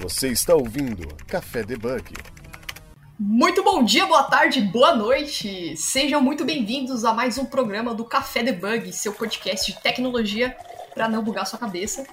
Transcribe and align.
Você 0.00 0.28
está 0.28 0.54
ouvindo 0.54 1.06
Café 1.26 1.62
Debug. 1.62 2.14
Muito 3.18 3.62
bom 3.62 3.84
dia, 3.84 4.06
boa 4.06 4.22
tarde, 4.22 4.62
boa 4.62 4.96
noite! 4.96 5.76
Sejam 5.76 6.22
muito 6.22 6.42
bem-vindos 6.42 7.04
a 7.04 7.12
mais 7.12 7.36
um 7.36 7.44
programa 7.44 7.94
do 7.94 8.02
Café 8.06 8.42
Debug, 8.42 8.90
seu 8.94 9.12
podcast 9.12 9.70
de 9.70 9.78
tecnologia 9.78 10.56
para 10.94 11.06
não 11.06 11.22
bugar 11.22 11.46
sua 11.46 11.58
cabeça. 11.58 12.06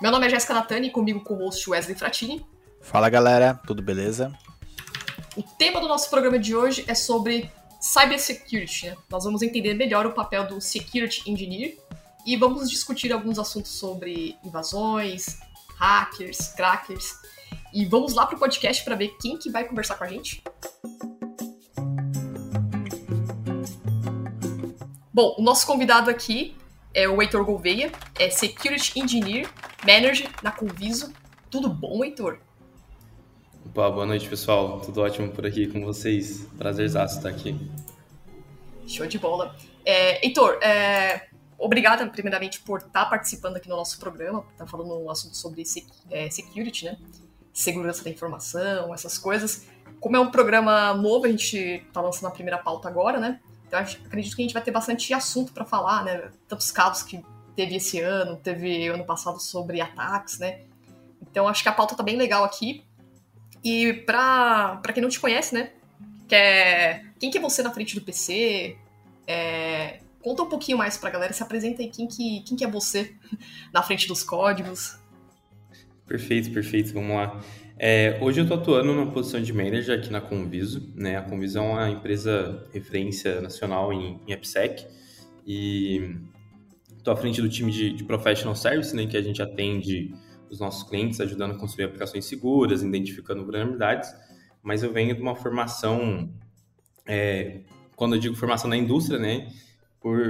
Meu 0.00 0.10
nome 0.10 0.26
é 0.26 0.30
Jéssica 0.30 0.54
Natani 0.54 0.86
e 0.86 0.90
comigo 0.90 1.20
com 1.20 1.34
o 1.34 1.44
host 1.44 1.68
Wesley 1.68 1.94
Fratini. 1.94 2.46
Fala 2.80 3.10
galera, 3.10 3.60
tudo 3.66 3.82
beleza? 3.82 4.32
O 5.36 5.42
tema 5.42 5.82
do 5.82 5.86
nosso 5.86 6.08
programa 6.08 6.38
de 6.38 6.56
hoje 6.56 6.82
é 6.88 6.94
sobre 6.94 7.50
cybersecurity. 7.78 8.86
Né? 8.86 8.96
Nós 9.10 9.24
vamos 9.24 9.42
entender 9.42 9.74
melhor 9.74 10.06
o 10.06 10.12
papel 10.12 10.46
do 10.46 10.62
security 10.62 11.30
engineer 11.30 11.76
e 12.24 12.38
vamos 12.38 12.70
discutir 12.70 13.12
alguns 13.12 13.38
assuntos 13.38 13.72
sobre 13.72 14.34
invasões, 14.42 15.38
hackers, 15.76 16.48
crackers. 16.54 17.14
E 17.72 17.84
vamos 17.84 18.14
lá 18.14 18.26
pro 18.26 18.38
podcast 18.38 18.84
para 18.84 18.94
ver 18.94 19.16
quem 19.20 19.36
que 19.36 19.50
vai 19.50 19.64
conversar 19.64 19.96
com 19.96 20.04
a 20.04 20.08
gente. 20.08 20.42
Bom, 25.12 25.36
o 25.38 25.42
nosso 25.42 25.66
convidado 25.66 26.10
aqui 26.10 26.56
é 26.92 27.08
o 27.08 27.20
Heitor 27.20 27.44
Gouveia, 27.44 27.92
é 28.18 28.30
Security 28.30 28.98
Engineer 28.98 29.48
Manager 29.86 30.28
na 30.42 30.50
Conviso. 30.50 31.12
Tudo 31.50 31.68
bom, 31.68 32.04
Heitor? 32.04 32.38
Opa, 33.66 33.90
boa 33.90 34.06
noite, 34.06 34.28
pessoal. 34.28 34.80
Tudo 34.80 35.02
ótimo 35.02 35.30
por 35.32 35.46
aqui 35.46 35.66
com 35.66 35.84
vocês. 35.84 36.46
Prazerzaço 36.56 37.18
estar 37.18 37.28
aqui. 37.28 37.58
Show 38.86 39.06
de 39.06 39.18
bola. 39.18 39.54
É, 39.84 40.24
Heitor, 40.24 40.58
é, 40.62 41.28
obrigada, 41.64 42.06
primeiramente, 42.06 42.60
por 42.60 42.80
estar 42.80 43.06
participando 43.06 43.56
aqui 43.56 43.68
no 43.68 43.76
nosso 43.76 43.98
programa. 43.98 44.44
Tá 44.56 44.66
falando 44.66 44.98
um 45.02 45.10
assunto 45.10 45.36
sobre 45.36 45.62
é, 46.10 46.28
security, 46.30 46.84
né? 46.84 46.98
Segurança 47.52 48.04
da 48.04 48.10
informação, 48.10 48.92
essas 48.92 49.16
coisas. 49.16 49.66
Como 49.98 50.16
é 50.16 50.20
um 50.20 50.30
programa 50.30 50.92
novo, 50.92 51.24
a 51.24 51.28
gente 51.28 51.56
está 51.56 52.00
lançando 52.00 52.26
a 52.26 52.30
primeira 52.30 52.58
pauta 52.58 52.88
agora, 52.88 53.18
né? 53.18 53.40
Então, 53.66 53.80
acredito 53.80 54.36
que 54.36 54.42
a 54.42 54.44
gente 54.44 54.52
vai 54.52 54.62
ter 54.62 54.70
bastante 54.70 55.12
assunto 55.14 55.52
para 55.52 55.64
falar, 55.64 56.04
né? 56.04 56.30
Tantos 56.46 56.70
casos 56.70 57.02
que 57.02 57.24
teve 57.56 57.76
esse 57.76 58.00
ano, 58.00 58.36
teve 58.36 58.88
ano 58.88 59.04
passado 59.04 59.40
sobre 59.40 59.80
ataques, 59.80 60.38
né? 60.38 60.60
Então, 61.22 61.48
acho 61.48 61.62
que 61.62 61.68
a 61.68 61.72
pauta 61.72 61.94
tá 61.94 62.02
bem 62.02 62.16
legal 62.16 62.44
aqui. 62.44 62.84
E 63.62 63.94
para 64.04 64.80
quem 64.92 65.02
não 65.02 65.08
te 65.08 65.18
conhece, 65.18 65.54
né? 65.54 65.72
Que 66.28 66.34
é, 66.34 67.04
quem 67.18 67.30
que 67.30 67.38
é 67.38 67.40
você 67.40 67.62
na 67.62 67.72
frente 67.72 67.94
do 67.94 68.02
PC? 68.02 68.76
É, 69.26 70.00
conta 70.24 70.42
um 70.42 70.48
pouquinho 70.48 70.78
mais 70.78 70.96
pra 70.96 71.10
galera, 71.10 71.34
se 71.34 71.42
apresenta 71.42 71.82
aí 71.82 71.88
quem 71.88 72.08
que, 72.08 72.40
quem 72.40 72.56
que 72.56 72.64
é 72.64 72.70
você 72.70 73.14
na 73.70 73.82
frente 73.82 74.08
dos 74.08 74.24
códigos. 74.24 74.98
Perfeito, 76.06 76.50
perfeito, 76.50 76.94
vamos 76.94 77.14
lá. 77.14 77.40
É, 77.78 78.18
hoje 78.22 78.40
eu 78.40 78.44
estou 78.44 78.58
atuando 78.58 78.94
na 78.94 79.06
posição 79.06 79.42
de 79.42 79.52
manager 79.52 79.98
aqui 79.98 80.10
na 80.10 80.22
Conviso. 80.22 80.90
Né? 80.94 81.16
A 81.16 81.22
Conviso 81.22 81.58
é 81.58 81.60
uma 81.60 81.90
empresa 81.90 82.66
referência 82.72 83.40
nacional 83.42 83.92
em, 83.92 84.18
em 84.26 84.32
AppSec 84.32 84.86
e 85.46 86.16
estou 86.96 87.12
à 87.12 87.16
frente 87.16 87.42
do 87.42 87.48
time 87.48 87.70
de, 87.70 87.90
de 87.92 88.04
Professional 88.04 88.54
Service, 88.54 88.96
né, 88.96 89.06
que 89.06 89.16
a 89.16 89.22
gente 89.22 89.42
atende 89.42 90.14
os 90.48 90.58
nossos 90.58 90.88
clientes, 90.88 91.20
ajudando 91.20 91.52
a 91.52 91.58
construir 91.58 91.84
aplicações 91.84 92.24
seguras, 92.24 92.82
identificando 92.82 93.42
vulnerabilidades. 93.42 94.14
Mas 94.62 94.82
eu 94.82 94.90
venho 94.90 95.14
de 95.14 95.20
uma 95.20 95.34
formação, 95.34 96.32
é, 97.06 97.60
quando 97.94 98.14
eu 98.14 98.20
digo 98.20 98.34
formação 98.34 98.70
na 98.70 98.76
indústria, 98.76 99.18
né, 99.18 99.48
por, 100.04 100.20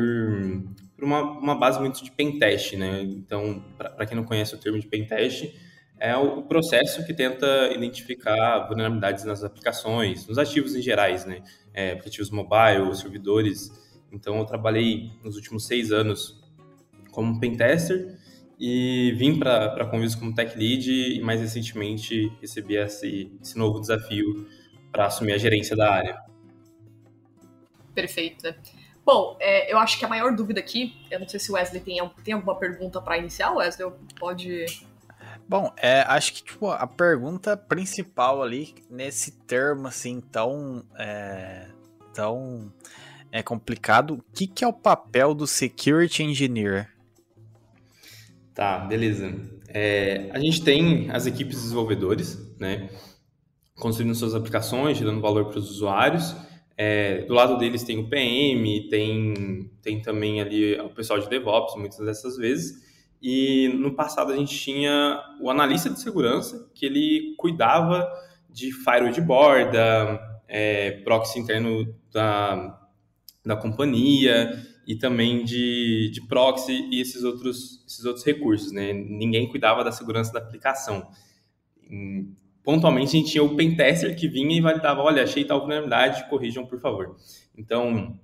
por 0.94 1.04
uma, 1.04 1.20
uma, 1.20 1.54
base 1.56 1.80
muito 1.80 2.04
de 2.04 2.12
pentest, 2.12 2.76
né? 2.76 3.02
Então, 3.02 3.60
para 3.76 4.06
quem 4.06 4.16
não 4.16 4.22
conhece 4.22 4.54
o 4.54 4.58
termo 4.58 4.78
de 4.78 4.86
pentest, 4.86 5.52
é 5.98 6.16
o 6.16 6.42
processo 6.42 7.04
que 7.04 7.12
tenta 7.12 7.72
identificar 7.74 8.68
vulnerabilidades 8.68 9.24
nas 9.24 9.42
aplicações, 9.42 10.28
nos 10.28 10.38
ativos 10.38 10.76
em 10.76 10.80
gerais, 10.80 11.26
né? 11.26 11.42
É, 11.74 11.90
aplicativos 11.90 12.30
mobile, 12.30 12.94
servidores. 12.94 13.68
Então, 14.12 14.38
eu 14.38 14.44
trabalhei 14.44 15.10
nos 15.24 15.34
últimos 15.34 15.66
seis 15.66 15.90
anos 15.90 16.40
como 17.10 17.40
pentester 17.40 18.16
e 18.60 19.12
vim 19.16 19.40
para 19.40 19.74
a 19.74 20.16
como 20.16 20.32
tech 20.36 20.56
lead 20.56 20.88
e 20.88 21.20
mais 21.20 21.40
recentemente 21.40 22.30
recebi 22.40 22.76
esse, 22.76 23.32
esse 23.42 23.58
novo 23.58 23.80
desafio 23.80 24.46
para 24.92 25.06
assumir 25.06 25.32
a 25.32 25.38
gerência 25.38 25.74
da 25.74 25.92
área. 25.92 26.16
Perfeito. 27.92 28.54
Bom, 29.04 29.36
é, 29.38 29.72
eu 29.72 29.78
acho 29.78 29.98
que 29.98 30.04
a 30.04 30.08
maior 30.08 30.34
dúvida 30.34 30.60
aqui, 30.60 30.96
eu 31.10 31.20
não 31.20 31.28
sei 31.28 31.38
se 31.38 31.50
o 31.50 31.54
Wesley 31.54 31.82
tem, 31.82 31.98
tem 32.24 32.34
alguma 32.34 32.58
pergunta 32.58 33.00
para 33.00 33.18
iniciar, 33.18 33.52
Wesley, 33.52 33.90
pode 34.18 34.66
Bom, 35.46 35.70
é, 35.76 36.00
acho 36.02 36.32
que 36.32 36.42
tipo, 36.42 36.70
a 36.70 36.86
pergunta 36.86 37.56
principal 37.56 38.42
ali, 38.42 38.74
nesse 38.88 39.30
termo 39.30 39.86
assim 39.86 40.20
tão, 40.20 40.82
é, 40.98 41.66
tão 42.14 42.72
é 43.30 43.42
complicado, 43.42 44.14
o 44.14 44.24
que, 44.32 44.46
que 44.46 44.64
é 44.64 44.68
o 44.68 44.72
papel 44.72 45.34
do 45.34 45.46
Security 45.46 46.22
Engineer? 46.22 46.88
Tá, 48.54 48.78
beleza. 48.78 49.34
É, 49.68 50.30
a 50.32 50.38
gente 50.38 50.62
tem 50.62 51.10
as 51.10 51.26
equipes 51.26 51.60
desenvolvedores, 51.60 52.38
né, 52.58 52.88
construindo 53.74 54.14
suas 54.14 54.34
aplicações, 54.34 54.96
gerando 54.96 55.20
valor 55.20 55.46
para 55.46 55.58
os 55.58 55.70
usuários. 55.70 56.34
É, 56.76 57.22
do 57.22 57.34
lado 57.34 57.56
deles 57.56 57.84
tem 57.84 57.98
o 57.98 58.08
PM, 58.08 58.88
tem, 58.88 59.70
tem 59.80 60.02
também 60.02 60.40
ali 60.40 60.78
o 60.80 60.90
pessoal 60.90 61.18
de 61.20 61.28
DevOps, 61.28 61.76
muitas 61.76 61.98
dessas 61.98 62.36
vezes. 62.36 62.82
E 63.22 63.68
no 63.78 63.94
passado 63.94 64.32
a 64.32 64.36
gente 64.36 64.56
tinha 64.58 65.18
o 65.40 65.48
analista 65.48 65.88
de 65.88 66.00
segurança, 66.00 66.70
que 66.74 66.84
ele 66.84 67.34
cuidava 67.38 68.06
de 68.50 68.72
firewall 68.72 69.12
de 69.12 69.20
borda, 69.20 70.20
é, 70.46 70.90
proxy 71.02 71.38
interno 71.38 71.94
da, 72.12 72.78
da 73.44 73.56
companhia 73.56 74.52
e 74.86 74.94
também 74.94 75.42
de, 75.42 76.10
de 76.12 76.20
proxy 76.26 76.88
e 76.90 77.00
esses 77.00 77.24
outros, 77.24 77.82
esses 77.86 78.04
outros 78.04 78.24
recursos. 78.24 78.72
Né? 78.72 78.92
Ninguém 78.92 79.48
cuidava 79.48 79.82
da 79.82 79.90
segurança 79.90 80.32
da 80.32 80.40
aplicação. 80.40 81.08
Pontualmente 82.64 83.14
a 83.14 83.20
gente 83.20 83.30
tinha 83.30 83.44
o 83.44 83.54
pentester 83.54 84.16
que 84.16 84.26
vinha 84.26 84.56
e 84.56 84.60
validava, 84.60 85.02
olha, 85.02 85.22
achei 85.22 85.44
tal 85.44 85.60
vulnerabilidade, 85.60 86.28
corrijam 86.30 86.64
por 86.64 86.80
favor. 86.80 87.14
Então, 87.56 88.18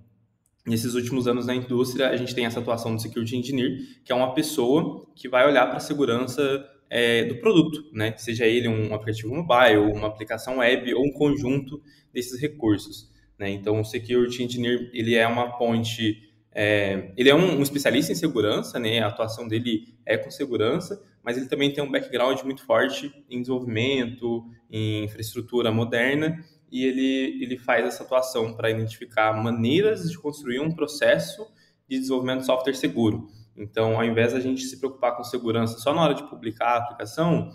nesses 0.66 0.94
últimos 0.94 1.28
anos 1.28 1.46
na 1.46 1.54
indústria, 1.54 2.08
a 2.08 2.16
gente 2.16 2.34
tem 2.34 2.46
essa 2.46 2.58
atuação 2.58 2.94
do 2.94 3.02
Security 3.02 3.36
Engineer, 3.36 3.78
que 4.02 4.10
é 4.10 4.14
uma 4.14 4.32
pessoa 4.32 5.06
que 5.14 5.28
vai 5.28 5.46
olhar 5.46 5.66
para 5.66 5.76
a 5.76 5.80
segurança 5.80 6.66
é, 6.88 7.24
do 7.24 7.36
produto, 7.36 7.84
né? 7.92 8.14
Seja 8.16 8.46
ele 8.46 8.66
um 8.66 8.94
aplicativo 8.94 9.34
mobile, 9.34 9.92
uma 9.92 10.08
aplicação 10.08 10.58
web 10.58 10.92
ou 10.94 11.04
um 11.04 11.12
conjunto 11.12 11.80
desses 12.12 12.40
recursos. 12.40 13.10
Né? 13.38 13.50
Então, 13.50 13.80
o 13.80 13.84
Security 13.84 14.42
Engineer 14.42 14.90
ele 14.92 15.14
é 15.14 15.26
uma 15.26 15.56
ponte, 15.56 16.30
é, 16.52 17.12
ele 17.16 17.30
é 17.30 17.34
um, 17.34 17.58
um, 17.58 17.62
especialista 17.62 18.10
em 18.12 18.16
segurança, 18.16 18.78
né? 18.78 19.00
A 19.00 19.06
atuação 19.06 19.46
dele 19.46 19.94
é 20.04 20.16
com 20.16 20.30
segurança, 20.30 21.00
mas 21.22 21.36
ele 21.36 21.46
também 21.46 21.72
tem 21.72 21.82
um 21.82 21.90
background 21.90 22.42
muito 22.42 22.64
forte 22.64 23.12
em 23.28 23.40
desenvolvimento, 23.40 24.44
em 24.70 25.04
infraestrutura 25.04 25.70
moderna 25.70 26.44
e 26.70 26.84
ele, 26.84 27.42
ele 27.42 27.58
faz 27.58 27.84
essa 27.84 28.04
atuação 28.04 28.54
para 28.54 28.70
identificar 28.70 29.32
maneiras 29.32 30.08
de 30.08 30.16
construir 30.16 30.60
um 30.60 30.70
processo 30.70 31.46
de 31.88 31.98
desenvolvimento 31.98 32.40
de 32.40 32.46
software 32.46 32.74
seguro. 32.74 33.28
Então, 33.56 33.96
ao 33.96 34.04
invés 34.04 34.32
da 34.32 34.40
gente 34.40 34.62
se 34.62 34.78
preocupar 34.78 35.16
com 35.16 35.24
segurança 35.24 35.78
só 35.78 35.92
na 35.92 36.02
hora 36.02 36.14
de 36.14 36.22
publicar 36.28 36.74
a 36.74 36.76
aplicação, 36.78 37.50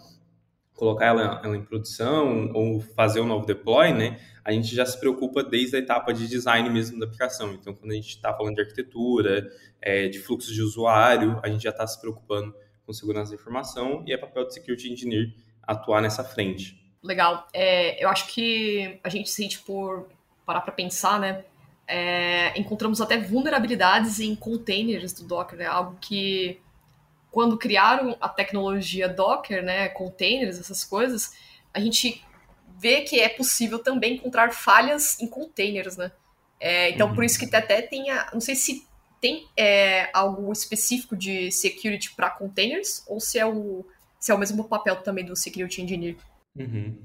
colocar 0.74 1.06
ela, 1.06 1.42
ela 1.44 1.56
em 1.56 1.64
produção 1.64 2.52
ou 2.54 2.82
fazer 2.82 3.22
um 3.22 3.26
novo 3.26 3.46
deploy, 3.46 3.94
né, 3.94 4.20
a 4.44 4.52
gente 4.52 4.76
já 4.76 4.86
se 4.86 5.00
preocupa 5.00 5.42
desde 5.42 5.78
a 5.78 5.80
etapa 5.80 6.14
de 6.14 6.28
design 6.28 6.70
mesmo 6.70 7.00
da 7.00 7.06
aplicação. 7.06 7.54
Então, 7.54 7.74
quando 7.74 7.92
a 7.92 7.96
gente 7.96 8.10
está 8.10 8.34
falando 8.34 8.56
de 8.56 8.62
arquitetura, 8.62 9.50
é, 9.82 10.10
de 10.10 10.20
fluxo 10.20 10.54
de 10.54 10.62
usuário, 10.62 11.40
a 11.42 11.48
gente 11.48 11.64
já 11.64 11.70
está 11.70 11.88
se 11.88 12.00
preocupando 12.00 12.54
com 12.86 12.94
segurança 12.94 13.32
da 13.32 13.36
informação 13.36 14.04
e 14.06 14.14
é 14.14 14.18
papel 14.18 14.46
do 14.46 14.54
Security 14.54 14.92
Engineer 14.92 15.34
atuar 15.64 16.02
nessa 16.02 16.24
frente 16.24 16.86
legal. 17.06 17.48
É, 17.54 18.04
eu 18.04 18.10
acho 18.10 18.28
que 18.28 19.00
a 19.04 19.10
gente, 19.10 19.30
se 19.30 19.48
por 19.60 20.10
parar 20.46 20.62
para 20.62 20.74
pensar, 20.74 21.20
né, 21.20 21.46
é, 21.88 22.60
encontramos 22.60 23.00
até 23.00 23.18
vulnerabilidades 23.18 24.20
em 24.20 24.36
containers 24.36 25.14
do 25.14 25.24
Docker, 25.24 25.58
né, 25.58 25.66
algo 25.66 25.98
que 26.02 26.60
quando 27.32 27.58
criaram 27.58 28.18
a 28.20 28.30
tecnologia 28.30 29.08
Docker, 29.08 29.64
né, 29.64 29.90
containers, 29.90 30.60
essas 30.60 30.84
coisas, 30.84 31.34
a 31.74 31.80
gente 31.80 32.24
vê 32.78 33.02
que 33.02 33.20
é 33.20 33.30
possível 33.30 33.80
também 33.80 34.16
encontrar 34.16 34.52
falhas 34.52 35.20
em 35.20 35.28
containers, 35.28 35.98
né? 35.98 36.12
É, 36.60 36.90
então, 36.90 37.10
uhum. 37.10 37.16
por 37.16 37.24
isso 37.24 37.38
que 37.38 37.54
até 37.54 37.82
tem, 37.82 38.10
a, 38.10 38.30
não 38.34 38.40
sei 38.40 38.56
se 38.56 38.88
tem 39.26 39.48
é, 39.58 40.08
algo 40.14 40.52
específico 40.54 41.16
de 41.16 41.52
security 41.52 42.14
para 42.16 42.30
containers 42.30 43.04
ou 43.08 43.20
se 43.20 43.40
é 43.40 43.46
o 43.46 43.84
se 44.20 44.32
é 44.32 44.36
o 44.36 44.38
mesmo 44.38 44.64
papel 44.64 44.98
também 44.98 45.26
do 45.26 45.36
security 45.36 45.82
engineer. 45.82 46.16
Uhum. 46.56 46.96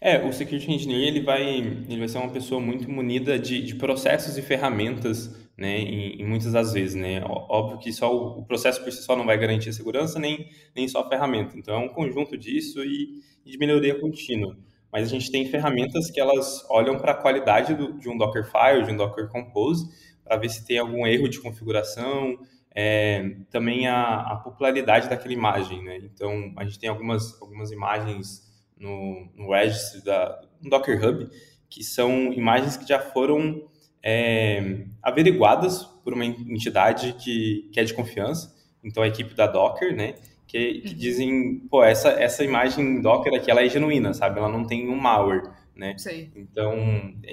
É, 0.00 0.22
o 0.22 0.30
Security 0.30 0.70
Engineer 0.70 1.08
ele 1.08 1.22
vai, 1.22 1.42
ele 1.42 1.98
vai 1.98 2.06
ser 2.06 2.18
uma 2.18 2.30
pessoa 2.30 2.60
muito 2.60 2.88
munida 2.88 3.38
de, 3.38 3.62
de 3.62 3.74
processos 3.74 4.36
e 4.36 4.42
ferramentas 4.42 5.34
né, 5.56 5.78
em, 5.78 6.20
em, 6.20 6.24
muitas 6.24 6.52
das 6.52 6.74
vezes, 6.74 6.94
né? 6.94 7.22
Óbvio 7.24 7.78
que 7.78 7.92
só 7.92 8.14
o, 8.14 8.40
o, 8.40 8.44
processo 8.44 8.82
por 8.84 8.92
si 8.92 9.02
só 9.02 9.16
não 9.16 9.24
vai 9.24 9.38
garantir 9.38 9.70
a 9.70 9.72
segurança, 9.72 10.18
nem, 10.18 10.48
nem 10.76 10.86
só 10.86 11.00
a 11.00 11.08
ferramenta. 11.08 11.56
Então, 11.58 11.74
é 11.74 11.78
um 11.78 11.88
conjunto 11.88 12.36
disso 12.36 12.84
e, 12.84 13.22
e 13.44 13.50
de 13.50 13.58
melhoria 13.58 13.98
contínua. 13.98 14.56
Mas 14.92 15.06
a 15.06 15.10
gente 15.10 15.30
tem 15.30 15.46
ferramentas 15.46 16.10
que 16.10 16.20
elas 16.20 16.64
olham 16.68 16.98
para 16.98 17.12
a 17.12 17.16
qualidade 17.16 17.74
do, 17.74 17.98
de 17.98 18.08
um 18.08 18.18
Dockerfile, 18.18 18.84
de 18.84 18.92
um 18.92 18.96
Docker 18.96 19.28
Compose, 19.28 19.88
para 20.30 20.38
ver 20.38 20.48
se 20.48 20.64
tem 20.64 20.78
algum 20.78 21.04
erro 21.04 21.28
de 21.28 21.40
configuração, 21.40 22.38
é, 22.72 23.34
também 23.50 23.88
a, 23.88 24.20
a, 24.20 24.36
popularidade 24.36 25.08
daquela 25.08 25.34
imagem, 25.34 25.82
né? 25.82 25.96
Então, 26.04 26.52
a 26.56 26.62
gente 26.62 26.78
tem 26.78 26.88
algumas, 26.88 27.36
algumas 27.42 27.72
imagens 27.72 28.48
no, 28.78 29.28
no 29.34 29.50
registry 29.50 30.04
da, 30.04 30.40
no 30.62 30.70
Docker 30.70 31.04
Hub, 31.04 31.28
que 31.68 31.82
são 31.82 32.32
imagens 32.32 32.76
que 32.76 32.86
já 32.86 33.00
foram 33.00 33.68
é, 34.00 34.84
averiguadas 35.02 35.82
por 36.04 36.12
uma 36.12 36.24
entidade 36.24 37.14
que, 37.14 37.68
que 37.72 37.80
é 37.80 37.82
de 37.82 37.92
confiança, 37.92 38.56
então 38.84 39.02
a 39.02 39.08
equipe 39.08 39.34
da 39.34 39.48
Docker, 39.48 39.92
né, 39.96 40.14
que, 40.46 40.74
que 40.82 40.90
uhum. 40.90 40.94
dizem, 40.94 41.58
pô, 41.68 41.82
essa, 41.82 42.10
essa 42.10 42.44
imagem 42.44 43.02
Docker 43.02 43.34
aqui, 43.34 43.50
ela 43.50 43.64
é 43.64 43.68
genuína, 43.68 44.14
sabe, 44.14 44.38
ela 44.38 44.48
não 44.48 44.64
tem 44.64 44.88
um 44.88 44.96
malware, 44.96 45.42
né, 45.74 45.98
Sim. 45.98 46.30
então 46.36 46.72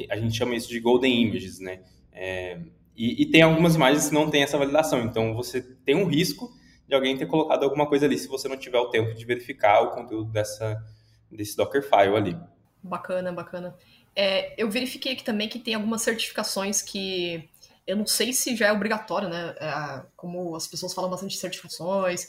a 0.09 0.17
gente 0.17 0.35
chama 0.35 0.55
isso 0.55 0.69
de 0.69 0.79
golden 0.79 1.21
images, 1.21 1.59
né, 1.59 1.81
é, 2.11 2.57
e, 2.97 3.21
e, 3.21 3.25
tem 3.27 3.43
algumas 3.43 3.75
imagens 3.75 4.09
que 4.09 4.13
não 4.13 4.29
tem 4.29 4.41
essa 4.41 4.57
validação, 4.57 5.01
então 5.03 5.35
você 5.35 5.61
tem 5.61 5.95
um 5.95 6.07
risco 6.07 6.51
de 6.87 6.95
alguém 6.95 7.15
ter 7.15 7.27
colocado 7.27 7.63
alguma 7.63 7.85
coisa 7.87 8.07
ali 8.07 8.17
se 8.17 8.27
você 8.27 8.47
não 8.47 8.57
tiver 8.57 8.79
o 8.79 8.89
tempo 8.89 9.13
de 9.13 9.23
verificar 9.23 9.81
o 9.81 9.91
conteúdo 9.91 10.31
dessa, 10.31 10.83
desse 11.31 11.55
Dockerfile 11.55 12.15
ali. 12.15 12.37
Bacana, 12.81 13.31
bacana. 13.31 13.75
É, 14.15 14.59
eu 14.61 14.69
verifiquei 14.69 15.13
aqui 15.13 15.23
também 15.23 15.47
que 15.47 15.59
tem 15.59 15.75
algumas 15.75 16.01
certificações 16.01 16.81
que 16.81 17.47
eu 17.85 17.95
não 17.95 18.07
sei 18.07 18.33
se 18.33 18.55
já 18.55 18.67
é 18.67 18.71
obrigatório, 18.71 19.29
né? 19.29 19.55
É, 19.59 20.03
como 20.15 20.55
as 20.55 20.67
pessoas 20.67 20.93
falam 20.93 21.09
bastante 21.09 21.31
de 21.31 21.37
certificações, 21.37 22.27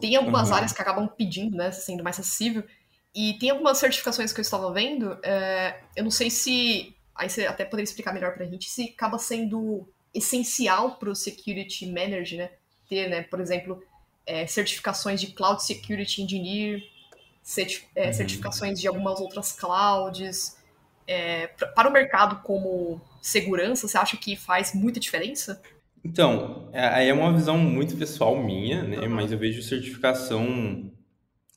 tem 0.00 0.16
algumas 0.16 0.48
uhum. 0.48 0.54
áreas 0.54 0.72
que 0.72 0.80
acabam 0.80 1.06
pedindo, 1.06 1.56
né? 1.56 1.70
Sendo 1.70 2.02
mais 2.02 2.18
acessível. 2.18 2.64
E 3.14 3.34
tem 3.34 3.50
algumas 3.50 3.76
certificações 3.78 4.32
que 4.32 4.40
eu 4.40 4.42
estava 4.42 4.72
vendo, 4.72 5.18
é, 5.22 5.80
eu 5.94 6.04
não 6.04 6.10
sei 6.10 6.30
se. 6.30 6.96
Aí 7.14 7.28
você 7.28 7.46
até 7.46 7.64
poderia 7.64 7.84
explicar 7.84 8.14
melhor 8.14 8.32
pra 8.34 8.46
gente, 8.46 8.70
se 8.70 8.94
acaba 8.94 9.18
sendo 9.18 9.88
essencial 10.14 10.96
para 10.96 11.10
o 11.10 11.14
Security 11.14 11.86
Manager, 11.86 12.38
né? 12.38 12.50
Ter, 12.88 13.08
né, 13.08 13.22
por 13.22 13.40
exemplo, 13.40 13.82
é, 14.26 14.46
certificações 14.46 15.20
de 15.20 15.28
Cloud 15.28 15.62
Security 15.62 16.22
Engineer, 16.22 16.82
certi 17.42 17.86
é, 17.94 18.06
uhum. 18.06 18.12
certificações 18.12 18.80
de 18.80 18.88
algumas 18.88 19.20
outras 19.20 19.52
clouds 19.52 20.56
é, 21.06 21.46
para 21.46 21.88
o 21.88 21.92
mercado 21.92 22.42
como 22.42 23.00
segurança, 23.22 23.88
você 23.88 23.96
acha 23.96 24.16
que 24.16 24.36
faz 24.36 24.74
muita 24.74 25.00
diferença? 25.00 25.60
Então, 26.04 26.68
é, 26.72 26.86
aí 26.86 27.08
é 27.08 27.14
uma 27.14 27.32
visão 27.32 27.56
muito 27.56 27.96
pessoal 27.96 28.36
minha, 28.36 28.82
né? 28.82 28.98
Uhum. 28.98 29.08
Mas 29.08 29.32
eu 29.32 29.38
vejo 29.38 29.62
certificação 29.62 30.90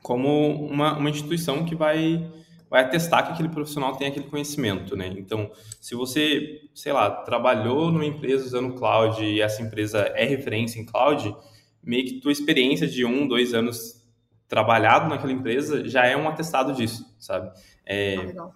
como 0.02 0.66
uma, 0.66 0.98
uma 0.98 1.10
instituição 1.10 1.66
que 1.66 1.76
vai, 1.76 2.26
vai 2.72 2.84
atestar 2.84 3.28
que 3.28 3.34
aquele 3.34 3.50
profissional 3.50 3.98
tem 3.98 4.08
aquele 4.08 4.28
conhecimento, 4.28 4.96
né? 4.96 5.14
Então, 5.18 5.52
se 5.82 5.94
você, 5.94 6.62
sei 6.74 6.94
lá, 6.94 7.12
trabalhou 7.12 7.92
numa 7.92 8.06
empresa 8.06 8.46
usando 8.46 8.76
cloud 8.76 9.22
e 9.22 9.42
essa 9.42 9.62
empresa 9.62 10.00
é 10.16 10.24
referência 10.24 10.80
em 10.80 10.86
cloud, 10.86 11.36
meio 11.84 12.06
que 12.06 12.22
tua 12.22 12.32
experiência 12.32 12.88
de 12.88 13.04
um, 13.04 13.28
dois 13.28 13.54
anos 13.54 14.02
trabalhado 14.48 15.10
naquela 15.10 15.34
empresa 15.34 15.86
já 15.86 16.06
é 16.06 16.16
um 16.16 16.30
atestado 16.30 16.74
disso, 16.74 17.06
sabe? 17.20 17.52
É, 17.86 18.16
ah, 18.38 18.52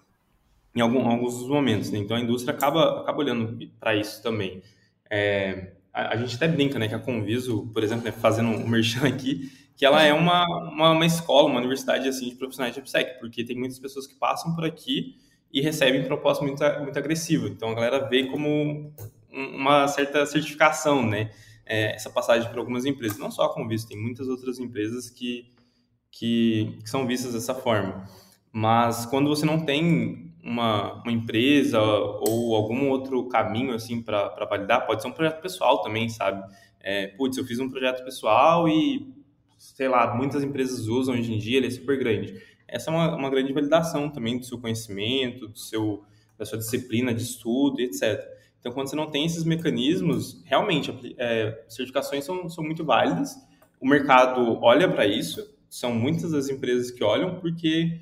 em 0.74 0.80
algum, 0.80 1.06
alguns 1.06 1.46
momentos. 1.46 1.90
Né? 1.90 1.98
Então 1.98 2.16
a 2.16 2.20
indústria 2.20 2.54
acaba, 2.54 3.02
acaba 3.02 3.18
olhando 3.18 3.68
para 3.78 3.94
isso 3.94 4.22
também. 4.22 4.62
É, 5.10 5.74
a, 5.92 6.14
a, 6.14 6.16
gente 6.16 6.36
até 6.36 6.48
brinca, 6.48 6.78
né, 6.78 6.88
que 6.88 6.94
a 6.94 6.98
Conviso, 6.98 7.66
por 7.66 7.84
exemplo, 7.84 8.06
né, 8.06 8.12
fazendo 8.12 8.48
um 8.48 8.64
merchan 8.68 9.06
aqui, 9.06 9.52
que 9.76 9.84
ela 9.84 10.02
é 10.02 10.12
uma, 10.12 10.44
uma, 10.70 10.90
uma, 10.92 11.06
escola, 11.06 11.48
uma 11.48 11.58
universidade 11.58 12.08
assim 12.08 12.30
de 12.30 12.34
profissionais 12.34 12.72
de 12.72 12.80
AppSec, 12.80 13.18
porque 13.20 13.44
tem 13.44 13.56
muitas 13.56 13.78
pessoas 13.78 14.06
que 14.06 14.14
passam 14.14 14.54
por 14.54 14.64
aqui 14.64 15.16
e 15.52 15.60
recebem 15.60 16.04
proposta 16.04 16.42
muito, 16.44 16.62
muito 16.80 16.98
agressiva. 16.98 17.46
Então 17.46 17.70
a 17.70 17.74
galera 17.74 18.08
vê 18.08 18.24
como 18.24 18.92
uma 19.30 19.86
certa 19.86 20.24
certificação, 20.24 21.06
né? 21.06 21.30
É, 21.66 21.94
essa 21.94 22.08
passagem 22.08 22.48
por 22.48 22.58
algumas 22.58 22.86
empresas. 22.86 23.18
Não 23.18 23.30
só 23.30 23.44
a 23.44 23.52
Conviso, 23.52 23.86
tem 23.86 24.00
muitas 24.00 24.28
outras 24.28 24.58
empresas 24.58 25.10
que, 25.10 25.52
que, 26.10 26.78
que 26.82 26.88
são 26.88 27.06
vistas 27.06 27.34
dessa 27.34 27.54
forma. 27.54 28.08
Mas 28.52 29.04
quando 29.04 29.28
você 29.28 29.44
não 29.44 29.64
tem 29.64 30.32
uma, 30.42 31.02
uma 31.02 31.12
empresa 31.12 31.80
ou 31.80 32.54
algum 32.54 32.88
outro 32.88 33.28
caminho 33.28 33.74
assim 33.74 34.00
para 34.00 34.46
validar, 34.48 34.86
pode 34.86 35.02
ser 35.02 35.08
um 35.08 35.12
projeto 35.12 35.42
pessoal 35.42 35.82
também, 35.82 36.08
sabe? 36.08 36.42
É, 36.80 37.08
putz, 37.08 37.36
eu 37.36 37.44
fiz 37.44 37.58
um 37.58 37.68
projeto 37.68 38.04
pessoal 38.04 38.68
e, 38.68 39.12
sei 39.76 39.88
lá, 39.88 40.14
muitas 40.14 40.42
empresas 40.42 40.88
usam 40.88 41.14
hoje 41.14 41.34
em 41.34 41.36
dia, 41.36 41.58
ele 41.58 41.66
é 41.66 41.70
super 41.70 41.98
grande. 41.98 42.42
Essa 42.66 42.90
é 42.90 42.94
uma, 42.94 43.14
uma 43.14 43.28
grande 43.28 43.52
validação 43.52 44.08
também 44.08 44.38
do 44.38 44.44
seu 44.46 44.58
conhecimento, 44.58 45.48
do 45.48 45.58
seu, 45.58 46.02
da 46.38 46.46
sua 46.46 46.56
disciplina 46.56 47.12
de 47.12 47.22
estudo, 47.22 47.82
etc. 47.82 48.26
Então, 48.58 48.72
quando 48.72 48.88
você 48.88 48.96
não 48.96 49.10
tem 49.10 49.26
esses 49.26 49.44
mecanismos, 49.44 50.42
realmente, 50.46 51.14
é, 51.18 51.62
certificações 51.68 52.24
são, 52.24 52.48
são 52.48 52.64
muito 52.64 52.86
válidas. 52.86 53.36
O 53.78 53.86
mercado 53.86 54.58
olha 54.62 54.90
para 54.90 55.06
isso, 55.06 55.46
são 55.68 55.94
muitas 55.94 56.32
as 56.32 56.48
empresas 56.48 56.90
que 56.90 57.04
olham, 57.04 57.38
porque 57.38 58.00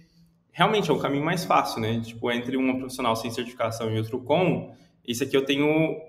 realmente 0.53 0.89
é 0.89 0.95
o 0.95 1.01
caminho 1.01 1.25
mais 1.25 1.45
fácil, 1.45 1.81
né? 1.81 2.01
Tipo, 2.01 2.31
entre 2.31 2.57
uma 2.57 2.79
profissional 2.79 3.17
sem 3.17 3.33
certificação 3.33 3.93
e 3.93 3.99
outro 3.99 4.21
com, 4.21 4.73
isso 5.05 5.25
aqui 5.25 5.37
eu 5.37 5.45
tenho 5.45 5.67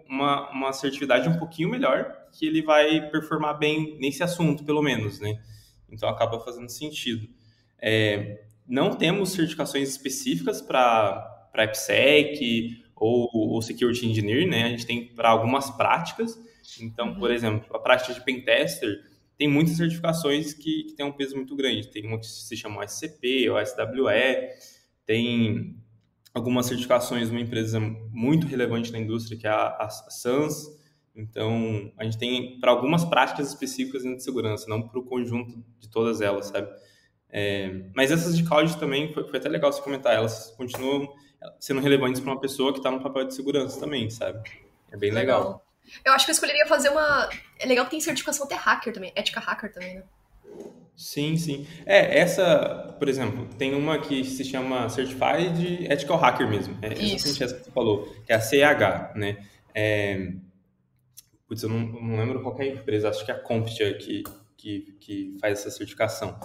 uma, 0.08 0.48
uma 0.52 0.70
assertividade 0.70 1.28
um 1.28 1.40
pouquinho 1.40 1.70
melhor, 1.70 2.16
que 2.38 2.46
ele 2.46 2.62
vai 2.62 3.10
performar 3.10 3.58
bem 3.58 3.98
nesse 4.00 4.24
assunto, 4.24 4.64
pelo 4.64 4.82
menos, 4.82 5.20
né? 5.20 5.42
Então 5.90 6.10
acaba 6.10 6.40
fazendo 6.40 6.70
sentido. 6.70 7.28
É, 7.80 8.46
não 8.68 8.96
temos 8.96 9.32
certificações 9.32 9.90
específicas 9.90 10.62
para 10.62 11.50
AppSec 11.54 12.84
ou, 12.96 13.30
ou 13.34 13.62
Security 13.62 14.08
Engineer, 14.08 14.48
né? 14.48 14.64
A 14.64 14.70
gente 14.70 14.86
tem 14.86 15.08
para 15.08 15.30
algumas 15.30 15.70
práticas. 15.72 16.38
Então, 16.82 17.16
por 17.16 17.30
uhum. 17.30 17.36
exemplo, 17.36 17.76
a 17.76 17.80
prática 17.80 18.14
de 18.14 18.22
Pentester, 18.22 19.02
tem 19.38 19.48
muitas 19.48 19.78
certificações 19.78 20.54
que, 20.54 20.84
que 20.86 20.94
têm 20.94 21.06
um 21.06 21.12
peso 21.12 21.36
muito 21.36 21.56
grande. 21.56 21.88
Tem 21.90 22.06
uma 22.06 22.20
que 22.20 22.26
se 22.26 22.56
chama 22.58 22.86
SCP, 22.86 23.50
ou 23.50 23.58
SWE, 23.66 24.50
tem 25.06 25.78
algumas 26.34 26.66
certificações 26.66 27.30
de 27.30 27.36
uma 27.36 27.42
empresa 27.42 27.80
muito 28.12 28.48
relevante 28.48 28.92
na 28.92 29.00
indústria, 29.00 29.38
que 29.38 29.48
é 29.48 29.50
a, 29.50 29.78
a 29.80 29.90
SANS. 29.90 30.68
Então, 31.16 31.92
a 31.98 32.04
gente 32.04 32.18
tem 32.18 32.60
para 32.60 32.72
algumas 32.72 33.06
práticas 33.06 33.48
específicas 33.48 34.04
de 34.04 34.22
segurança, 34.22 34.68
não 34.68 34.82
para 34.82 35.00
o 35.00 35.04
conjunto 35.04 35.64
de 35.80 35.90
todas 35.90 36.20
elas, 36.22 36.48
sabe? 36.48 36.70
É, 37.30 37.84
mas 37.96 38.12
essas 38.12 38.38
de 38.38 38.44
cloud 38.44 38.78
também, 38.78 39.14
foi, 39.14 39.28
foi, 39.28 39.40
até 39.40 39.50
legal 39.50 39.72
você 39.72 39.82
comentar, 39.82 40.14
elas 40.14 40.54
continuam 40.58 41.14
sendo 41.60 41.82
relevantes 41.82 42.20
para 42.20 42.32
uma 42.32 42.40
pessoa 42.40 42.72
que 42.72 42.80
está 42.80 42.92
no 42.92 43.02
papel 43.02 43.26
de 43.26 43.34
segurança 43.34 43.80
também, 43.80 44.10
sabe? 44.10 44.40
É 44.92 44.98
bem 44.98 45.12
legal. 45.12 45.40
legal. 45.40 45.66
Eu 46.04 46.14
acho 46.14 46.26
que 46.26 46.32
eu 46.32 46.34
escolheria 46.34 46.66
fazer 46.66 46.90
uma. 46.90 47.30
É 47.60 47.66
legal 47.66 47.86
que 47.86 47.92
tem 47.92 48.02
certificação 48.02 48.46
até 48.46 48.56
hacker 48.56 48.94
também, 48.94 49.12
ética 49.16 49.40
hacker 49.40 49.72
também, 49.72 49.96
né? 49.96 50.04
Sim, 50.96 51.36
sim. 51.36 51.68
É, 51.86 52.20
essa, 52.20 52.96
por 52.98 53.10
exemplo, 53.10 53.48
tem 53.58 53.76
uma 53.76 54.00
que 54.00 54.24
se 54.24 54.46
chama 54.46 54.88
Certified 54.88 55.92
Ethical 55.92 56.18
Hacker 56.18 56.50
mesmo. 56.50 56.78
É 56.82 56.88
exatamente 56.88 57.16
Isso. 57.16 57.44
essa 57.44 57.56
que 57.56 57.64
você 57.66 57.72
falou, 57.72 58.16
que 58.26 58.32
é 58.32 58.36
a 58.36 58.40
CH, 58.40 59.14
né? 59.16 59.46
É... 59.74 60.32
Putz, 61.48 61.64
eu 61.64 61.70
não, 61.70 61.80
não 61.80 62.18
lembro 62.18 62.42
qual 62.42 62.60
é 62.60 62.64
a 62.64 62.74
empresa, 62.74 63.10
acho 63.10 63.24
que 63.24 63.32
é 63.32 63.36
a 63.36 63.40
Comptia 63.40 63.98
que, 63.98 64.24
que, 64.58 64.96
que 65.00 65.38
faz 65.40 65.60
essa 65.60 65.72
certificação. 65.72 66.40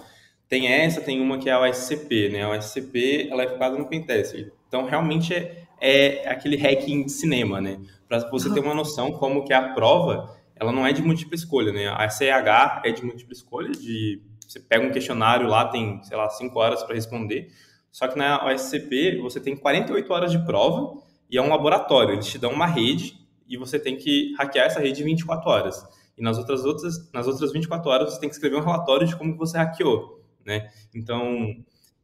Tem 0.47 0.67
essa, 0.67 1.01
tem 1.01 1.21
uma 1.21 1.37
que 1.37 1.49
é 1.49 1.53
a 1.53 1.61
OSCP, 1.61 2.29
né? 2.29 2.43
A 2.43 2.49
OSCP, 2.49 3.29
ela 3.31 3.43
é 3.43 3.47
focada 3.47 3.77
no 3.77 3.87
pentester. 3.87 4.51
Então, 4.67 4.85
realmente 4.85 5.33
é, 5.33 5.65
é 5.79 6.29
aquele 6.29 6.57
hacking 6.57 7.05
de 7.05 7.11
cinema, 7.11 7.61
né? 7.61 7.79
para 8.19 8.29
você 8.29 8.53
ter 8.53 8.59
uma 8.59 8.73
noção 8.73 9.13
como 9.13 9.45
que 9.45 9.53
a 9.53 9.69
prova, 9.73 10.35
ela 10.57 10.73
não 10.73 10.85
é 10.85 10.91
de 10.91 11.01
múltipla 11.01 11.33
escolha, 11.33 11.71
né? 11.71 11.87
A 11.87 12.09
CH 12.09 12.81
é 12.83 12.91
de 12.91 13.05
múltipla 13.05 13.31
escolha, 13.31 13.71
de 13.71 14.21
você 14.45 14.59
pega 14.59 14.85
um 14.85 14.91
questionário 14.91 15.47
lá, 15.47 15.69
tem, 15.69 16.03
sei 16.03 16.17
lá, 16.17 16.29
5 16.29 16.59
horas 16.59 16.83
para 16.83 16.93
responder, 16.93 17.47
só 17.89 18.09
que 18.09 18.17
na 18.17 18.45
OSCP 18.45 19.21
você 19.21 19.39
tem 19.39 19.55
48 19.55 20.11
horas 20.11 20.31
de 20.31 20.45
prova 20.45 21.01
e 21.29 21.37
é 21.37 21.41
um 21.41 21.47
laboratório, 21.47 22.15
eles 22.15 22.27
te 22.27 22.37
dão 22.37 22.51
uma 22.51 22.65
rede 22.65 23.15
e 23.51 23.57
você 23.57 23.79
tem 23.79 23.97
que 23.97 24.33
hackear 24.37 24.67
essa 24.67 24.79
rede 24.79 25.01
em 25.01 25.05
24 25.05 25.49
horas. 25.49 25.83
E 26.17 26.21
nas 26.21 26.37
outras, 26.37 26.65
outras, 26.65 27.11
nas 27.11 27.27
outras 27.27 27.51
24 27.51 27.89
horas 27.89 28.13
você 28.13 28.19
tem 28.19 28.29
que 28.29 28.35
escrever 28.35 28.57
um 28.57 28.63
relatório 28.63 29.07
de 29.07 29.15
como 29.15 29.35
você 29.35 29.57
hackeou, 29.57 30.23
né? 30.45 30.69
Então, 30.93 31.45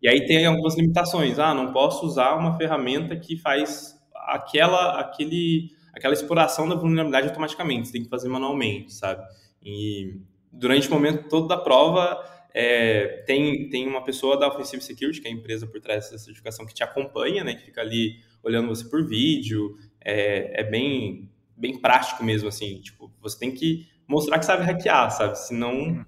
e 0.02 0.08
aí 0.08 0.26
tem 0.26 0.46
algumas 0.46 0.76
limitações. 0.76 1.40
Ah, 1.40 1.54
não 1.54 1.72
posso 1.72 2.06
usar 2.06 2.36
uma 2.36 2.58
ferramenta 2.58 3.16
que 3.16 3.38
faz 3.38 3.96
aquela, 4.14 5.00
aquele 5.00 5.76
aquela 5.94 6.14
exploração 6.14 6.70
da 6.70 6.76
vulnerabilidade 6.76 7.28
automaticamente, 7.28 7.88
você 7.88 7.94
tem 7.94 8.04
que 8.04 8.10
fazer 8.10 8.30
manualmente, 8.30 8.94
sabe? 8.94 9.24
E 9.64 10.20
durante 10.52 10.88
o 10.88 10.92
momento 10.92 11.28
todo 11.28 11.48
da 11.48 11.58
prova, 11.58 12.24
é, 12.54 13.24
tem, 13.26 13.70
tem 13.70 13.88
uma 13.88 14.04
pessoa 14.04 14.38
da 14.38 14.48
Offensive 14.48 14.82
Security, 14.82 15.22
que 15.22 15.28
é 15.28 15.32
a 15.32 15.34
empresa 15.34 15.68
por 15.68 15.82
trás 15.82 16.06
dessa 16.06 16.18
certificação, 16.18 16.66
que 16.66 16.74
te 16.74 16.84
acompanha, 16.84 17.44
né? 17.44 17.56
Que 17.56 17.66
fica 17.66 17.82
ali 17.82 18.20
olhando 18.44 18.68
você 18.68 18.88
por 18.88 19.06
vídeo. 19.06 19.76
É, 20.04 20.62
é 20.62 20.64
bem, 20.64 21.30
bem 21.58 21.80
prático 21.80 22.24
mesmo, 22.24 22.48
assim. 22.48 22.80
Tipo, 22.82 23.12
você 23.20 23.38
tem 23.38 23.52
que 23.52 23.88
mostrar 24.08 24.40
que 24.40 24.46
sabe 24.46 24.64
hackear, 24.64 25.12
sabe? 25.12 25.38
Senão, 25.38 25.74
uhum. 25.74 26.06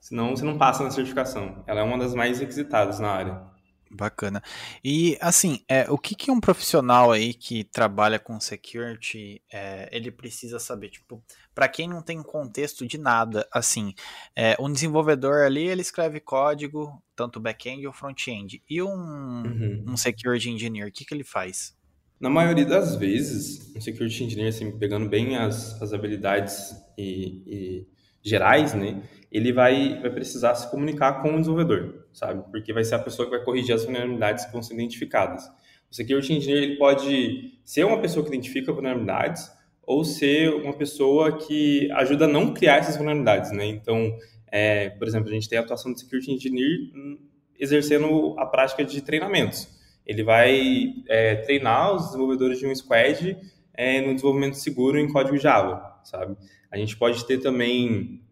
senão 0.00 0.36
você 0.36 0.44
não 0.44 0.56
passa 0.56 0.82
na 0.82 0.90
certificação. 0.90 1.62
Ela 1.66 1.80
é 1.80 1.82
uma 1.82 1.98
das 1.98 2.14
mais 2.14 2.38
requisitadas 2.40 2.98
na 3.00 3.10
área. 3.10 3.52
Bacana. 3.94 4.42
E 4.82 5.18
assim, 5.20 5.62
é, 5.68 5.90
o 5.90 5.98
que, 5.98 6.14
que 6.14 6.30
um 6.30 6.40
profissional 6.40 7.12
aí 7.12 7.34
que 7.34 7.62
trabalha 7.62 8.18
com 8.18 8.40
security 8.40 9.42
é, 9.52 9.86
ele 9.92 10.10
precisa 10.10 10.58
saber? 10.58 10.88
Tipo, 10.88 11.22
para 11.54 11.68
quem 11.68 11.86
não 11.86 12.00
tem 12.00 12.22
contexto 12.22 12.86
de 12.86 12.96
nada, 12.96 13.46
assim, 13.52 13.92
é, 14.34 14.56
um 14.58 14.72
desenvolvedor 14.72 15.44
ali 15.44 15.66
ele 15.66 15.82
escreve 15.82 16.20
código, 16.20 17.02
tanto 17.14 17.38
back-end 17.38 17.86
ou 17.86 17.92
front-end. 17.92 18.62
E 18.68 18.82
um, 18.82 18.88
uhum. 18.88 19.84
um 19.88 19.96
security 19.96 20.48
engineer, 20.48 20.88
o 20.88 20.92
que, 20.92 21.04
que 21.04 21.12
ele 21.12 21.24
faz? 21.24 21.76
Na 22.22 22.30
maioria 22.30 22.64
das 22.64 22.94
vezes, 22.94 23.74
um 23.74 23.80
security 23.80 24.22
engineer, 24.22 24.50
assim, 24.50 24.70
pegando 24.78 25.08
bem 25.08 25.36
as, 25.36 25.82
as 25.82 25.92
habilidades 25.92 26.72
e, 26.96 27.42
e 27.44 27.86
gerais, 28.22 28.74
né, 28.74 29.02
ele 29.28 29.52
vai, 29.52 30.00
vai 30.00 30.08
precisar 30.08 30.54
se 30.54 30.70
comunicar 30.70 31.20
com 31.20 31.34
o 31.34 31.40
desenvolvedor, 31.40 32.06
sabe? 32.12 32.48
Porque 32.52 32.72
vai 32.72 32.84
ser 32.84 32.94
a 32.94 33.00
pessoa 33.00 33.26
que 33.26 33.36
vai 33.36 33.44
corrigir 33.44 33.74
as 33.74 33.82
vulnerabilidades 33.82 34.44
que 34.44 34.52
vão 34.52 34.62
ser 34.62 34.74
identificadas. 34.74 35.42
O 35.90 35.94
security 35.96 36.34
engineer 36.34 36.62
ele 36.62 36.76
pode 36.76 37.58
ser 37.64 37.82
uma 37.82 38.00
pessoa 38.00 38.24
que 38.24 38.30
identifica 38.30 38.72
vulnerabilidades 38.72 39.50
ou 39.82 40.04
ser 40.04 40.54
uma 40.54 40.74
pessoa 40.74 41.38
que 41.38 41.90
ajuda 41.90 42.26
a 42.26 42.28
não 42.28 42.54
criar 42.54 42.76
essas 42.76 42.96
vulnerabilidades, 42.96 43.50
né? 43.50 43.66
Então, 43.66 44.16
é, 44.46 44.90
por 44.90 45.08
exemplo, 45.08 45.28
a 45.28 45.32
gente 45.32 45.48
tem 45.48 45.58
a 45.58 45.62
atuação 45.62 45.92
do 45.92 45.98
security 45.98 46.30
engineer 46.30 46.92
hum, 46.94 47.18
exercendo 47.58 48.36
a 48.38 48.46
prática 48.46 48.84
de 48.84 49.02
treinamentos. 49.02 49.81
Ele 50.06 50.22
vai 50.22 50.94
é, 51.08 51.36
treinar 51.36 51.94
os 51.94 52.06
desenvolvedores 52.06 52.58
de 52.58 52.66
um 52.66 52.74
squad 52.74 53.36
é, 53.74 54.00
no 54.00 54.14
desenvolvimento 54.14 54.54
seguro 54.54 54.98
em 54.98 55.10
código 55.10 55.38
Java, 55.38 56.00
sabe? 56.04 56.36
A 56.70 56.76
gente 56.76 56.96
pode 56.96 57.26
ter 57.26 57.38
também 57.38 58.22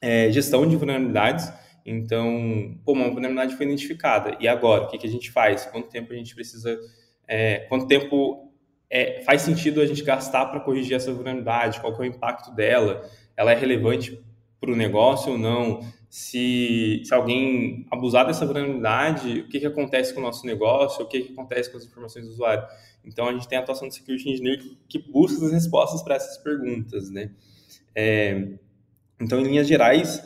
é, 0.00 0.30
gestão 0.30 0.66
de 0.66 0.76
vulnerabilidades. 0.76 1.52
Então, 1.84 2.78
pô, 2.84 2.92
uma 2.92 3.10
vulnerabilidade 3.10 3.56
foi 3.56 3.66
identificada. 3.66 4.36
E 4.40 4.48
agora, 4.48 4.84
o 4.84 4.88
que, 4.88 4.98
que 4.98 5.06
a 5.06 5.10
gente 5.10 5.30
faz? 5.30 5.66
Quanto 5.66 5.88
tempo 5.88 6.12
a 6.12 6.16
gente 6.16 6.34
precisa... 6.34 6.78
É, 7.26 7.60
quanto 7.68 7.86
tempo 7.86 8.52
é, 8.90 9.22
faz 9.22 9.42
sentido 9.42 9.80
a 9.80 9.86
gente 9.86 10.02
gastar 10.02 10.46
para 10.46 10.60
corrigir 10.60 10.96
essa 10.96 11.12
vulnerabilidade? 11.12 11.80
Qual 11.80 11.94
é 11.94 11.98
o 11.98 12.04
impacto 12.04 12.54
dela? 12.54 13.08
Ela 13.36 13.52
é 13.52 13.54
relevante 13.54 14.20
para 14.60 14.70
o 14.70 14.76
negócio 14.76 15.32
ou 15.32 15.38
não? 15.38 15.80
Se, 16.14 17.00
se 17.06 17.14
alguém 17.14 17.86
abusar 17.90 18.26
dessa 18.26 18.44
vulnerabilidade, 18.44 19.40
o 19.40 19.48
que, 19.48 19.58
que 19.58 19.64
acontece 19.64 20.12
com 20.12 20.20
o 20.20 20.22
nosso 20.22 20.44
negócio? 20.44 21.02
O 21.02 21.08
que, 21.08 21.22
que 21.22 21.32
acontece 21.32 21.70
com 21.70 21.78
as 21.78 21.86
informações 21.86 22.26
do 22.26 22.32
usuário? 22.32 22.62
Então, 23.02 23.26
a 23.26 23.32
gente 23.32 23.48
tem 23.48 23.56
a 23.56 23.62
atuação 23.62 23.88
do 23.88 23.94
Security 23.94 24.28
Engineer 24.28 24.62
que 24.86 24.98
busca 24.98 25.42
as 25.42 25.50
respostas 25.50 26.02
para 26.02 26.16
essas 26.16 26.36
perguntas, 26.36 27.08
né? 27.08 27.30
É, 27.94 28.46
então, 29.18 29.40
em 29.40 29.44
linhas 29.44 29.66
gerais, 29.66 30.22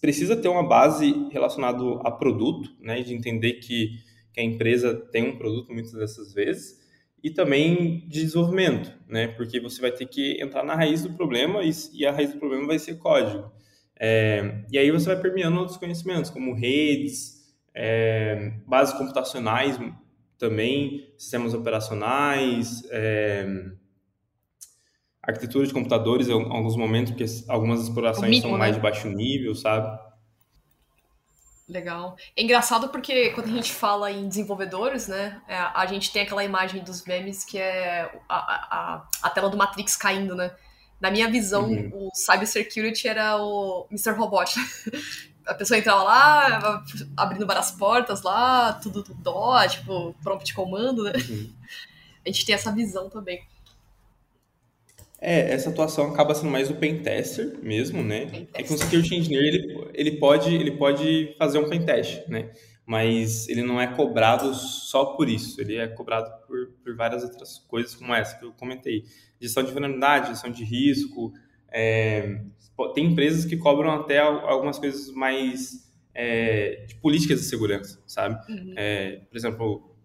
precisa 0.00 0.36
ter 0.36 0.46
uma 0.46 0.62
base 0.62 1.12
relacionada 1.32 1.82
a 2.04 2.10
produto, 2.12 2.70
né, 2.80 3.02
de 3.02 3.12
entender 3.12 3.54
que, 3.54 3.98
que 4.32 4.38
a 4.38 4.44
empresa 4.44 4.94
tem 4.94 5.30
um 5.30 5.36
produto 5.36 5.72
muitas 5.72 5.90
dessas 5.90 6.32
vezes, 6.32 6.80
e 7.20 7.32
também 7.32 8.06
de 8.06 8.22
desenvolvimento, 8.22 8.92
né, 9.08 9.26
porque 9.26 9.58
você 9.58 9.80
vai 9.80 9.90
ter 9.90 10.06
que 10.06 10.40
entrar 10.40 10.62
na 10.62 10.76
raiz 10.76 11.02
do 11.02 11.14
problema 11.14 11.64
e, 11.64 11.72
e 11.94 12.06
a 12.06 12.12
raiz 12.12 12.32
do 12.32 12.38
problema 12.38 12.68
vai 12.68 12.78
ser 12.78 12.94
código. 12.98 13.55
É, 13.98 14.64
e 14.70 14.78
aí 14.78 14.90
você 14.90 15.06
vai 15.06 15.16
permeando 15.20 15.58
outros 15.58 15.76
conhecimentos, 15.76 16.30
como 16.30 16.54
redes, 16.54 17.54
é, 17.74 18.52
bases 18.66 18.94
computacionais 18.94 19.78
também, 20.38 21.12
sistemas 21.16 21.54
operacionais, 21.54 22.82
é, 22.90 23.46
arquitetura 25.22 25.66
de 25.66 25.72
computadores 25.72 26.28
em 26.28 26.32
alguns 26.32 26.76
momentos, 26.76 27.12
porque 27.12 27.24
algumas 27.48 27.82
explorações 27.82 28.30
mínimo, 28.30 28.50
são 28.50 28.58
mais 28.58 28.72
né? 28.72 28.76
de 28.76 28.82
baixo 28.82 29.08
nível, 29.08 29.54
sabe? 29.54 29.98
Legal. 31.68 32.16
É 32.36 32.42
engraçado 32.42 32.90
porque 32.90 33.30
quando 33.30 33.48
a 33.48 33.52
gente 33.52 33.72
fala 33.72 34.12
em 34.12 34.28
desenvolvedores, 34.28 35.08
né, 35.08 35.42
é, 35.48 35.56
a 35.56 35.84
gente 35.86 36.12
tem 36.12 36.22
aquela 36.22 36.44
imagem 36.44 36.84
dos 36.84 37.04
memes 37.04 37.44
que 37.44 37.58
é 37.58 38.08
a, 38.28 38.36
a, 38.36 39.08
a 39.22 39.30
tela 39.30 39.50
do 39.50 39.56
Matrix 39.56 39.96
caindo, 39.96 40.36
né? 40.36 40.54
Na 41.00 41.10
minha 41.10 41.30
visão, 41.30 41.70
uhum. 41.70 41.90
o 41.92 42.10
Cybersecurity 42.14 43.06
era 43.06 43.36
o 43.36 43.86
Mr. 43.90 44.12
Robot. 44.12 44.54
A 45.46 45.54
pessoa 45.54 45.78
entrava 45.78 46.02
lá, 46.02 46.84
abrindo 47.16 47.46
várias 47.46 47.70
portas 47.70 48.22
lá, 48.22 48.72
tudo 48.72 49.04
do 49.04 49.14
dó, 49.14 49.64
tipo, 49.68 50.12
prompt 50.20 50.52
comando, 50.52 51.04
né? 51.04 51.12
Uhum. 51.28 51.52
A 52.26 52.28
gente 52.28 52.44
tem 52.44 52.54
essa 52.54 52.72
visão 52.72 53.08
também. 53.08 53.40
É, 55.20 55.52
essa 55.52 55.70
atuação 55.70 56.12
acaba 56.12 56.34
sendo 56.34 56.50
mais 56.50 56.68
o 56.68 56.74
pentester 56.74 57.58
mesmo, 57.62 58.02
né? 58.02 58.46
É 58.52 58.62
que 58.62 58.72
um 58.72 58.76
security 58.76 59.14
engineer, 59.14 59.44
ele, 59.44 59.90
ele, 59.94 60.10
pode, 60.18 60.54
ele 60.54 60.72
pode 60.72 61.34
fazer 61.38 61.58
um 61.58 61.68
pentest, 61.68 62.28
né? 62.28 62.50
Mas 62.86 63.48
ele 63.48 63.62
não 63.62 63.80
é 63.80 63.86
cobrado 63.88 64.54
só 64.54 65.06
por 65.06 65.28
isso, 65.28 65.60
ele 65.60 65.76
é 65.76 65.88
cobrado 65.88 66.30
por, 66.46 66.68
por 66.84 66.94
várias 66.94 67.24
outras 67.24 67.58
coisas 67.58 67.94
como 67.94 68.14
essa 68.14 68.38
que 68.38 68.44
eu 68.44 68.52
comentei. 68.52 69.04
Gestão 69.40 69.62
de 69.64 69.72
vulnerabilidade, 69.72 70.28
gestão 70.28 70.50
de 70.50 70.64
risco, 70.64 71.32
é, 71.68 72.40
tem 72.94 73.06
empresas 73.06 73.44
que 73.44 73.56
cobram 73.56 73.90
até 73.92 74.20
algumas 74.20 74.78
coisas 74.78 75.12
mais 75.12 75.92
é, 76.14 76.84
de 76.86 76.94
políticas 76.96 77.40
de 77.40 77.46
segurança, 77.46 78.00
sabe? 78.06 78.36
Uhum. 78.50 78.74
É, 78.76 79.22
por 79.28 79.36
exemplo, 79.36 79.96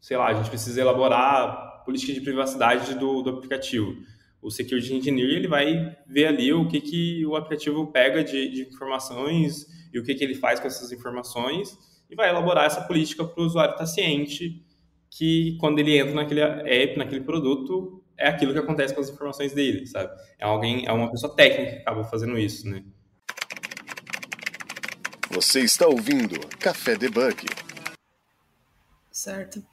sei 0.00 0.16
lá, 0.16 0.26
a 0.26 0.34
gente 0.34 0.50
precisa 0.50 0.80
elaborar 0.80 1.84
política 1.84 2.12
de 2.12 2.20
privacidade 2.20 2.94
do, 2.94 3.22
do 3.22 3.30
aplicativo 3.30 3.94
o 4.44 4.50
security 4.50 4.92
engineer 4.92 5.30
ele 5.30 5.48
vai 5.48 5.96
ver 6.06 6.26
ali 6.26 6.52
o 6.52 6.68
que, 6.68 6.78
que 6.78 7.24
o 7.24 7.34
aplicativo 7.34 7.86
pega 7.86 8.22
de, 8.22 8.50
de 8.50 8.62
informações 8.68 9.66
e 9.90 9.98
o 9.98 10.04
que, 10.04 10.14
que 10.14 10.22
ele 10.22 10.34
faz 10.34 10.60
com 10.60 10.66
essas 10.66 10.92
informações 10.92 11.78
e 12.10 12.14
vai 12.14 12.28
elaborar 12.28 12.66
essa 12.66 12.82
política 12.82 13.24
para 13.24 13.42
o 13.42 13.46
usuário 13.46 13.72
estar 13.72 13.86
ciente 13.86 14.64
que 15.10 15.56
quando 15.60 15.78
ele 15.78 15.96
entra 15.96 16.14
naquele 16.14 16.40
app, 16.40 16.98
naquele 16.98 17.20
produto, 17.20 18.02
é 18.16 18.28
aquilo 18.28 18.52
que 18.52 18.58
acontece 18.58 18.94
com 18.94 19.00
as 19.00 19.08
informações 19.08 19.52
dele, 19.52 19.86
sabe? 19.86 20.12
É 20.38 20.44
alguém, 20.44 20.86
é 20.86 20.92
uma 20.92 21.10
pessoa 21.10 21.34
técnica 21.34 21.72
que 21.72 21.78
acaba 21.78 22.04
fazendo 22.04 22.38
isso, 22.38 22.68
né? 22.68 22.82
Você 25.30 25.60
está 25.60 25.86
ouvindo 25.86 26.38
Café 26.58 26.96
Debug. 26.96 27.46
Certo. 29.10 29.64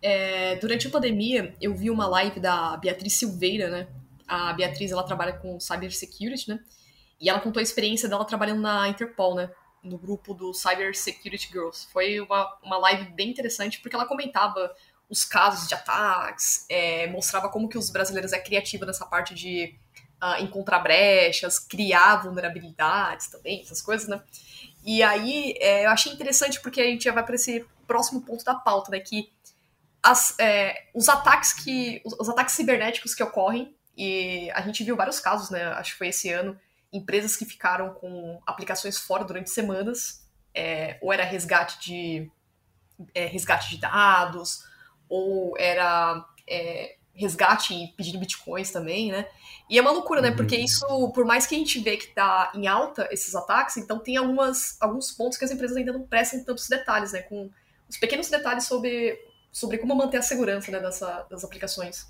É, 0.00 0.56
durante 0.56 0.86
a 0.86 0.90
pandemia, 0.90 1.54
eu 1.60 1.74
vi 1.74 1.90
uma 1.90 2.06
live 2.06 2.38
da 2.40 2.76
Beatriz 2.76 3.14
Silveira, 3.14 3.68
né? 3.68 3.88
A 4.26 4.52
Beatriz, 4.52 4.90
ela 4.90 5.02
trabalha 5.02 5.32
com 5.32 5.58
Cyber 5.58 5.92
Security, 5.92 6.50
né? 6.50 6.60
E 7.20 7.28
ela 7.28 7.40
contou 7.40 7.60
a 7.60 7.62
experiência 7.62 8.08
dela 8.08 8.24
trabalhando 8.24 8.60
na 8.60 8.88
Interpol, 8.88 9.34
né? 9.34 9.50
No 9.82 9.98
grupo 9.98 10.34
do 10.34 10.52
Cyber 10.52 10.96
Security 10.96 11.48
Girls. 11.48 11.86
Foi 11.92 12.20
uma, 12.20 12.58
uma 12.62 12.78
live 12.78 13.10
bem 13.12 13.30
interessante, 13.30 13.80
porque 13.80 13.94
ela 13.94 14.06
comentava 14.06 14.74
os 15.08 15.24
casos 15.24 15.68
de 15.68 15.74
ataques, 15.74 16.66
é, 16.68 17.06
mostrava 17.06 17.48
como 17.48 17.68
que 17.68 17.78
os 17.78 17.90
brasileiros 17.90 18.32
é 18.32 18.38
criativa 18.38 18.84
nessa 18.84 19.06
parte 19.06 19.34
de 19.34 19.74
uh, 20.22 20.42
encontrar 20.42 20.80
brechas, 20.80 21.58
criar 21.58 22.16
vulnerabilidades 22.22 23.28
também, 23.28 23.62
essas 23.62 23.80
coisas, 23.80 24.06
né? 24.06 24.22
E 24.84 25.02
aí, 25.02 25.54
é, 25.60 25.86
eu 25.86 25.90
achei 25.90 26.12
interessante 26.12 26.60
porque 26.60 26.80
a 26.80 26.84
gente 26.84 27.04
já 27.04 27.12
vai 27.12 27.24
para 27.24 27.34
esse 27.34 27.64
próximo 27.86 28.20
ponto 28.20 28.44
da 28.44 28.54
pauta, 28.54 28.90
né? 28.90 29.00
Que 29.00 29.30
as, 30.02 30.38
é, 30.38 30.88
os 30.94 31.08
ataques 31.08 31.52
que. 31.52 32.02
Os, 32.04 32.14
os, 32.20 32.28
ataques 32.28 32.54
cibernéticos 32.54 33.14
que 33.14 33.22
ocorrem, 33.22 33.74
e 33.96 34.50
a 34.52 34.60
gente 34.60 34.84
viu 34.84 34.96
vários 34.96 35.20
casos, 35.20 35.50
né? 35.50 35.64
Acho 35.72 35.92
que 35.92 35.98
foi 35.98 36.08
esse 36.08 36.30
ano, 36.30 36.58
empresas 36.92 37.36
que 37.36 37.44
ficaram 37.44 37.94
com 37.94 38.40
aplicações 38.46 38.98
fora 38.98 39.24
durante 39.24 39.50
semanas, 39.50 40.26
é, 40.54 40.98
ou 41.00 41.12
era 41.12 41.24
resgate 41.24 41.78
de. 41.80 42.30
É, 43.14 43.26
resgate 43.26 43.70
de 43.70 43.78
dados, 43.78 44.64
ou 45.08 45.56
era 45.56 46.24
é, 46.48 46.96
resgate 47.14 47.74
e 47.74 47.88
pedindo 47.88 48.18
bitcoins 48.18 48.70
também, 48.70 49.12
né? 49.12 49.28
E 49.68 49.78
é 49.78 49.80
uma 49.80 49.92
loucura, 49.92 50.20
né? 50.20 50.30
Porque 50.32 50.56
uhum. 50.56 50.64
isso, 50.64 51.12
por 51.12 51.24
mais 51.24 51.46
que 51.46 51.54
a 51.54 51.58
gente 51.58 51.78
vê 51.78 51.96
que 51.96 52.08
tá 52.08 52.50
em 52.54 52.66
alta 52.66 53.08
esses 53.10 53.34
ataques, 53.34 53.76
então 53.76 53.98
tem 53.98 54.16
algumas, 54.16 54.76
alguns 54.80 55.12
pontos 55.12 55.38
que 55.38 55.44
as 55.44 55.50
empresas 55.50 55.76
ainda 55.76 55.92
não 55.92 56.06
prestam 56.06 56.42
tantos 56.44 56.68
detalhes, 56.68 57.12
né? 57.12 57.22
Com 57.22 57.50
os 57.88 57.96
pequenos 57.96 58.28
detalhes 58.28 58.64
sobre 58.64 59.18
sobre 59.50 59.78
como 59.78 59.94
manter 59.94 60.18
a 60.18 60.22
segurança 60.22 60.70
né, 60.70 60.78
dessa, 60.78 61.26
das 61.30 61.42
aplicações. 61.42 62.06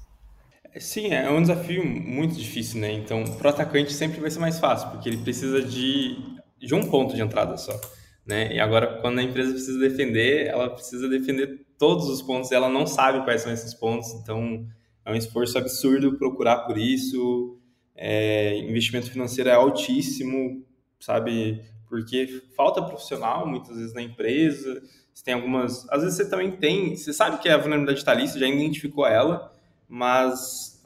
Sim, 0.76 1.08
é 1.08 1.28
um 1.30 1.40
desafio 1.40 1.84
muito 1.84 2.34
difícil, 2.34 2.80
né? 2.80 2.92
Então, 2.92 3.24
para 3.36 3.48
o 3.48 3.50
atacante 3.50 3.92
sempre 3.92 4.20
vai 4.20 4.30
ser 4.30 4.38
mais 4.38 4.58
fácil, 4.58 4.90
porque 4.90 5.08
ele 5.08 5.18
precisa 5.18 5.62
de, 5.62 6.16
de 6.58 6.74
um 6.74 6.88
ponto 6.88 7.14
de 7.16 7.22
entrada 7.22 7.56
só, 7.56 7.78
né? 8.24 8.54
E 8.54 8.60
agora, 8.60 9.00
quando 9.00 9.18
a 9.18 9.22
empresa 9.22 9.52
precisa 9.52 9.78
defender, 9.78 10.46
ela 10.46 10.70
precisa 10.70 11.08
defender 11.08 11.66
todos 11.78 12.08
os 12.08 12.20
pontos, 12.20 12.52
ela 12.52 12.68
não 12.68 12.86
sabe 12.86 13.24
quais 13.24 13.40
são 13.42 13.52
esses 13.52 13.72
pontos, 13.74 14.12
então 14.14 14.66
é 15.04 15.10
um 15.10 15.16
esforço 15.16 15.56
absurdo 15.56 16.18
procurar 16.18 16.58
por 16.58 16.76
isso, 16.76 17.58
é, 17.96 18.58
investimento 18.58 19.10
financeiro 19.10 19.48
é 19.48 19.54
altíssimo, 19.54 20.64
sabe? 21.00 21.62
Porque 21.88 22.42
falta 22.54 22.82
profissional 22.82 23.46
muitas 23.46 23.76
vezes 23.76 23.94
na 23.94 24.02
empresa, 24.02 24.82
você 25.14 25.24
tem 25.24 25.34
algumas. 25.34 25.88
Às 25.90 26.02
vezes 26.02 26.16
você 26.16 26.28
também 26.28 26.52
tem. 26.52 26.94
Você 26.94 27.12
sabe 27.12 27.38
que 27.38 27.48
a 27.48 27.56
vulnerabilidade 27.56 27.98
está 27.98 28.12
ali, 28.12 28.28
você 28.28 28.38
já 28.38 28.46
identificou 28.46 29.06
ela, 29.06 29.50
mas 29.88 30.82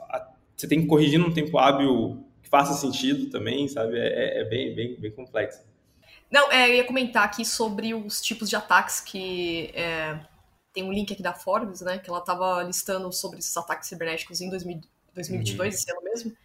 você 0.57 0.69
tem 0.69 0.81
que 0.81 0.87
corrigir 0.87 1.19
num 1.19 1.33
tempo 1.33 1.59
hábil 1.59 2.25
que 2.43 2.49
faça 2.49 2.75
sentido 2.75 3.31
também, 3.31 3.67
sabe? 3.69 3.99
É, 3.99 4.07
é, 4.07 4.41
é 4.41 4.45
bem, 4.45 4.75
bem, 4.75 5.01
bem 5.01 5.11
complexo. 5.11 5.61
Não, 6.31 6.51
é, 6.51 6.71
eu 6.71 6.75
ia 6.77 6.85
comentar 6.85 7.25
aqui 7.25 7.45
sobre 7.45 7.93
os 7.95 8.21
tipos 8.23 8.49
de 8.49 8.57
ataques 8.57 9.01
que 9.01 9.71
é, 9.75 10.19
tem 10.73 10.83
um 10.83 10.93
link 10.93 11.13
aqui 11.13 11.23
da 11.23 11.35
Forbes, 11.35 11.81
né? 11.81 11.99
Que 11.99 12.09
ela 12.09 12.21
estava 12.21 12.63
listando 12.63 13.13
sobre 13.13 13.39
esses 13.39 13.55
ataques 13.57 13.89
cibernéticos 13.89 14.41
em 14.41 14.49
2000, 14.49 14.81
2022, 15.15 15.59
uhum. 15.59 15.67
esse 15.67 15.91
ano 15.91 16.03
mesmo. 16.03 16.37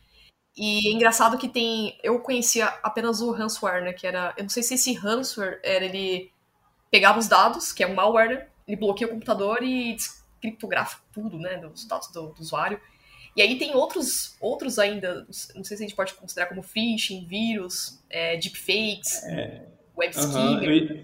E 0.57 0.89
é 0.89 0.91
engraçado 0.91 1.37
que 1.37 1.47
tem. 1.47 1.97
Eu 2.03 2.19
conhecia 2.19 2.65
apenas 2.83 3.21
o 3.21 3.31
ransomware, 3.31 3.83
né? 3.83 3.93
Que 3.93 4.07
era. 4.07 4.33
Eu 4.35 4.43
não 4.43 4.49
sei 4.49 4.63
se 4.63 4.73
esse 4.73 4.93
ransomware 4.93 5.59
era 5.63 5.85
ele 5.85 6.31
pegava 6.89 7.19
os 7.19 7.27
dados, 7.27 7.71
que 7.71 7.83
é 7.83 7.87
um 7.87 7.95
malware, 7.95 8.29
né, 8.29 8.47
ele 8.67 8.77
bloqueia 8.77 9.09
o 9.09 9.13
computador 9.13 9.61
e 9.61 9.95
descriptografa 10.41 11.00
tudo, 11.12 11.38
né? 11.38 11.58
Dos 11.58 11.86
dados 11.86 12.12
do, 12.12 12.27
do 12.29 12.41
usuário. 12.41 12.79
E 13.36 13.41
aí 13.41 13.56
tem 13.58 13.75
outros, 13.75 14.36
outros 14.41 14.79
ainda, 14.79 15.27
não 15.56 15.63
sei 15.63 15.77
se 15.77 15.84
a 15.84 15.88
gente 15.88 15.96
pode 15.96 16.15
considerar 16.15 16.48
como 16.48 16.63
phishing, 16.63 17.27
vírus, 17.27 18.01
é, 18.10 18.36
deepfakes, 18.36 19.24
é, 19.25 19.63
web 19.96 20.17
uhum, 20.17 20.63
eu, 20.63 21.00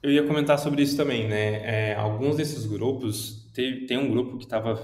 eu, 0.00 0.12
ia 0.12 0.24
comentar 0.24 0.60
sobre 0.60 0.82
isso 0.82 0.96
também, 0.96 1.26
né? 1.26 1.90
É, 1.90 1.94
alguns 1.96 2.36
desses 2.36 2.66
grupos, 2.66 3.50
tem, 3.52 3.84
tem 3.84 3.98
um 3.98 4.08
grupo 4.08 4.38
que 4.38 4.44
estava 4.44 4.76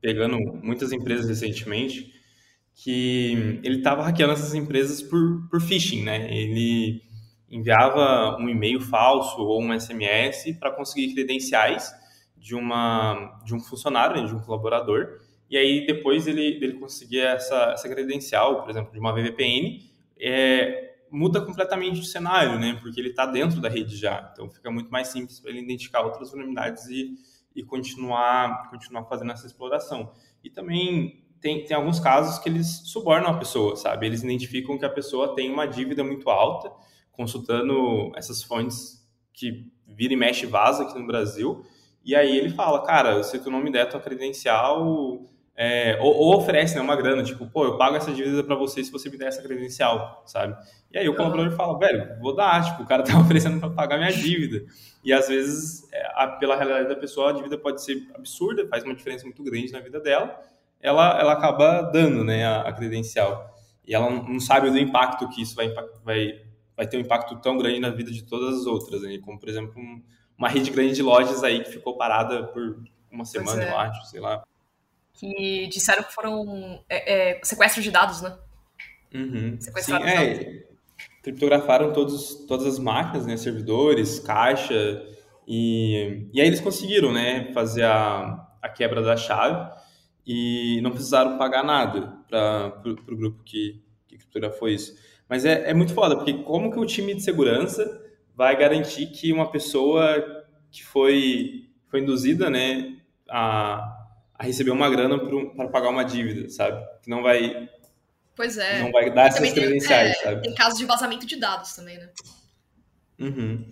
pegando 0.00 0.38
muitas 0.62 0.92
empresas 0.92 1.28
recentemente, 1.28 2.12
que 2.72 3.60
ele 3.64 3.78
estava 3.78 4.04
hackeando 4.04 4.32
essas 4.32 4.54
empresas 4.54 5.02
por, 5.02 5.48
por 5.50 5.60
phishing, 5.60 6.04
né? 6.04 6.32
Ele 6.32 7.02
enviava 7.50 8.36
um 8.40 8.48
e-mail 8.48 8.80
falso 8.80 9.40
ou 9.40 9.60
um 9.60 9.78
SMS 9.78 10.56
para 10.58 10.70
conseguir 10.70 11.14
credenciais 11.14 11.92
de, 12.44 12.54
uma, 12.54 13.40
de 13.42 13.54
um 13.54 13.58
funcionário, 13.58 14.20
né, 14.20 14.28
de 14.28 14.34
um 14.34 14.38
colaborador, 14.38 15.18
e 15.48 15.56
aí 15.56 15.86
depois 15.86 16.26
ele, 16.26 16.58
ele 16.62 16.74
conseguia 16.74 17.30
essa, 17.30 17.72
essa 17.72 17.88
credencial, 17.88 18.60
por 18.60 18.68
exemplo, 18.68 18.92
de 18.92 18.98
uma 18.98 19.14
VPN, 19.14 19.82
é, 20.20 20.96
muda 21.10 21.40
completamente 21.40 22.00
o 22.00 22.04
cenário, 22.04 22.58
né? 22.58 22.78
Porque 22.82 23.00
ele 23.00 23.10
está 23.10 23.24
dentro 23.24 23.62
da 23.62 23.68
rede 23.70 23.96
já. 23.96 24.30
Então 24.32 24.50
fica 24.50 24.70
muito 24.70 24.90
mais 24.90 25.08
simples 25.08 25.40
para 25.40 25.50
ele 25.50 25.60
identificar 25.60 26.02
outras 26.02 26.30
vulnerabilidades 26.30 26.86
e, 26.88 27.14
e 27.56 27.62
continuar, 27.62 28.68
continuar 28.68 29.04
fazendo 29.04 29.32
essa 29.32 29.46
exploração. 29.46 30.12
E 30.42 30.50
também 30.50 31.24
tem, 31.40 31.64
tem 31.64 31.74
alguns 31.74 31.98
casos 31.98 32.38
que 32.38 32.48
eles 32.48 32.82
subornam 32.84 33.30
a 33.30 33.38
pessoa, 33.38 33.74
sabe? 33.74 34.04
Eles 34.04 34.22
identificam 34.22 34.76
que 34.76 34.84
a 34.84 34.90
pessoa 34.90 35.34
tem 35.34 35.50
uma 35.50 35.66
dívida 35.66 36.04
muito 36.04 36.28
alta, 36.28 36.70
consultando 37.10 38.12
essas 38.16 38.42
fontes 38.42 39.02
que 39.32 39.72
vira 39.86 40.12
e 40.12 40.16
mexe 40.16 40.44
vaza 40.46 40.82
aqui 40.82 40.98
no 40.98 41.06
Brasil. 41.06 41.64
E 42.04 42.14
aí 42.14 42.36
ele 42.36 42.50
fala, 42.50 42.82
cara, 42.82 43.22
se 43.22 43.38
tu 43.38 43.50
não 43.50 43.60
me 43.60 43.72
der 43.72 43.88
tua 43.88 44.00
credencial, 44.00 45.20
é, 45.56 45.96
ou, 46.00 46.12
ou, 46.12 46.36
oferece 46.36 46.74
né, 46.74 46.80
uma 46.80 46.96
grana, 46.96 47.22
tipo, 47.22 47.46
pô, 47.46 47.64
eu 47.64 47.78
pago 47.78 47.96
essa 47.96 48.12
dívida 48.12 48.42
para 48.42 48.56
você 48.56 48.82
se 48.82 48.90
você 48.90 49.08
me 49.08 49.16
der 49.16 49.28
essa 49.28 49.42
credencial, 49.42 50.22
sabe? 50.26 50.56
E 50.92 50.98
aí 50.98 51.08
o 51.08 51.14
colaborador 51.14 51.56
fala, 51.56 51.78
velho, 51.78 52.20
vou 52.20 52.34
dar, 52.34 52.64
tipo, 52.64 52.82
o 52.82 52.86
cara 52.86 53.04
tá 53.04 53.16
oferecendo 53.20 53.60
para 53.60 53.70
pagar 53.70 53.98
minha 53.98 54.12
dívida. 54.12 54.64
E 55.04 55.12
às 55.12 55.28
vezes, 55.28 55.88
é, 55.92 56.06
a, 56.14 56.26
pela 56.26 56.56
realidade 56.56 56.88
da 56.88 56.96
pessoa, 56.96 57.30
a 57.30 57.32
dívida 57.32 57.56
pode 57.56 57.82
ser 57.82 58.02
absurda, 58.14 58.66
faz 58.68 58.82
uma 58.82 58.94
diferença 58.94 59.24
muito 59.24 59.42
grande 59.44 59.72
na 59.72 59.80
vida 59.80 60.00
dela, 60.00 60.38
ela, 60.80 61.18
ela 61.18 61.32
acaba 61.32 61.82
dando, 61.82 62.24
né, 62.24 62.44
a, 62.44 62.62
a 62.62 62.72
credencial. 62.72 63.54
E 63.86 63.94
ela 63.94 64.10
não 64.10 64.40
sabe 64.40 64.70
do 64.70 64.78
impacto 64.78 65.28
que 65.28 65.42
isso 65.42 65.54
vai, 65.54 65.72
vai, 66.02 66.40
vai 66.76 66.86
ter 66.86 66.96
um 66.96 67.00
impacto 67.00 67.36
tão 67.40 67.56
grande 67.56 67.78
na 67.78 67.90
vida 67.90 68.10
de 68.10 68.24
todas 68.24 68.60
as 68.60 68.66
outras, 68.66 69.02
né? 69.02 69.18
como, 69.18 69.38
por 69.38 69.48
exemplo, 69.48 69.74
um, 69.78 70.02
uma 70.36 70.48
rede 70.48 70.70
grande 70.70 70.94
de 70.94 71.02
lojas 71.02 71.42
aí 71.44 71.62
que 71.62 71.70
ficou 71.70 71.96
parada 71.96 72.44
por 72.48 72.82
uma 73.10 73.24
semana, 73.24 73.62
é. 73.62 73.70
eu 73.70 73.78
acho, 73.78 74.06
sei 74.06 74.20
lá 74.20 74.42
que 75.14 75.68
disseram 75.68 76.02
que 76.02 76.12
foram 76.12 76.84
é, 76.88 77.36
é, 77.36 77.40
sequestros 77.42 77.84
de 77.84 77.90
dados, 77.90 78.20
né? 78.20 78.36
Uhum. 79.14 79.56
Sequestraram 79.60 80.06
Sim, 80.06 80.12
é, 80.12 80.64
criptografaram 81.22 81.92
todos, 81.92 82.34
todas 82.46 82.66
as 82.66 82.78
máquinas, 82.78 83.24
né, 83.24 83.36
servidores, 83.36 84.18
caixa, 84.18 85.02
e, 85.46 86.28
e 86.32 86.40
aí 86.40 86.46
eles 86.46 86.60
conseguiram, 86.60 87.12
né, 87.12 87.52
fazer 87.52 87.84
a, 87.84 88.46
a 88.60 88.68
quebra 88.68 89.02
da 89.02 89.16
chave 89.16 89.72
e 90.26 90.80
não 90.82 90.90
precisaram 90.90 91.38
pagar 91.38 91.62
nada 91.62 92.18
para 92.28 92.82
o 92.84 93.16
grupo 93.16 93.42
que, 93.44 93.80
que 94.08 94.18
criptografou 94.18 94.68
isso. 94.68 94.96
Mas 95.28 95.44
é, 95.44 95.70
é 95.70 95.74
muito 95.74 95.94
foda, 95.94 96.16
porque 96.16 96.34
como 96.42 96.72
que 96.72 96.78
o 96.78 96.86
time 96.86 97.14
de 97.14 97.22
segurança 97.22 98.03
vai 98.34 98.56
garantir 98.56 99.06
que 99.06 99.32
uma 99.32 99.50
pessoa 99.50 100.44
que 100.70 100.84
foi, 100.84 101.68
foi 101.88 102.00
induzida, 102.00 102.50
né, 102.50 102.96
a 103.28 104.04
a 104.38 104.44
receber 104.44 104.72
uma 104.72 104.90
grana 104.90 105.18
para 105.18 105.68
pagar 105.68 105.90
uma 105.90 106.04
dívida, 106.04 106.48
sabe? 106.50 106.84
Que 107.02 107.08
não 107.08 107.22
vai. 107.22 107.68
Pois 108.34 108.58
é. 108.58 108.82
Não 108.82 108.90
vai 108.90 109.12
dar 109.12 109.28
essas 109.28 109.52
credenciais, 109.52 110.10
é, 110.10 110.14
sabe? 110.14 110.42
Tem 110.42 110.54
casos 110.54 110.78
de 110.78 110.84
vazamento 110.84 111.24
de 111.24 111.36
dados 111.36 111.74
também, 111.74 111.98
né? 111.98 112.08
Uhum. 113.18 113.64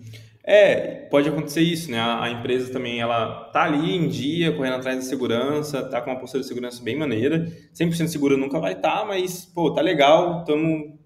É, 0.45 1.07
pode 1.09 1.27
acontecer 1.27 1.61
isso, 1.61 1.91
né? 1.91 1.99
A, 1.99 2.23
a, 2.23 2.29
empresa 2.31 2.71
também, 2.71 2.99
ela 2.99 3.49
tá 3.51 3.63
ali 3.63 3.95
em 3.95 4.07
dia, 4.07 4.55
correndo 4.55 4.77
atrás 4.77 4.97
da 4.97 5.03
segurança, 5.03 5.83
tá 5.83 6.01
com 6.01 6.11
uma 6.11 6.19
postura 6.19 6.41
de 6.41 6.47
segurança 6.47 6.81
bem 6.81 6.95
maneira. 6.95 7.45
100% 7.73 8.07
segura 8.07 8.37
nunca 8.37 8.59
vai 8.59 8.73
estar, 8.73 8.99
tá, 8.99 9.05
mas, 9.05 9.45
pô, 9.45 9.73
tá 9.73 9.81
legal, 9.81 10.45
tamo, 10.45 10.97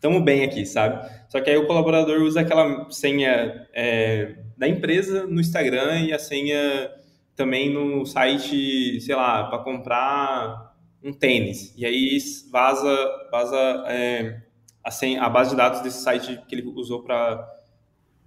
tamo 0.00 0.20
bem 0.20 0.42
aqui, 0.42 0.64
sabe? 0.64 1.08
Só 1.28 1.40
que 1.40 1.50
aí 1.50 1.56
o 1.56 1.66
colaborador 1.66 2.22
usa 2.22 2.40
aquela 2.40 2.90
senha 2.90 3.68
é, 3.72 4.36
da 4.56 4.66
empresa 4.66 5.26
no 5.26 5.40
Instagram 5.40 6.00
e 6.00 6.12
a 6.12 6.18
senha 6.18 6.90
também 7.36 7.72
no 7.72 8.04
site, 8.06 9.00
sei 9.00 9.14
lá, 9.14 9.44
para 9.44 9.58
comprar 9.58 10.74
um 11.02 11.12
tênis. 11.12 11.74
E 11.76 11.86
aí 11.86 12.18
vaza, 12.50 12.94
vaza 13.30 13.84
é, 13.88 14.42
a, 14.82 14.90
senha, 14.90 15.22
a 15.22 15.28
base 15.28 15.50
de 15.50 15.56
dados 15.56 15.80
desse 15.82 16.02
site 16.02 16.40
que 16.48 16.54
ele 16.54 16.66
usou 16.74 17.02
para 17.02 17.56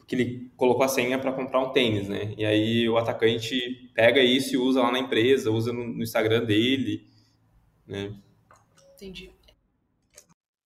que 0.05 0.15
ele 0.15 0.51
colocou 0.57 0.83
a 0.83 0.87
senha 0.87 1.17
para 1.17 1.31
comprar 1.31 1.61
um 1.61 1.71
tênis, 1.71 2.09
né? 2.09 2.33
E 2.37 2.45
aí 2.45 2.89
o 2.89 2.97
atacante 2.97 3.89
pega 3.95 4.21
isso 4.21 4.53
e 4.53 4.57
usa 4.57 4.81
lá 4.81 4.91
na 4.91 4.99
empresa, 4.99 5.49
usa 5.49 5.71
no, 5.71 5.87
no 5.87 6.03
Instagram 6.03 6.43
dele, 6.43 7.07
né? 7.87 8.13
Entendi. 8.95 9.31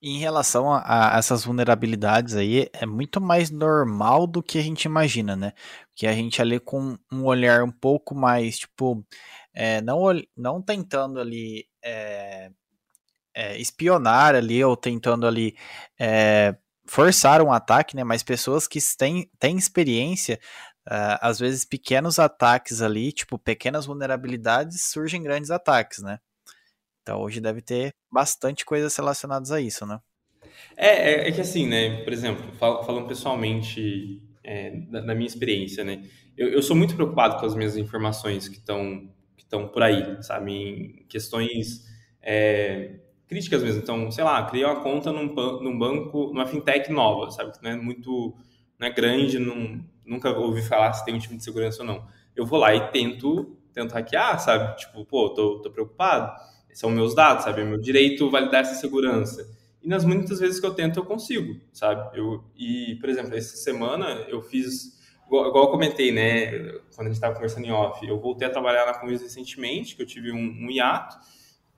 Em 0.02 0.20
relação 0.20 0.72
a, 0.72 1.16
a, 1.16 1.18
essas 1.18 1.44
vulnerabilidades 1.44 2.36
aí, 2.36 2.70
é 2.74 2.86
muito 2.86 3.20
mais 3.20 3.50
normal 3.50 4.28
do 4.28 4.44
que 4.44 4.60
a 4.60 4.62
gente 4.62 4.86
imagina, 4.86 5.36
né? 5.36 5.54
Que 5.96 6.06
a 6.06 6.14
gente 6.14 6.42
ali 6.42 6.60
com 6.60 6.98
um 7.12 7.26
olhar 7.26 7.64
um 7.64 7.72
pouco 7.72 8.14
mais, 8.14 8.60
tipo, 8.60 9.04
é, 9.54 9.82
não, 9.82 10.02
não 10.36 10.62
tentando 10.62 11.20
ali 11.20 11.68
é, 11.84 12.52
é, 13.34 13.58
espionar 13.58 14.36
ali 14.36 14.64
ou 14.64 14.78
tentando 14.78 15.26
ali 15.28 15.56
forçar 16.88 17.42
um 17.42 17.52
ataque, 17.52 17.96
né? 17.96 18.04
Mas 18.04 18.24
pessoas 18.24 18.68
que 18.68 18.80
têm, 18.98 19.30
têm 19.40 19.58
experiência, 19.58 20.40
uh, 20.88 21.20
às 21.22 21.40
vezes 21.40 21.66
pequenos 21.66 22.18
ataques 22.18 22.82
ali, 22.82 23.12
tipo, 23.12 23.38
pequenas 23.38 23.86
vulnerabilidades, 23.86 24.84
surgem 24.86 25.22
grandes 25.22 25.52
ataques, 25.52 26.00
né? 26.00 26.20
Então 27.08 27.22
hoje 27.22 27.40
deve 27.40 27.62
ter 27.62 27.96
bastante 28.12 28.66
coisas 28.66 28.94
relacionadas 28.94 29.50
a 29.50 29.62
isso, 29.62 29.86
né? 29.86 29.98
É, 30.76 30.88
é, 30.90 31.30
é 31.30 31.32
que 31.32 31.40
assim, 31.40 31.66
né? 31.66 32.04
Por 32.04 32.12
exemplo, 32.12 32.52
falando 32.58 33.08
pessoalmente 33.08 34.22
é, 34.44 34.72
da, 34.72 35.00
da, 35.00 35.16
minha 35.16 35.26
experiência, 35.26 35.86
né? 35.86 36.04
Eu, 36.36 36.50
eu, 36.50 36.62
sou 36.62 36.76
muito 36.76 36.96
preocupado 36.96 37.40
com 37.40 37.46
as 37.46 37.56
minhas 37.56 37.78
informações 37.78 38.50
que 38.50 38.58
estão 38.58 39.10
que 39.38 39.44
estão 39.44 39.70
por 39.70 39.84
aí, 39.84 40.22
sabe? 40.22 40.52
Em 40.52 41.06
questões 41.08 41.86
é, 42.22 43.00
críticas 43.26 43.64
mesmo. 43.64 43.82
Então, 43.82 44.12
sei 44.12 44.26
lá, 44.26 44.46
criei 44.46 44.66
uma 44.66 44.82
conta 44.82 45.10
num, 45.10 45.34
num 45.62 45.80
banco, 45.80 46.34
numa 46.34 46.46
fintech 46.46 46.92
nova, 46.92 47.32
sabe? 47.32 47.54
Que 47.54 47.64
não 47.64 47.72
é 47.72 47.76
muito, 47.78 48.36
não 48.78 48.86
é 48.86 48.92
grande, 48.92 49.40
não, 49.40 49.80
nunca 50.06 50.30
ouvi 50.38 50.62
falar 50.62 50.92
se 50.92 51.06
tem 51.06 51.16
um 51.16 51.20
time 51.20 51.38
de 51.38 51.44
segurança 51.46 51.84
ou 51.84 51.88
não. 51.88 52.06
Eu 52.36 52.46
vou 52.46 52.60
lá 52.60 52.76
e 52.76 52.92
tento, 52.92 53.58
tento 53.72 53.94
hackear, 53.94 54.38
sabe? 54.42 54.76
Tipo, 54.76 55.06
pô, 55.06 55.30
tô, 55.30 55.62
tô 55.62 55.72
preocupado 55.72 56.36
são 56.74 56.90
meus 56.90 57.16
dados, 57.16 57.44
sabe? 57.44 57.62
É 57.62 57.64
meu 57.64 57.80
direito 57.80 58.30
validar 58.30 58.62
essa 58.62 58.76
segurança. 58.76 59.48
E 59.82 59.88
nas 59.88 60.04
muitas 60.04 60.40
vezes 60.40 60.60
que 60.60 60.66
eu 60.66 60.74
tento, 60.74 61.00
eu 61.00 61.06
consigo, 61.06 61.60
sabe? 61.72 62.18
Eu, 62.18 62.44
e, 62.58 62.98
por 63.00 63.10
exemplo, 63.10 63.36
essa 63.36 63.56
semana 63.56 64.26
eu 64.28 64.42
fiz, 64.42 64.98
igual, 65.26 65.50
igual 65.50 65.66
eu 65.66 65.72
comentei, 65.72 66.12
né? 66.12 66.52
Quando 66.96 67.08
a 67.08 67.10
gente 67.10 67.14
estava 67.14 67.34
conversando 67.34 67.66
em 67.66 67.72
off, 67.72 68.06
eu 68.06 68.20
voltei 68.20 68.48
a 68.48 68.52
trabalhar 68.52 68.86
na 68.86 68.94
Comis 68.94 69.22
recentemente, 69.22 69.96
que 69.96 70.02
eu 70.02 70.06
tive 70.06 70.32
um, 70.32 70.38
um 70.38 70.70
hiato, 70.70 71.18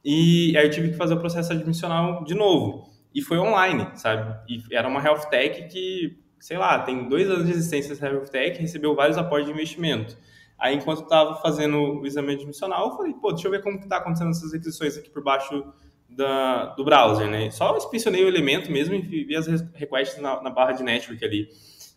e 0.04 0.58
aí 0.58 0.65
eu 0.65 0.69
tive 0.69 0.89
que 0.89 0.95
fazer 0.95 1.13
o 1.13 1.19
processo 1.19 1.52
admissional 1.52 2.23
de 2.23 2.34
novo. 2.34 2.89
E 3.13 3.21
foi 3.21 3.38
online, 3.38 3.88
sabe? 3.95 4.39
E 4.47 4.63
era 4.71 4.88
uma 4.88 5.04
health 5.04 5.30
tech 5.30 5.67
que, 5.67 6.19
sei 6.39 6.58
lá, 6.58 6.80
tem 6.80 7.10
dois 7.10 7.30
anos 7.30 7.45
de 7.45 7.52
existência 7.52 7.93
essa 7.93 8.08
health 8.08 8.30
tech, 8.30 8.60
recebeu 8.60 8.95
vários 8.95 9.17
aportes 9.17 9.47
de 9.47 9.54
investimento. 9.54 10.17
Aí, 10.60 10.76
enquanto 10.76 11.04
estava 11.04 11.36
fazendo 11.36 11.78
o 11.78 12.06
exame 12.06 12.34
admissional, 12.34 12.89
eu 12.89 12.98
falei, 12.98 13.13
pô, 13.13 13.32
deixa 13.32 13.48
eu 13.48 13.52
ver 13.52 13.63
como 13.63 13.80
que 13.80 13.88
tá 13.88 13.98
acontecendo 13.98 14.32
essas 14.32 14.52
requisições 14.52 14.98
aqui 14.98 15.10
por 15.10 15.24
baixo 15.24 15.63
da, 16.10 16.65
do 16.76 16.84
browser, 16.84 17.28
né? 17.28 17.50
Só 17.50 17.78
inspecionei 17.78 18.24
o 18.26 18.28
elemento 18.28 18.72
mesmo 18.72 18.93
e 18.95 19.24
vi 19.24 19.36
as 19.36 19.48
requests 19.74 20.22
na, 20.22 20.41
na 20.41 20.50
barra 20.50 20.74
de 20.74 20.84
network 20.84 21.24
ali. 21.24 21.48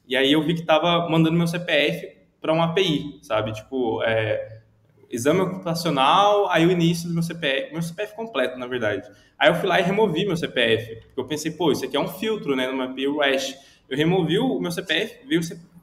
E 0.06 0.16
aí 0.16 0.32
eu 0.32 0.42
vi 0.42 0.54
que 0.54 0.60
estava 0.60 1.08
mandando 1.08 1.36
meu 1.36 1.46
CPF 1.46 2.16
para 2.40 2.52
uma 2.52 2.66
API, 2.66 3.18
sabe? 3.22 3.52
Tipo, 3.52 4.02
é, 4.04 4.60
exame 5.10 5.40
ocupacional, 5.40 6.48
aí 6.50 6.66
o 6.66 6.70
início 6.70 7.08
do 7.08 7.14
meu 7.14 7.22
CPF, 7.22 7.72
meu 7.72 7.82
CPF 7.82 8.14
completo, 8.14 8.58
na 8.58 8.66
verdade. 8.66 9.08
Aí 9.38 9.48
eu 9.48 9.54
fui 9.54 9.68
lá 9.68 9.80
e 9.80 9.82
removi 9.82 10.24
meu 10.24 10.36
CPF, 10.36 10.96
porque 11.06 11.20
eu 11.20 11.26
pensei, 11.26 11.50
pô, 11.50 11.72
isso 11.72 11.84
aqui 11.84 11.96
é 11.96 12.00
um 12.00 12.08
filtro, 12.08 12.54
né, 12.54 12.66
numa 12.68 12.84
API 12.84 13.06
REST. 13.08 13.56
Eu 13.88 13.96
removi 13.96 14.38
o 14.38 14.60
meu 14.60 14.70
CPF, 14.70 15.26
veio 15.26 15.40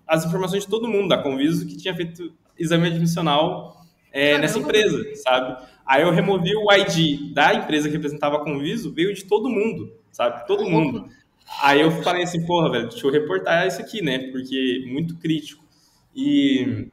as 0.08 0.26
informações 0.26 0.63
de 0.63 0.70
todo 0.70 0.88
mundo 0.88 1.10
da 1.10 1.18
Conviso 1.22 1.68
que 1.68 1.78
tinha 1.78 1.94
feito 1.94 2.34
exame 2.60 2.88
admissional 2.88 3.78
é, 4.12 4.38
nessa 4.38 4.60
empresa, 4.60 5.04
sabe? 5.15 5.65
Aí 5.86 6.04
eu 6.04 6.12
removi 6.12 6.52
o 6.56 6.72
ID 6.72 7.34
da 7.34 7.54
empresa 7.54 7.88
que 7.88 7.95
representava 7.95 8.38
a 8.38 8.43
Conviso, 8.43 8.93
veio 8.93 9.13
de 9.13 9.26
todo 9.26 9.50
mundo, 9.50 9.91
sabe? 10.12 10.45
Todo 10.45 10.69
mundo. 10.69 11.08
Aí 11.62 11.82
eu 11.82 11.89
falei 12.04 12.24
assim, 12.24 12.45
porra, 12.45 12.69
velho, 12.69 12.89
deixa 12.89 13.08
eu 13.08 13.12
reportar 13.12 13.65
isso 13.65 13.82
aqui, 13.82 14.02
né? 14.02 14.30
Porque 14.32 14.86
muito 14.88 15.17
crítico. 15.17 15.63
E 16.15 16.89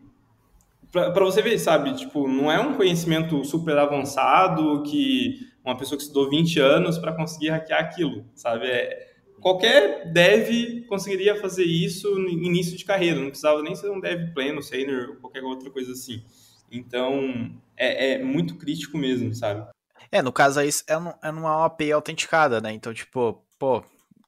para 0.91 1.25
você 1.25 1.43
ver, 1.43 1.59
sabe, 1.59 1.95
tipo, 1.95 2.27
não 2.27 2.51
é 2.51 2.59
um 2.59 2.75
conhecimento 2.75 3.45
super 3.45 3.77
avançado 3.77 4.83
que 4.83 5.41
uma 5.65 5.77
pessoa 5.77 5.99
que 5.99 6.05
estudou 6.05 6.31
20 6.31 6.61
anos 6.61 6.99
para 6.99 7.13
conseguir 7.13 7.51
hackear 7.51 7.81
aquilo, 7.81 8.25
sabe? 8.35 8.67
É, 8.67 9.16
qualquer 9.41 10.13
dev 10.13 10.87
conseguiria 10.89 11.41
fazer 11.41 11.65
isso 11.65 12.15
no 12.19 12.29
início 12.29 12.77
de 12.77 12.85
carreira, 12.85 13.21
não 13.21 13.29
precisava 13.29 13.63
nem 13.63 13.75
ser 13.75 13.91
um 13.91 14.01
dev 14.01 14.33
pleno, 14.33 14.63
senior, 14.63 15.11
ou 15.11 15.17
qualquer 15.17 15.43
outra 15.43 15.71
coisa 15.71 15.93
assim. 15.93 16.23
Então, 16.71 17.53
é, 17.77 18.13
é 18.13 18.23
muito 18.23 18.57
crítico 18.57 18.99
mesmo, 18.99 19.35
sabe? 19.35 19.67
É, 20.11 20.23
no 20.23 20.33
caso 20.33 20.61
aí, 20.61 20.69
é, 20.69 21.29
é 21.29 21.31
uma 21.31 21.65
API 21.65 21.93
autenticada, 21.93 22.61
né? 22.61 22.73
Então, 22.73 22.93
tipo, 22.93 23.45
pô, 23.59 23.85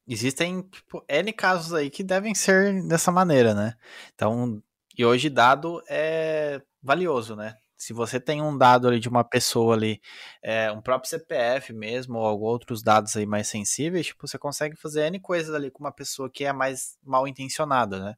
existem 0.07 0.63
tipo, 0.63 1.05
N 1.09 1.33
casos 1.33 1.73
aí 1.75 1.91
que 1.91 2.03
devem 2.03 2.35
ser 2.35 2.87
dessa 2.87 3.13
maneira, 3.13 3.55
né? 3.55 3.75
Então, 4.15 4.63
e 4.97 5.05
hoje 5.05 5.29
dado 5.29 5.83
é 5.89 6.61
valioso, 6.83 7.37
né? 7.37 7.55
Se 7.79 7.93
você 7.93 8.19
tem 8.19 8.43
um 8.43 8.59
dado 8.59 8.89
ali 8.89 8.99
de 8.99 9.09
uma 9.09 9.23
pessoa 9.23 9.77
ali, 9.77 10.03
é, 10.43 10.71
um 10.73 10.83
próprio 10.83 11.09
CPF 11.09 11.73
mesmo, 11.73 12.19
ou 12.19 12.41
outros 12.41 12.83
dados 12.83 13.17
aí 13.17 13.25
mais 13.25 13.47
sensíveis, 13.47 14.09
tipo, 14.09 14.27
você 14.27 14.37
consegue 14.37 14.75
fazer 14.75 15.07
N 15.07 15.21
coisas 15.21 15.55
ali 15.55 15.71
com 15.71 15.85
uma 15.85 15.93
pessoa 15.93 16.29
que 16.29 16.45
é 16.45 16.53
mais 16.53 16.99
mal 17.05 17.29
intencionada, 17.29 18.01
né? 18.01 18.15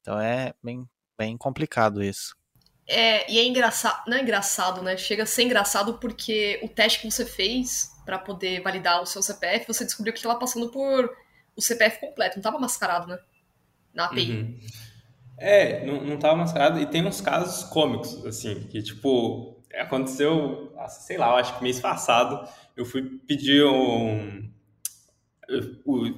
Então 0.00 0.18
é 0.18 0.54
bem, 0.62 0.88
bem 1.18 1.36
complicado 1.36 2.02
isso. 2.02 2.34
É, 2.86 3.30
e 3.30 3.38
é 3.38 3.46
engraçado, 3.46 4.02
não 4.08 4.16
é 4.16 4.22
engraçado, 4.22 4.82
né? 4.82 4.96
Chega 4.96 5.24
a 5.24 5.26
ser 5.26 5.42
engraçado 5.42 5.98
porque 5.98 6.58
o 6.62 6.68
teste 6.68 7.00
que 7.00 7.10
você 7.10 7.26
fez 7.26 7.92
para 8.04 8.18
poder 8.18 8.62
validar 8.62 9.02
o 9.02 9.06
seu 9.06 9.22
CPF, 9.22 9.66
você 9.66 9.84
descobriu 9.84 10.12
que 10.12 10.18
estava 10.18 10.38
passando 10.38 10.70
por 10.70 11.14
o 11.54 11.62
CPF 11.62 12.00
completo, 12.00 12.36
não 12.36 12.40
estava 12.40 12.58
mascarado, 12.58 13.06
né? 13.06 13.18
Na 13.94 14.06
API. 14.06 14.32
Uhum. 14.32 14.60
É, 15.38 15.84
não, 15.84 16.02
não 16.04 16.16
tava 16.18 16.36
mascarado. 16.36 16.80
E 16.80 16.86
tem 16.86 17.04
uns 17.06 17.20
casos 17.20 17.64
cômicos, 17.64 18.24
assim, 18.26 18.60
que, 18.70 18.82
tipo, 18.82 19.56
aconteceu, 19.74 20.72
sei 20.88 21.16
lá, 21.16 21.34
acho 21.36 21.56
que 21.56 21.62
mês 21.62 21.80
passado, 21.80 22.48
eu 22.76 22.84
fui 22.84 23.02
pedir 23.26 23.64
um. 23.66 24.50
Eu, 25.48 25.60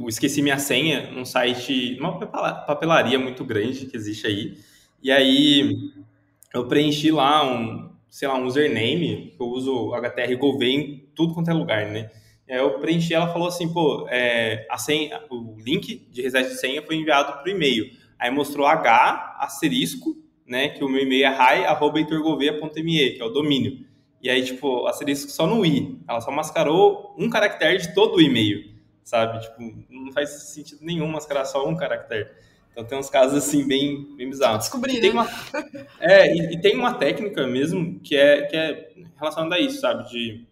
eu 0.01 0.09
esqueci 0.09 0.43
minha 0.43 0.59
senha 0.59 1.11
num 1.11 1.25
site, 1.25 1.97
numa 1.97 2.19
papelaria 2.67 3.19
muito 3.19 3.45
grande 3.45 3.87
que 3.87 3.97
existe 3.97 4.27
aí. 4.27 4.59
E 5.03 5.11
aí 5.11 5.91
eu 6.53 6.69
preenchi 6.69 7.11
lá 7.11 7.45
um, 7.45 7.91
sei 8.09 8.29
lá, 8.29 8.37
um 8.37 8.45
username, 8.47 9.33
que 9.37 9.43
eu 9.43 9.47
uso 9.47 9.93
HTR 9.95 10.37
Gouveia 10.37 10.73
em 10.75 11.09
tudo 11.15 11.35
quanto 11.35 11.51
é 11.51 11.55
lugar, 11.55 11.87
né? 11.87 12.11
E 12.47 12.53
aí 12.53 12.59
eu 12.61 12.79
preenchi, 12.79 13.15
ela 13.15 13.33
falou 13.33 13.49
assim, 13.49 13.73
pô, 13.73 14.07
é, 14.09 14.67
a 14.71 14.79
senha, 14.79 15.21
o 15.31 15.57
link 15.59 16.07
de 16.11 16.23
reset 16.23 16.49
de 16.49 16.57
senha 16.57 16.83
foi 16.83 16.97
enviado 16.97 17.39
por 17.39 17.49
e-mail. 17.49 17.91
Aí 18.19 18.31
mostrou 18.31 18.67
H, 18.67 19.37
asterisco, 19.41 20.17
né, 20.47 20.69
que 20.69 20.85
o 20.85 20.89
meu 20.89 21.03
e-mail 21.03 21.27
é 21.27 21.29
hi.heitorgouveia.me, 21.29 23.11
que 23.11 23.21
é 23.21 23.25
o 23.25 23.31
domínio. 23.31 23.87
E 24.23 24.31
aí, 24.31 24.43
tipo, 24.43 24.87
asterisco 24.87 25.31
só 25.31 25.47
no 25.47 25.65
i. 25.67 25.99
Ela 26.09 26.21
só 26.21 26.31
mascarou 26.31 27.15
um 27.19 27.29
caractere 27.29 27.79
de 27.79 27.95
todo 27.95 28.17
o 28.17 28.21
e-mail, 28.23 28.73
sabe? 29.03 29.41
Tipo, 29.41 29.85
não 29.91 30.13
faz 30.13 30.31
sentido 30.31 30.81
nenhum 30.83 31.07
mascarar 31.09 31.45
só 31.45 31.69
um 31.69 31.77
caractere. 31.77 32.31
Então 32.73 32.85
tem 32.85 32.99
uns 32.99 33.11
casos 33.11 33.37
assim 33.37 33.69
bem, 33.69 34.17
bem 34.17 34.29
bizarros. 34.29 34.61
Descobrir, 34.61 35.01
né? 35.01 35.11
Uma, 35.11 35.29
é, 36.01 36.35
e, 36.35 36.55
e, 36.55 36.61
tem 36.61 36.75
uma 36.77 36.95
técnica 36.95 37.47
mesmo 37.47 38.01
que 38.01 38.17
é, 38.17 38.43
que 38.43 38.57
é 38.57 38.93
relacionada 39.17 39.57
a 39.57 39.61
isso, 39.61 39.81
sabe? 39.81 40.09
De 40.11 40.47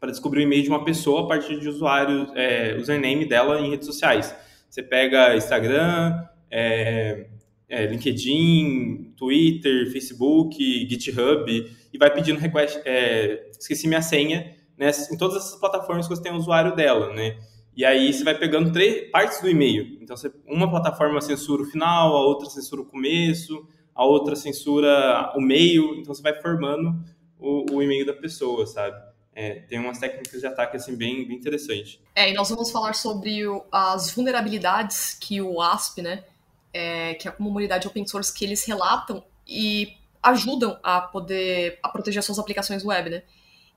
para 0.00 0.10
descobrir 0.10 0.40
o 0.40 0.42
e-mail 0.42 0.64
de 0.64 0.68
uma 0.68 0.84
pessoa 0.84 1.22
a 1.22 1.28
partir 1.28 1.60
de 1.60 1.68
usuário, 1.68 2.32
é, 2.34 2.74
username 2.76 3.24
dela 3.24 3.60
em 3.60 3.70
redes 3.70 3.86
sociais. 3.86 4.34
Você 4.68 4.82
pega 4.82 5.36
Instagram, 5.36 6.26
é, 6.52 7.26
é, 7.68 7.86
LinkedIn, 7.86 9.14
Twitter, 9.16 9.90
Facebook, 9.90 10.54
GitHub 10.88 11.76
e 11.92 11.98
vai 11.98 12.12
pedindo 12.12 12.38
request, 12.38 12.78
é, 12.84 13.48
esqueci 13.58 13.88
minha 13.88 14.02
senha, 14.02 14.54
né, 14.76 14.90
em 15.10 15.16
todas 15.16 15.38
essas 15.38 15.58
plataformas 15.58 16.06
que 16.06 16.14
você 16.14 16.22
tem 16.22 16.32
o 16.32 16.36
usuário 16.36 16.76
dela, 16.76 17.12
né? 17.14 17.38
E 17.74 17.84
aí 17.86 18.12
você 18.12 18.22
vai 18.22 18.38
pegando 18.38 18.70
três 18.70 19.10
partes 19.10 19.40
do 19.40 19.48
e-mail. 19.48 19.98
Então, 20.02 20.14
você, 20.14 20.30
uma 20.46 20.68
plataforma 20.68 21.20
censura 21.22 21.62
o 21.62 21.64
final, 21.64 22.14
a 22.14 22.20
outra 22.20 22.50
censura 22.50 22.82
o 22.82 22.84
começo, 22.84 23.66
a 23.94 24.04
outra 24.04 24.36
censura 24.36 25.32
o 25.34 25.40
meio. 25.40 25.94
Então, 25.94 26.14
você 26.14 26.20
vai 26.20 26.38
formando 26.42 27.02
o, 27.38 27.64
o 27.72 27.82
e-mail 27.82 28.04
da 28.04 28.12
pessoa, 28.12 28.66
sabe? 28.66 28.94
É, 29.34 29.60
tem 29.60 29.78
umas 29.78 29.98
técnicas 29.98 30.38
de 30.38 30.46
ataque 30.46 30.76
assim 30.76 30.94
bem, 30.94 31.26
bem 31.26 31.38
interessante. 31.38 31.98
É, 32.14 32.30
e 32.30 32.34
nós 32.34 32.50
vamos 32.50 32.70
falar 32.70 32.92
sobre 32.94 33.46
o, 33.46 33.64
as 33.72 34.10
vulnerabilidades 34.10 35.16
que 35.18 35.40
o 35.40 35.62
ASP, 35.62 36.02
né, 36.02 36.24
é, 36.72 37.14
que 37.14 37.28
é 37.28 37.30
a 37.30 37.34
comunidade 37.34 37.86
open 37.86 38.06
source, 38.06 38.32
que 38.32 38.44
eles 38.44 38.64
relatam 38.64 39.24
e 39.46 39.96
ajudam 40.22 40.78
a 40.82 41.00
poder 41.00 41.78
a 41.82 41.88
proteger 41.88 42.22
suas 42.22 42.38
aplicações 42.38 42.84
web, 42.84 43.10
né? 43.10 43.22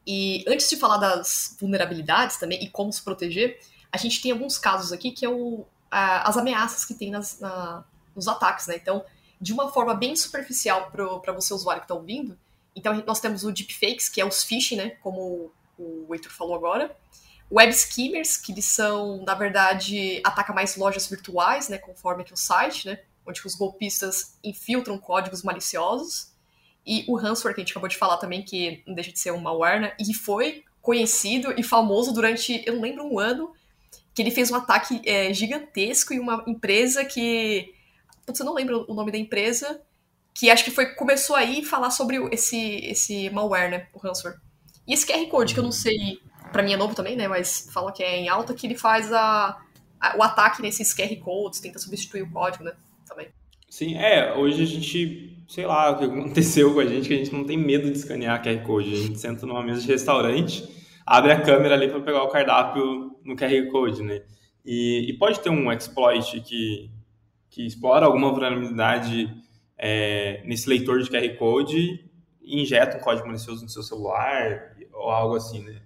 E 0.05 0.45
antes 0.47 0.69
de 0.69 0.77
falar 0.77 0.97
das 0.97 1.57
vulnerabilidades 1.59 2.37
também 2.37 2.63
e 2.63 2.69
como 2.69 2.93
se 2.93 3.03
proteger, 3.03 3.59
a 3.91 3.97
gente 3.97 4.21
tem 4.21 4.31
alguns 4.31 4.57
casos 4.57 4.91
aqui 4.91 5.11
que 5.11 5.25
é 5.25 5.29
o, 5.29 5.65
a, 5.89 6.29
as 6.29 6.37
ameaças 6.37 6.85
que 6.85 6.93
tem 6.93 7.09
nas, 7.09 7.39
na, 7.39 7.83
nos 8.15 8.27
ataques, 8.27 8.67
né? 8.67 8.75
Então, 8.75 9.03
de 9.41 9.51
uma 9.51 9.71
forma 9.71 9.93
bem 9.93 10.15
superficial 10.15 10.91
para 10.91 11.33
você, 11.33 11.53
usuário 11.53 11.81
que 11.81 11.85
está 11.85 11.95
ouvindo, 11.95 12.37
então 12.75 13.03
nós 13.05 13.19
temos 13.19 13.43
o 13.43 13.51
deepfakes, 13.51 14.07
que 14.09 14.21
é 14.21 14.25
os 14.25 14.43
phishing, 14.43 14.75
né? 14.75 14.89
Como 15.01 15.51
o 15.77 16.13
Heitor 16.13 16.31
falou 16.31 16.55
agora. 16.55 16.95
Web 17.51 17.71
skimmers, 17.73 18.37
que 18.37 18.51
eles 18.51 18.65
são, 18.65 19.23
na 19.23 19.35
verdade, 19.35 20.21
ataca 20.23 20.53
mais 20.53 20.75
lojas 20.75 21.07
virtuais, 21.07 21.69
né? 21.69 21.77
Conforme 21.77 22.23
que 22.23 22.33
o 22.33 22.37
site, 22.37 22.87
né? 22.87 22.99
Onde 23.25 23.45
os 23.45 23.55
golpistas 23.55 24.37
infiltram 24.43 24.97
códigos 24.97 25.43
maliciosos. 25.43 26.33
E 26.85 27.05
o 27.07 27.15
ransomware, 27.15 27.55
que 27.55 27.61
a 27.61 27.63
gente 27.63 27.71
acabou 27.71 27.89
de 27.89 27.97
falar 27.97 28.17
também, 28.17 28.43
que 28.43 28.83
não 28.85 28.93
deixa 28.95 29.11
de 29.11 29.19
ser 29.19 29.31
um 29.31 29.39
malware, 29.39 29.81
né? 29.81 29.93
E 29.99 30.13
foi 30.13 30.63
conhecido 30.81 31.53
e 31.57 31.63
famoso 31.63 32.13
durante, 32.13 32.63
eu 32.65 32.75
não 32.75 32.81
lembro, 32.81 33.03
um 33.05 33.19
ano, 33.19 33.51
que 34.13 34.21
ele 34.21 34.31
fez 34.31 34.51
um 34.51 34.55
ataque 34.55 35.01
é, 35.05 35.33
gigantesco 35.33 36.13
em 36.13 36.19
uma 36.19 36.43
empresa 36.47 37.03
que. 37.03 37.73
Putz, 38.25 38.39
eu 38.39 38.45
não 38.45 38.53
lembro 38.53 38.85
o 38.87 38.93
nome 38.93 39.11
da 39.11 39.17
empresa, 39.17 39.81
que 40.33 40.49
acho 40.49 40.63
que 40.63 40.71
foi 40.71 40.93
começou 40.95 41.35
aí 41.35 41.61
a 41.61 41.65
falar 41.65 41.91
sobre 41.91 42.17
esse, 42.31 42.77
esse 42.85 43.29
malware, 43.29 43.69
né? 43.69 43.87
O 43.93 43.99
ransomware. 43.99 44.39
E 44.87 44.93
esse 44.93 45.05
QR 45.05 45.27
Code, 45.27 45.53
que 45.53 45.59
eu 45.59 45.63
não 45.63 45.71
sei, 45.71 46.19
para 46.55 46.63
mim 46.63 46.73
é 46.73 46.77
novo 46.77 46.95
também, 46.95 47.17
né? 47.17 47.27
Mas 47.27 47.69
fala 47.73 47.91
que 47.91 48.01
é 48.01 48.17
em 48.17 48.29
alta, 48.29 48.53
que 48.53 48.65
ele 48.65 48.75
faz 48.75 49.11
a, 49.11 49.57
a, 49.99 50.17
o 50.17 50.23
ataque 50.23 50.61
nesses 50.61 50.93
QR 50.93 51.13
Codes, 51.17 51.59
tenta 51.59 51.79
substituir 51.79 52.21
o 52.21 52.31
código, 52.31 52.63
né? 52.63 52.71
Também. 53.07 53.27
Sim, 53.69 53.97
é, 53.97 54.33
hoje 54.33 54.63
a 54.63 54.65
gente, 54.65 55.43
sei 55.49 55.65
lá 55.65 55.91
o 55.91 55.97
que 55.97 56.05
aconteceu 56.05 56.73
com 56.73 56.79
a 56.79 56.85
gente, 56.85 57.07
que 57.07 57.13
a 57.13 57.17
gente 57.17 57.33
não 57.33 57.43
tem 57.43 57.57
medo 57.57 57.91
de 57.91 57.97
escanear 57.97 58.41
QR 58.41 58.63
Code. 58.63 58.93
A 58.93 58.97
gente 58.97 59.19
senta 59.19 59.45
numa 59.45 59.61
mesa 59.61 59.81
de 59.81 59.87
restaurante 59.87 60.73
abre 61.05 61.31
a 61.31 61.41
câmera 61.41 61.75
ali 61.75 61.87
para 61.87 62.01
pegar 62.01 62.23
o 62.23 62.29
cardápio 62.29 63.15
no 63.23 63.35
QR 63.35 63.69
Code, 63.71 64.01
né? 64.01 64.23
E, 64.65 65.09
e, 65.09 65.13
pode 65.17 65.39
ter 65.39 65.51
um 65.51 65.71
exploit 65.71 66.41
que, 66.41 66.89
que 67.49 67.65
explora 67.65 68.07
alguma 68.07 68.31
vulnerabilidade 68.31 69.31
é, 69.77 70.41
nesse 70.45 70.67
leitor 70.67 70.99
de 71.01 71.09
QR 71.09 71.37
Code 71.37 72.03
e 72.41 72.61
injeta 72.61 72.97
um 72.97 73.01
código 73.01 73.27
malicioso 73.27 73.61
no 73.61 73.69
seu 73.69 73.83
celular 73.83 74.75
ou 74.91 75.11
algo 75.11 75.35
assim, 75.35 75.63
né? 75.63 75.81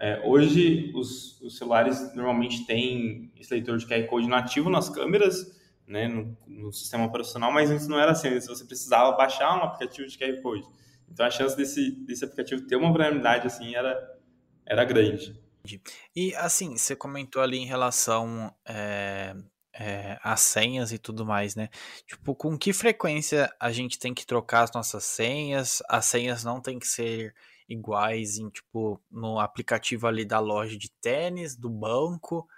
É, 0.00 0.20
hoje, 0.24 0.92
os, 0.94 1.40
os, 1.40 1.56
celulares 1.58 2.14
normalmente 2.14 2.64
têm 2.66 3.32
esse 3.36 3.52
leitor 3.52 3.78
de 3.78 3.86
QR 3.86 4.06
Code 4.06 4.28
nativo 4.28 4.70
nas 4.70 4.88
câmeras, 4.88 5.58
né, 5.86 6.06
no, 6.06 6.36
no, 6.46 6.72
sistema 6.72 7.04
operacional, 7.06 7.50
mas 7.50 7.70
antes 7.70 7.88
não 7.88 7.98
era 7.98 8.12
assim, 8.12 8.38
você 8.38 8.64
precisava 8.64 9.16
baixar 9.16 9.58
um 9.58 9.64
aplicativo 9.64 10.06
de 10.06 10.16
QR 10.16 10.40
Code. 10.40 10.64
Então, 11.10 11.26
a 11.26 11.30
chance 11.30 11.56
desse, 11.56 11.90
desse 12.04 12.24
aplicativo 12.24 12.66
ter 12.66 12.76
uma 12.76 12.90
vulnerabilidade 12.90 13.46
assim 13.46 13.74
era 13.74 14.18
era 14.68 14.84
grande. 14.84 15.34
E 16.14 16.34
assim, 16.36 16.76
você 16.76 16.94
comentou 16.94 17.42
ali 17.42 17.58
em 17.58 17.66
relação 17.66 18.54
é, 18.66 19.34
é, 19.74 20.18
às 20.22 20.40
senhas 20.40 20.92
e 20.92 20.98
tudo 20.98 21.24
mais, 21.24 21.54
né? 21.54 21.68
Tipo, 22.06 22.34
com 22.34 22.56
que 22.56 22.72
frequência 22.72 23.52
a 23.58 23.72
gente 23.72 23.98
tem 23.98 24.14
que 24.14 24.26
trocar 24.26 24.62
as 24.62 24.72
nossas 24.72 25.04
senhas? 25.04 25.82
As 25.88 26.04
senhas 26.04 26.44
não 26.44 26.60
tem 26.60 26.78
que 26.78 26.86
ser 26.86 27.34
iguais 27.68 28.38
em, 28.38 28.48
tipo, 28.48 29.00
no 29.10 29.38
aplicativo 29.38 30.06
ali 30.06 30.24
da 30.24 30.40
loja 30.40 30.76
de 30.76 30.90
tênis, 31.00 31.54
do 31.56 31.68
banco. 31.68 32.48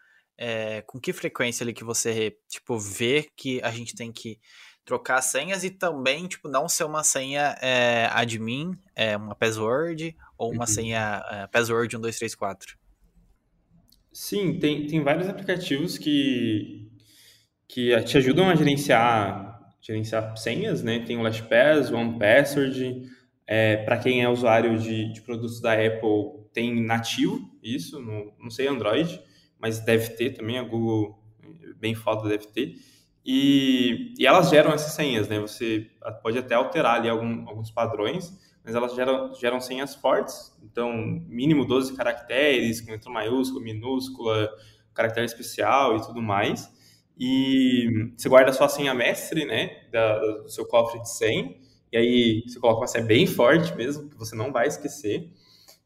É, 0.42 0.80
com 0.82 0.98
que 0.98 1.12
frequência 1.12 1.64
ali 1.64 1.74
que 1.74 1.84
você, 1.84 2.38
tipo, 2.48 2.78
vê 2.78 3.28
que 3.36 3.60
a 3.62 3.70
gente 3.70 3.94
tem 3.94 4.10
que 4.10 4.38
trocar 4.84 5.20
senhas 5.20 5.64
e 5.64 5.70
também, 5.70 6.26
tipo, 6.26 6.48
não 6.48 6.66
ser 6.68 6.84
uma 6.84 7.04
senha 7.04 7.56
é, 7.60 8.08
admin, 8.10 8.74
é 8.96 9.16
uma 9.16 9.34
password 9.34 10.16
ou 10.38 10.50
uma 10.50 10.62
uhum. 10.62 10.66
senha 10.66 11.22
é, 11.30 11.46
password 11.46 11.94
1234. 11.94 12.78
Sim, 14.12 14.58
tem, 14.58 14.86
tem 14.86 15.02
vários 15.02 15.28
aplicativos 15.28 15.96
que, 15.96 16.90
que 17.68 18.00
te 18.02 18.18
ajudam 18.18 18.48
a 18.48 18.54
gerenciar, 18.56 19.74
gerenciar 19.80 20.36
senhas, 20.36 20.82
né? 20.82 21.00
Tem 21.00 21.16
o 21.16 21.22
LastPass, 21.22 21.90
o 21.90 21.96
OnePassword. 21.96 23.08
É, 23.52 23.78
Para 23.78 23.98
quem 23.98 24.22
é 24.22 24.28
usuário 24.28 24.78
de, 24.78 25.12
de 25.12 25.22
produtos 25.22 25.60
da 25.60 25.72
Apple, 25.72 26.46
tem 26.52 26.80
nativo 26.80 27.50
isso, 27.60 28.00
no, 28.00 28.32
não 28.38 28.48
sei 28.48 28.68
Android, 28.68 29.20
mas 29.58 29.80
deve 29.80 30.10
ter 30.10 30.30
também, 30.30 30.56
a 30.56 30.62
Google 30.62 31.20
bem 31.76 31.92
foda 31.96 32.28
deve 32.28 32.46
ter. 32.46 32.76
E, 33.26 34.14
e 34.16 34.24
elas 34.24 34.50
geram 34.50 34.72
essas 34.72 34.92
senhas, 34.92 35.28
né? 35.28 35.40
Você 35.40 35.90
pode 36.22 36.38
até 36.38 36.54
alterar 36.54 36.94
ali 37.00 37.08
algum, 37.08 37.48
alguns 37.48 37.72
padrões, 37.72 38.32
mas 38.64 38.76
elas 38.76 38.94
geram, 38.94 39.34
geram 39.34 39.60
senhas 39.60 39.96
fortes, 39.96 40.56
então 40.62 40.96
mínimo 41.28 41.64
12 41.64 41.96
caracteres, 41.96 42.80
com 42.80 42.92
letra 42.92 43.10
maiúscula, 43.10 43.64
minúscula, 43.64 44.48
caractere 44.94 45.26
especial 45.26 45.96
e 45.96 46.02
tudo 46.06 46.22
mais. 46.22 46.70
E 47.18 48.12
você 48.16 48.28
guarda 48.28 48.50
a 48.50 48.54
sua 48.54 48.68
senha 48.68 48.94
mestre, 48.94 49.44
né, 49.44 49.88
da, 49.90 50.18
do 50.20 50.48
seu 50.48 50.64
cofre 50.66 51.00
de 51.02 51.10
senha, 51.10 51.52
e 51.92 51.96
aí 51.96 52.42
você 52.46 52.58
coloca 52.58 52.80
uma 52.80 52.86
senha 52.86 53.04
bem 53.04 53.26
forte 53.26 53.74
mesmo, 53.76 54.08
que 54.08 54.16
você 54.16 54.34
não 54.36 54.52
vai 54.52 54.66
esquecer. 54.66 55.30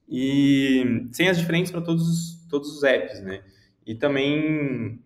E 0.08 1.08
senhas 1.12 1.38
diferentes 1.38 1.72
para 1.72 1.80
todos, 1.80 2.46
todos 2.50 2.76
os 2.76 2.82
apps, 2.82 3.20
né? 3.22 3.42
E 3.86 3.94
também 3.94 5.02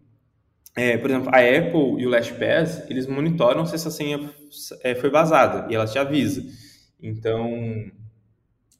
é, 0.78 0.96
por 0.96 1.10
exemplo, 1.10 1.30
a 1.34 1.38
Apple 1.38 2.00
e 2.00 2.06
o 2.06 2.08
LastPass, 2.10 2.88
eles 2.88 3.06
monitoram 3.08 3.66
se 3.66 3.74
essa 3.74 3.90
senha 3.90 4.32
é, 4.84 4.94
foi 4.94 5.10
vazada 5.10 5.70
e 5.70 5.74
ela 5.74 5.86
te 5.86 5.98
avisa. 5.98 6.40
Então, 7.02 7.90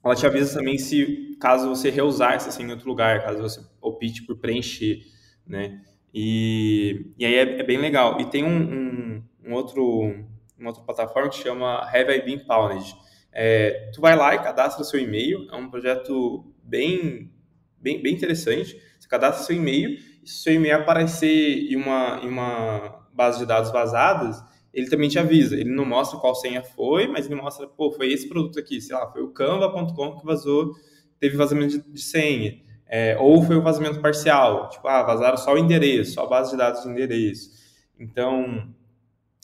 ela 0.04 0.14
te 0.14 0.24
avisa 0.24 0.58
também 0.58 0.78
se, 0.78 1.36
caso 1.40 1.68
você 1.68 1.90
reusar 1.90 2.34
essa 2.34 2.52
senha 2.52 2.68
em 2.68 2.70
outro 2.70 2.88
lugar, 2.88 3.24
caso 3.24 3.42
você 3.42 3.60
opte 3.80 4.22
por 4.22 4.36
preencher, 4.36 5.02
né? 5.44 5.80
E, 6.14 7.06
e 7.18 7.26
aí 7.26 7.34
é, 7.34 7.60
é 7.60 7.62
bem 7.64 7.78
legal. 7.78 8.20
E 8.20 8.26
tem 8.26 8.44
um, 8.44 8.48
um, 8.48 9.22
um, 9.46 9.52
outro, 9.54 10.14
uma 10.58 10.70
outra 10.70 10.82
plataforma 10.82 11.30
que 11.30 11.36
chama 11.36 11.80
Have 11.82 12.12
I 12.12 12.22
Been 12.22 12.44
Pounded. 12.44 12.94
É, 13.32 13.90
tu 13.94 14.00
vai 14.00 14.16
lá 14.16 14.34
e 14.34 14.42
cadastra 14.42 14.84
seu 14.84 14.98
e-mail, 14.98 15.48
é 15.50 15.56
um 15.56 15.70
projeto 15.70 16.44
bem, 16.62 17.32
bem, 17.78 18.02
bem 18.02 18.14
interessante. 18.14 18.80
Você 18.98 19.08
cadastra 19.08 19.44
seu 19.44 19.56
e-mail 19.56 19.98
se 20.28 20.42
seu 20.42 20.52
e-mail 20.52 20.76
aparecer 20.76 21.72
em 21.72 21.76
uma, 21.76 22.20
em 22.22 22.28
uma 22.28 23.06
base 23.14 23.38
de 23.38 23.46
dados 23.46 23.70
vazadas, 23.70 24.44
ele 24.74 24.88
também 24.88 25.08
te 25.08 25.18
avisa. 25.18 25.56
Ele 25.56 25.70
não 25.70 25.86
mostra 25.86 26.18
qual 26.18 26.34
senha 26.34 26.62
foi, 26.62 27.08
mas 27.08 27.24
ele 27.24 27.34
mostra, 27.34 27.66
pô, 27.66 27.90
foi 27.90 28.12
esse 28.12 28.28
produto 28.28 28.58
aqui, 28.58 28.78
sei 28.78 28.94
lá, 28.94 29.10
foi 29.10 29.22
o 29.22 29.32
canva.com 29.32 30.16
que 30.16 30.26
vazou, 30.26 30.74
teve 31.18 31.34
vazamento 31.34 31.78
de, 31.78 31.92
de 31.92 32.02
senha. 32.02 32.60
É, 32.86 33.16
ou 33.18 33.42
foi 33.42 33.56
o 33.56 33.62
vazamento 33.62 34.00
parcial, 34.00 34.68
tipo, 34.68 34.86
ah, 34.86 35.02
vazaram 35.02 35.36
só 35.36 35.54
o 35.54 35.58
endereço, 35.58 36.12
só 36.12 36.24
a 36.24 36.28
base 36.28 36.50
de 36.50 36.58
dados 36.58 36.82
de 36.82 36.88
endereço. 36.88 37.50
Então, 37.98 38.68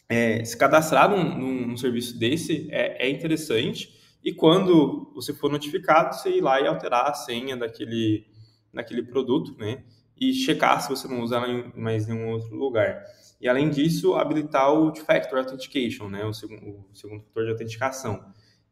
é, 0.08 0.44
se 0.44 0.56
cadastrar 0.56 1.08
num, 1.08 1.38
num, 1.38 1.66
num 1.68 1.76
serviço 1.76 2.18
desse 2.18 2.68
é, 2.70 3.06
é, 3.06 3.10
interessante. 3.10 3.92
E 4.22 4.32
quando 4.32 5.12
você 5.14 5.34
for 5.34 5.50
notificado, 5.50 6.14
você 6.14 6.30
ir 6.30 6.40
lá 6.40 6.60
e 6.60 6.66
alterar 6.66 7.10
a 7.10 7.14
senha 7.14 7.56
daquele, 7.56 8.26
daquele 8.72 9.02
produto, 9.02 9.56
né? 9.58 9.84
e 10.16 10.32
checar 10.32 10.80
se 10.80 10.88
você 10.88 11.08
não 11.08 11.20
usa 11.20 11.38
em 11.46 11.72
mais 11.76 12.06
nenhum 12.06 12.30
outro 12.30 12.54
lugar. 12.54 13.04
E 13.40 13.48
além 13.48 13.68
disso, 13.68 14.14
habilitar 14.14 14.72
o 14.72 14.92
Two-Factor 14.92 15.38
Authentication, 15.38 16.08
né, 16.08 16.24
o, 16.24 16.32
segundo, 16.32 16.86
o 16.90 16.94
segundo 16.94 17.22
fator 17.24 17.44
de 17.44 17.50
autenticação. 17.50 18.24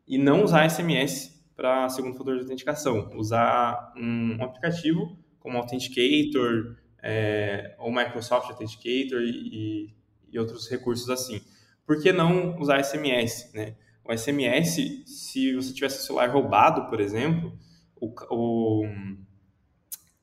E 0.07 0.17
não 0.17 0.45
usar 0.45 0.69
SMS 0.69 1.43
para 1.55 1.89
segundo 1.89 2.17
fator 2.17 2.35
de 2.37 2.43
autenticação. 2.43 3.11
Usar 3.17 3.93
um, 3.97 4.37
um 4.39 4.45
aplicativo 4.45 5.19
como 5.39 5.59
Authenticator 5.59 6.77
é, 7.03 7.75
ou 7.79 7.93
Microsoft 7.93 8.51
Authenticator 8.51 9.21
e, 9.21 9.31
e, 9.31 9.95
outros 10.39 10.69
recursos 10.69 11.09
assim. 11.11 11.41
Por 11.87 12.01
que 12.01 12.13
não 12.13 12.59
usar 12.59 12.83
SMS? 12.83 13.51
Né? 13.55 13.75
O 14.05 14.17
SMS, 14.17 15.05
se 15.07 15.55
você 15.55 15.73
tivesse 15.73 15.99
o 15.99 16.03
celular 16.03 16.31
roubado, 16.31 16.89
por 16.89 17.01
exemplo, 17.01 17.53
o, 18.01 18.13
o 18.31 18.87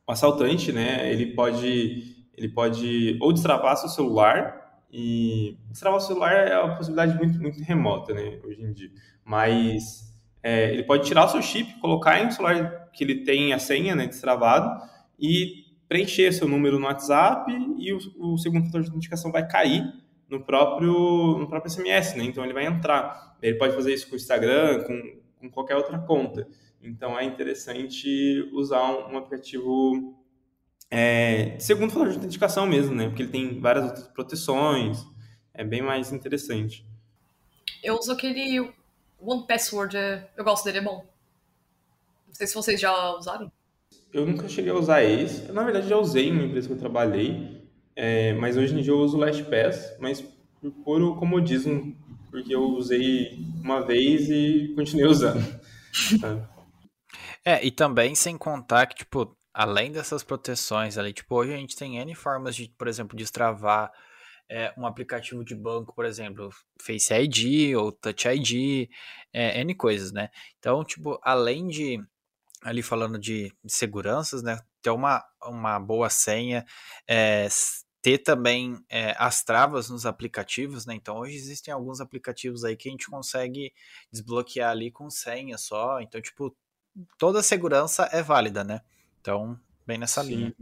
o 0.09 0.11
assaltante, 0.11 0.71
né, 0.71 1.13
ele 1.13 1.35
pode, 1.35 2.25
ele 2.35 2.49
pode 2.49 3.15
ou 3.21 3.31
destravar 3.31 3.77
seu 3.77 3.87
celular 3.87 4.81
e 4.91 5.55
destravar 5.69 5.99
o 5.99 6.01
celular 6.01 6.33
é 6.33 6.59
uma 6.59 6.75
possibilidade 6.75 7.15
muito, 7.15 7.39
muito 7.39 7.61
remota, 7.61 8.11
né, 8.11 8.39
hoje 8.43 8.59
em 8.59 8.73
dia. 8.73 8.89
Mas 9.23 10.11
é, 10.41 10.73
ele 10.73 10.81
pode 10.81 11.05
tirar 11.05 11.25
o 11.25 11.29
seu 11.29 11.43
chip, 11.43 11.79
colocar 11.79 12.19
em 12.19 12.25
um 12.25 12.31
celular 12.31 12.89
que 12.91 13.03
ele 13.03 13.23
tem 13.23 13.53
a 13.53 13.59
senha, 13.59 13.95
né, 13.95 14.07
destravado 14.07 14.83
e 15.19 15.68
preencher 15.89 16.31
seu 16.31 16.47
número 16.47 16.79
no 16.79 16.85
WhatsApp 16.85 17.51
e 17.77 17.91
o, 17.91 17.99
o 18.19 18.37
segundo 18.37 18.67
fator 18.67 18.81
de 18.81 18.87
autenticação 18.87 19.31
vai 19.31 19.45
cair 19.45 19.83
no 20.29 20.39
próprio, 20.39 21.39
no 21.39 21.47
próprio 21.47 21.71
SMS, 21.71 22.15
né? 22.15 22.23
Então 22.23 22.43
ele 22.43 22.53
vai 22.53 22.65
entrar. 22.65 23.35
Ele 23.41 23.57
pode 23.57 23.73
fazer 23.73 23.93
isso 23.93 24.07
com 24.07 24.13
o 24.13 24.15
Instagram, 24.15 24.83
com, 24.83 25.19
com 25.39 25.49
qualquer 25.49 25.75
outra 25.75 25.97
conta. 25.97 26.47
Então 26.81 27.17
é 27.17 27.25
interessante 27.25 28.47
usar 28.53 28.83
um, 28.83 29.13
um 29.13 29.17
aplicativo 29.17 30.15
é, 30.91 31.57
segundo 31.59 31.91
fator 31.91 32.09
de 32.09 32.15
autenticação 32.15 32.67
mesmo, 32.67 32.93
né? 32.95 33.07
Porque 33.07 33.23
ele 33.23 33.31
tem 33.31 33.59
várias 33.59 33.85
outras 33.85 34.07
proteções, 34.07 35.03
é 35.53 35.63
bem 35.63 35.81
mais 35.81 36.11
interessante. 36.13 36.85
Eu 37.83 37.95
uso 37.95 38.11
aquele 38.11 38.71
One 39.19 39.47
Password, 39.47 39.97
é, 39.97 40.29
eu 40.37 40.43
gosto 40.43 40.65
dele, 40.65 40.77
é 40.77 40.81
bom. 40.81 41.05
Não 42.27 42.33
sei 42.35 42.45
se 42.45 42.53
vocês 42.53 42.79
já 42.79 43.11
usaram. 43.15 43.51
Eu 44.11 44.25
nunca 44.25 44.47
cheguei 44.47 44.71
a 44.71 44.75
usar 44.75 45.03
esse. 45.03 45.51
Na 45.51 45.63
verdade, 45.63 45.87
já 45.87 45.97
usei 45.97 46.31
uma 46.31 46.43
empresa 46.43 46.67
que 46.67 46.73
eu 46.73 46.79
trabalhei, 46.79 47.61
é, 47.95 48.33
mas 48.33 48.57
hoje 48.57 48.73
em 48.73 48.81
dia 48.81 48.91
eu 48.91 48.99
uso 48.99 49.17
LastPass, 49.17 49.97
mas 49.99 50.21
por 50.61 50.71
puro 50.83 51.15
comodismo, 51.15 51.95
porque 52.31 52.53
eu 52.53 52.63
usei 52.63 53.39
uma 53.63 53.81
vez 53.85 54.29
e 54.29 54.73
continuei 54.75 55.07
usando. 55.09 55.43
É, 57.45 57.65
e 57.65 57.71
também 57.71 58.15
sem 58.15 58.37
contar 58.37 58.87
que, 58.87 58.97
tipo, 58.97 59.35
além 59.53 59.91
dessas 59.91 60.23
proteções 60.23 60.97
ali, 60.97 61.13
tipo, 61.13 61.35
hoje 61.35 61.53
a 61.53 61.57
gente 61.57 61.75
tem 61.75 61.97
N 61.97 62.15
formas 62.15 62.55
de, 62.55 62.73
por 62.77 62.87
exemplo, 62.87 63.17
destravar 63.17 63.91
é, 64.49 64.73
um 64.77 64.85
aplicativo 64.85 65.43
de 65.45 65.55
banco, 65.55 65.93
por 65.93 66.05
exemplo, 66.05 66.49
Face 66.81 67.13
ID 67.13 67.75
ou 67.75 67.91
Touch 67.91 68.27
ID, 68.27 68.89
é, 69.31 69.61
N 69.61 69.75
coisas, 69.75 70.11
né? 70.11 70.29
Então, 70.57 70.83
tipo, 70.83 71.19
além 71.21 71.67
de, 71.67 71.99
ali 72.61 72.81
falando 72.83 73.17
de, 73.17 73.53
de 73.63 73.73
seguranças, 73.73 74.43
né, 74.43 74.59
ter 74.81 74.89
uma, 74.89 75.23
uma 75.43 75.79
boa 75.79 76.09
senha, 76.09 76.65
é, 77.07 77.47
ter 78.01 78.19
também 78.19 78.77
é, 78.89 79.15
as 79.17 79.43
travas 79.43 79.89
nos 79.89 80.05
aplicativos, 80.05 80.85
né? 80.85 80.95
Então 80.95 81.17
hoje 81.17 81.35
existem 81.35 81.73
alguns 81.73 81.99
aplicativos 81.99 82.63
aí 82.63 82.75
que 82.75 82.87
a 82.87 82.91
gente 82.91 83.09
consegue 83.09 83.73
desbloquear 84.11 84.71
ali 84.71 84.89
com 84.89 85.09
senha 85.09 85.57
só. 85.57 85.99
Então, 85.99 86.21
tipo, 86.21 86.55
toda 87.17 87.43
segurança 87.43 88.09
é 88.11 88.21
válida, 88.23 88.63
né? 88.63 88.81
Então, 89.19 89.59
bem 89.85 89.97
nessa 89.97 90.23
Sim. 90.23 90.29
linha. 90.29 90.55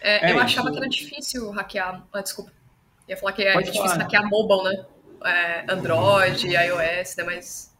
É, 0.00 0.30
é, 0.30 0.32
eu 0.32 0.40
achava 0.40 0.70
que 0.70 0.78
era 0.78 0.88
difícil 0.88 1.50
hackear. 1.50 2.06
Ah, 2.12 2.22
desculpa. 2.22 2.50
Ia 3.06 3.16
falar 3.16 3.32
que 3.32 3.42
é 3.42 3.52
Pode 3.52 3.66
difícil 3.66 3.86
falar. 3.86 4.02
hackear 4.02 4.28
mobile, 4.28 4.64
né? 4.64 4.86
É, 5.24 5.72
Android, 5.72 6.48
iOS, 6.48 7.16
né? 7.16 7.24
Mas. 7.24 7.76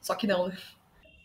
Só 0.00 0.14
que 0.14 0.26
não, 0.26 0.48
né? 0.48 0.58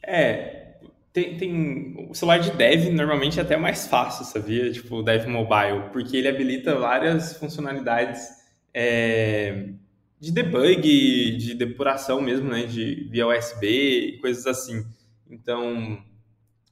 É. 0.05 0.63
Tem, 1.11 1.37
tem, 1.37 2.07
o 2.09 2.15
celular 2.15 2.39
de 2.39 2.51
dev 2.51 2.91
normalmente 2.91 3.39
é 3.39 3.43
até 3.43 3.55
mais 3.55 3.85
fácil, 3.85 4.25
sabia? 4.25 4.71
Tipo, 4.71 4.97
o 4.97 5.03
dev 5.03 5.27
mobile, 5.27 5.89
porque 5.91 6.17
ele 6.17 6.27
habilita 6.27 6.75
várias 6.75 7.37
funcionalidades 7.37 8.27
é, 8.73 9.69
de 10.19 10.31
debug, 10.31 10.81
de 11.37 11.53
depuração 11.53 12.19
mesmo, 12.19 12.49
né? 12.49 12.65
De 12.65 13.07
via 13.11 13.27
USB, 13.27 14.17
coisas 14.21 14.47
assim. 14.47 14.83
Então, 15.29 16.03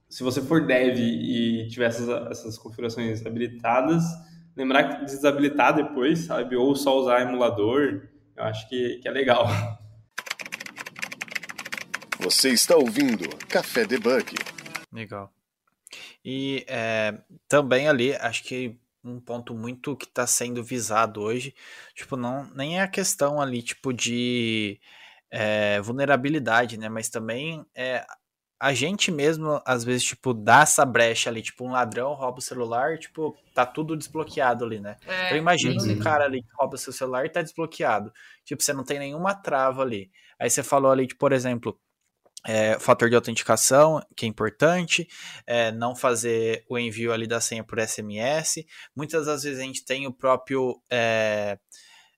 se 0.09 0.23
você 0.23 0.41
for 0.41 0.65
dev 0.65 0.97
e 0.97 1.67
tiver 1.69 1.85
essas, 1.85 2.09
essas 2.31 2.57
configurações 2.57 3.23
habilitadas, 3.25 4.03
lembrar 4.55 4.83
que 4.83 5.05
desabilitar 5.05 5.75
depois, 5.75 6.19
sabe? 6.19 6.55
Ou 6.55 6.75
só 6.75 6.99
usar 6.99 7.21
emulador, 7.21 8.09
eu 8.35 8.43
acho 8.43 8.67
que, 8.67 8.97
que 8.97 9.07
é 9.07 9.11
legal. 9.11 9.47
Você 12.21 12.49
está 12.49 12.75
ouvindo 12.75 13.27
Café 13.47 13.83
Debug. 13.83 14.35
Legal. 14.93 15.33
E 16.23 16.63
é, 16.67 17.19
também 17.47 17.87
ali, 17.87 18.13
acho 18.15 18.43
que 18.43 18.79
um 19.03 19.19
ponto 19.19 19.55
muito 19.55 19.95
que 19.95 20.05
está 20.05 20.27
sendo 20.27 20.63
visado 20.63 21.19
hoje, 21.19 21.55
tipo, 21.95 22.15
não 22.15 22.45
nem 22.53 22.77
é 22.79 22.83
a 22.83 22.87
questão 22.87 23.41
ali, 23.41 23.63
tipo, 23.63 23.91
de 23.91 24.79
é, 25.31 25.81
vulnerabilidade, 25.81 26.77
né? 26.77 26.89
Mas 26.89 27.09
também 27.09 27.65
é 27.75 28.05
a 28.59 28.71
gente 28.71 29.11
mesmo, 29.11 29.59
às 29.65 29.83
vezes, 29.83 30.03
tipo, 30.03 30.31
dá 30.35 30.61
essa 30.61 30.85
brecha 30.85 31.31
ali, 31.31 31.41
tipo, 31.41 31.65
um 31.65 31.71
ladrão 31.71 32.13
rouba 32.13 32.37
o 32.37 32.41
celular, 32.41 32.99
tipo, 32.99 33.35
tá 33.55 33.65
tudo 33.65 33.97
desbloqueado 33.97 34.63
ali, 34.63 34.79
né? 34.79 34.97
É, 35.07 35.25
então 35.25 35.37
imagina 35.39 35.81
um 35.81 35.97
cara 35.97 36.25
ali 36.25 36.43
que 36.43 36.49
rouba 36.53 36.77
seu 36.77 36.93
celular 36.93 37.25
e 37.25 37.29
tá 37.29 37.41
desbloqueado. 37.41 38.13
Tipo, 38.45 38.61
você 38.61 38.71
não 38.71 38.83
tem 38.83 38.99
nenhuma 38.99 39.33
trava 39.33 39.81
ali. 39.81 40.11
Aí 40.39 40.47
você 40.47 40.61
falou 40.61 40.91
ali, 40.91 41.07
tipo, 41.07 41.19
por 41.19 41.31
exemplo, 41.31 41.79
é, 42.45 42.79
fator 42.79 43.09
de 43.09 43.15
autenticação, 43.15 44.01
que 44.15 44.25
é 44.25 44.29
importante, 44.29 45.07
é, 45.45 45.71
não 45.71 45.95
fazer 45.95 46.63
o 46.69 46.77
envio 46.77 47.13
ali 47.13 47.27
da 47.27 47.39
senha 47.39 47.63
por 47.63 47.79
SMS. 47.79 48.65
Muitas 48.95 49.25
das 49.25 49.43
vezes 49.43 49.59
a 49.59 49.63
gente 49.63 49.85
tem 49.85 50.07
o 50.07 50.13
próprio 50.13 50.81
é, 50.89 51.57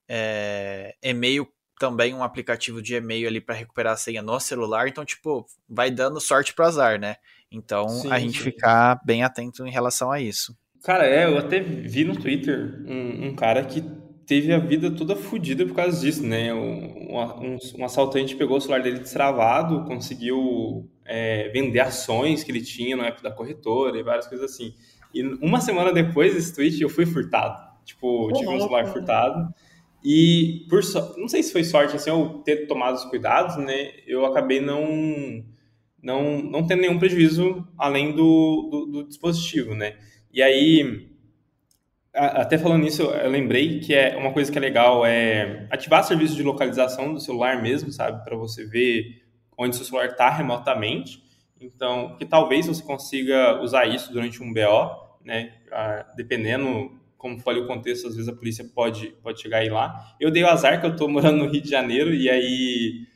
é 0.08 0.96
e-mail 1.02 1.48
também 1.80 2.14
um 2.14 2.24
aplicativo 2.24 2.82
de 2.82 2.96
e-mail 2.96 3.28
ali 3.28 3.42
para 3.42 3.56
recuperar 3.56 3.94
a 3.94 3.98
senha 3.98 4.22
no 4.22 4.40
celular, 4.40 4.88
então 4.88 5.04
tipo, 5.04 5.46
vai 5.68 5.92
dando 5.92 6.22
sorte 6.22 6.54
pro 6.54 6.66
azar, 6.66 7.00
né? 7.00 7.18
Então 7.52 7.90
sim, 7.90 8.12
a 8.12 8.20
gente 8.20 8.38
sim. 8.38 8.44
ficar 8.44 9.02
bem 9.06 9.24
atento 9.24 9.66
em 9.66 9.72
relação 9.72 10.12
a 10.12 10.22
isso. 10.22 10.56
Cara, 10.84 11.06
é, 11.06 11.26
eu 11.26 11.38
até 11.38 11.60
vi 11.60 12.04
no 12.04 12.16
Twitter 12.16 12.84
um, 12.86 13.28
um 13.28 13.36
cara 13.36 13.64
que 13.64 13.82
teve 14.26 14.54
a 14.54 14.60
vida 14.60 14.92
toda 14.92 15.16
fodida 15.16 15.66
por 15.66 15.76
causa 15.76 16.00
disso, 16.00 16.26
né? 16.26 16.54
Um, 16.54 17.16
um, 17.16 17.58
um, 17.78 17.86
assaltante 17.86 18.36
pegou 18.36 18.58
o 18.58 18.62
celular 18.62 18.82
dele 18.82 19.00
destravado, 19.00 19.84
conseguiu 19.86 20.90
é, 21.06 21.50
vender 21.50 21.80
ações 21.80 22.44
que 22.44 22.52
ele 22.52 22.62
tinha 22.62 22.96
na 22.96 23.08
época 23.08 23.30
da 23.30 23.36
corretora 23.36 23.98
e 23.98 24.04
várias 24.04 24.28
coisas 24.28 24.52
assim. 24.52 24.74
E 25.14 25.22
uma 25.42 25.62
semana 25.62 25.92
depois 25.92 26.34
desse 26.34 26.54
tweet 26.54 26.82
eu 26.82 26.90
fui 26.90 27.06
furtado. 27.06 27.74
Tipo, 27.86 28.32
tive 28.34 28.50
um 28.50 28.60
celular 28.60 28.88
furtado. 28.88 29.54
E 30.04 30.66
por 30.70 30.84
so... 30.84 31.16
não 31.18 31.28
sei 31.28 31.44
se 31.44 31.52
foi 31.52 31.64
sorte 31.64 31.96
assim 31.96 32.10
eu 32.10 32.42
ter 32.46 32.68
tomado 32.68 32.96
os 32.96 33.06
cuidados, 33.06 33.58
né? 33.58 33.92
Eu 34.08 34.26
acabei 34.26 34.60
não 34.60 35.44
não 36.02 36.42
não 36.42 36.68
tendo 36.68 36.82
nenhum 36.82 37.00
prejuízo 37.00 37.66
além 37.78 38.14
do, 38.14 38.70
do, 38.70 38.86
do 38.86 39.08
dispositivo, 39.08 39.76
né? 39.76 39.98
E 40.34 40.42
aí 40.42 41.13
até 42.14 42.58
falando 42.58 42.84
nisso, 42.84 43.02
eu 43.02 43.30
lembrei 43.30 43.80
que 43.80 43.94
é 43.94 44.16
uma 44.16 44.32
coisa 44.32 44.52
que 44.52 44.58
é 44.58 44.62
legal 44.62 45.06
é 45.06 45.68
ativar 45.72 46.04
serviço 46.04 46.36
de 46.36 46.44
localização 46.44 47.14
do 47.14 47.20
celular 47.20 47.62
mesmo, 47.62 47.92
sabe, 47.92 48.24
para 48.24 48.36
você 48.36 48.66
ver 48.66 49.24
onde 49.58 49.76
seu 49.76 49.86
celular 49.86 50.08
está 50.08 50.30
remotamente. 50.30 51.24
Então, 51.60 52.16
que 52.18 52.26
talvez 52.26 52.68
você 52.68 52.84
consiga 52.84 53.62
usar 53.62 53.86
isso 53.88 54.12
durante 54.12 54.44
um 54.44 54.54
BO, 54.54 54.92
né? 55.24 55.54
Dependendo 56.16 56.92
como 57.18 57.40
foi 57.40 57.58
o 57.60 57.66
contexto, 57.66 58.08
às 58.08 58.16
vezes 58.16 58.30
a 58.30 58.36
polícia 58.36 58.66
pode 58.76 59.08
pode 59.24 59.42
chegar 59.42 59.60
aí 59.60 59.70
lá. 59.70 60.14
Eu 60.20 60.30
dei 60.30 60.44
o 60.44 60.48
azar 60.48 60.80
que 60.80 60.86
eu 60.86 60.92
estou 60.92 61.08
morando 61.10 61.38
no 61.38 61.50
Rio 61.50 61.62
de 61.62 61.70
Janeiro 61.70 62.14
e 62.14 62.30
aí 62.30 63.08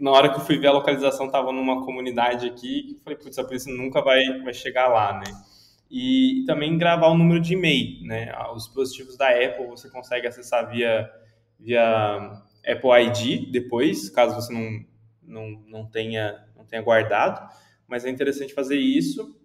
na 0.00 0.10
hora 0.10 0.28
que 0.28 0.36
eu 0.36 0.44
fui 0.44 0.58
ver 0.58 0.66
a 0.66 0.72
localização 0.72 1.26
estava 1.26 1.52
numa 1.52 1.84
comunidade 1.84 2.46
aqui, 2.46 3.00
falei, 3.02 3.18
putz, 3.18 3.38
a 3.38 3.44
polícia 3.44 3.72
nunca 3.72 4.02
vai 4.02 4.42
vai 4.42 4.52
chegar 4.52 4.88
lá, 4.88 5.20
né? 5.20 5.24
E 5.90 6.44
também 6.46 6.76
gravar 6.76 7.08
o 7.08 7.16
número 7.16 7.40
de 7.40 7.54
e-mail, 7.54 8.02
né? 8.04 8.32
Os 8.54 8.64
dispositivos 8.64 9.16
da 9.16 9.28
Apple 9.28 9.66
você 9.66 9.88
consegue 9.88 10.26
acessar 10.26 10.68
via, 10.68 11.08
via 11.58 12.42
Apple 12.66 12.90
ID 13.06 13.50
depois, 13.50 14.10
caso 14.10 14.34
você 14.34 14.52
não, 14.52 14.84
não, 15.22 15.62
não, 15.66 15.86
tenha, 15.86 16.44
não 16.56 16.64
tenha 16.64 16.82
guardado, 16.82 17.48
mas 17.86 18.04
é 18.04 18.10
interessante 18.10 18.52
fazer 18.52 18.78
isso, 18.78 19.36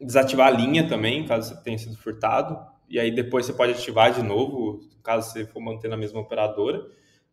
desativar 0.00 0.48
a 0.48 0.50
linha 0.50 0.88
também, 0.88 1.26
caso 1.26 1.54
você 1.54 1.62
tenha 1.62 1.76
sido 1.76 1.96
furtado, 1.96 2.58
e 2.88 2.98
aí 2.98 3.10
depois 3.10 3.44
você 3.44 3.52
pode 3.52 3.72
ativar 3.72 4.12
de 4.12 4.22
novo, 4.22 4.80
caso 5.02 5.30
você 5.30 5.44
for 5.44 5.60
manter 5.60 5.88
na 5.88 5.96
mesma 5.96 6.20
operadora, 6.20 6.86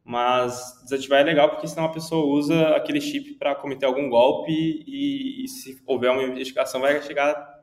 mas 0.04 0.82
desativar 0.84 1.22
é 1.22 1.24
legal 1.24 1.50
porque 1.50 1.68
senão 1.68 1.86
a 1.86 1.92
pessoa 1.92 2.26
usa 2.26 2.76
aquele 2.76 3.00
chip 3.00 3.34
para 3.36 3.56
cometer 3.56 3.86
algum 3.86 4.10
golpe 4.10 4.52
e, 4.52 5.44
e 5.44 5.48
se 5.48 5.82
houver 5.86 6.12
uma 6.12 6.22
investigação 6.22 6.82
vai 6.82 7.02
chegar 7.02 7.55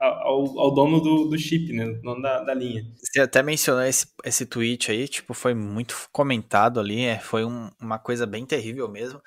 ao, 0.00 0.58
ao 0.58 0.74
dono 0.74 1.00
do, 1.00 1.24
do 1.28 1.38
chip, 1.38 1.72
né? 1.72 1.86
Dono 2.02 2.22
da, 2.22 2.42
da 2.42 2.54
linha. 2.54 2.84
Você 2.96 3.20
até 3.20 3.42
mencionou 3.42 3.82
esse, 3.82 4.06
esse 4.24 4.46
tweet 4.46 4.90
aí, 4.90 5.08
tipo, 5.08 5.34
foi 5.34 5.54
muito 5.54 5.94
comentado 6.12 6.80
ali, 6.80 7.04
é, 7.04 7.18
foi 7.18 7.44
um, 7.44 7.70
uma 7.80 7.98
coisa 7.98 8.26
bem 8.26 8.46
terrível 8.46 8.88
mesmo. 8.88 9.20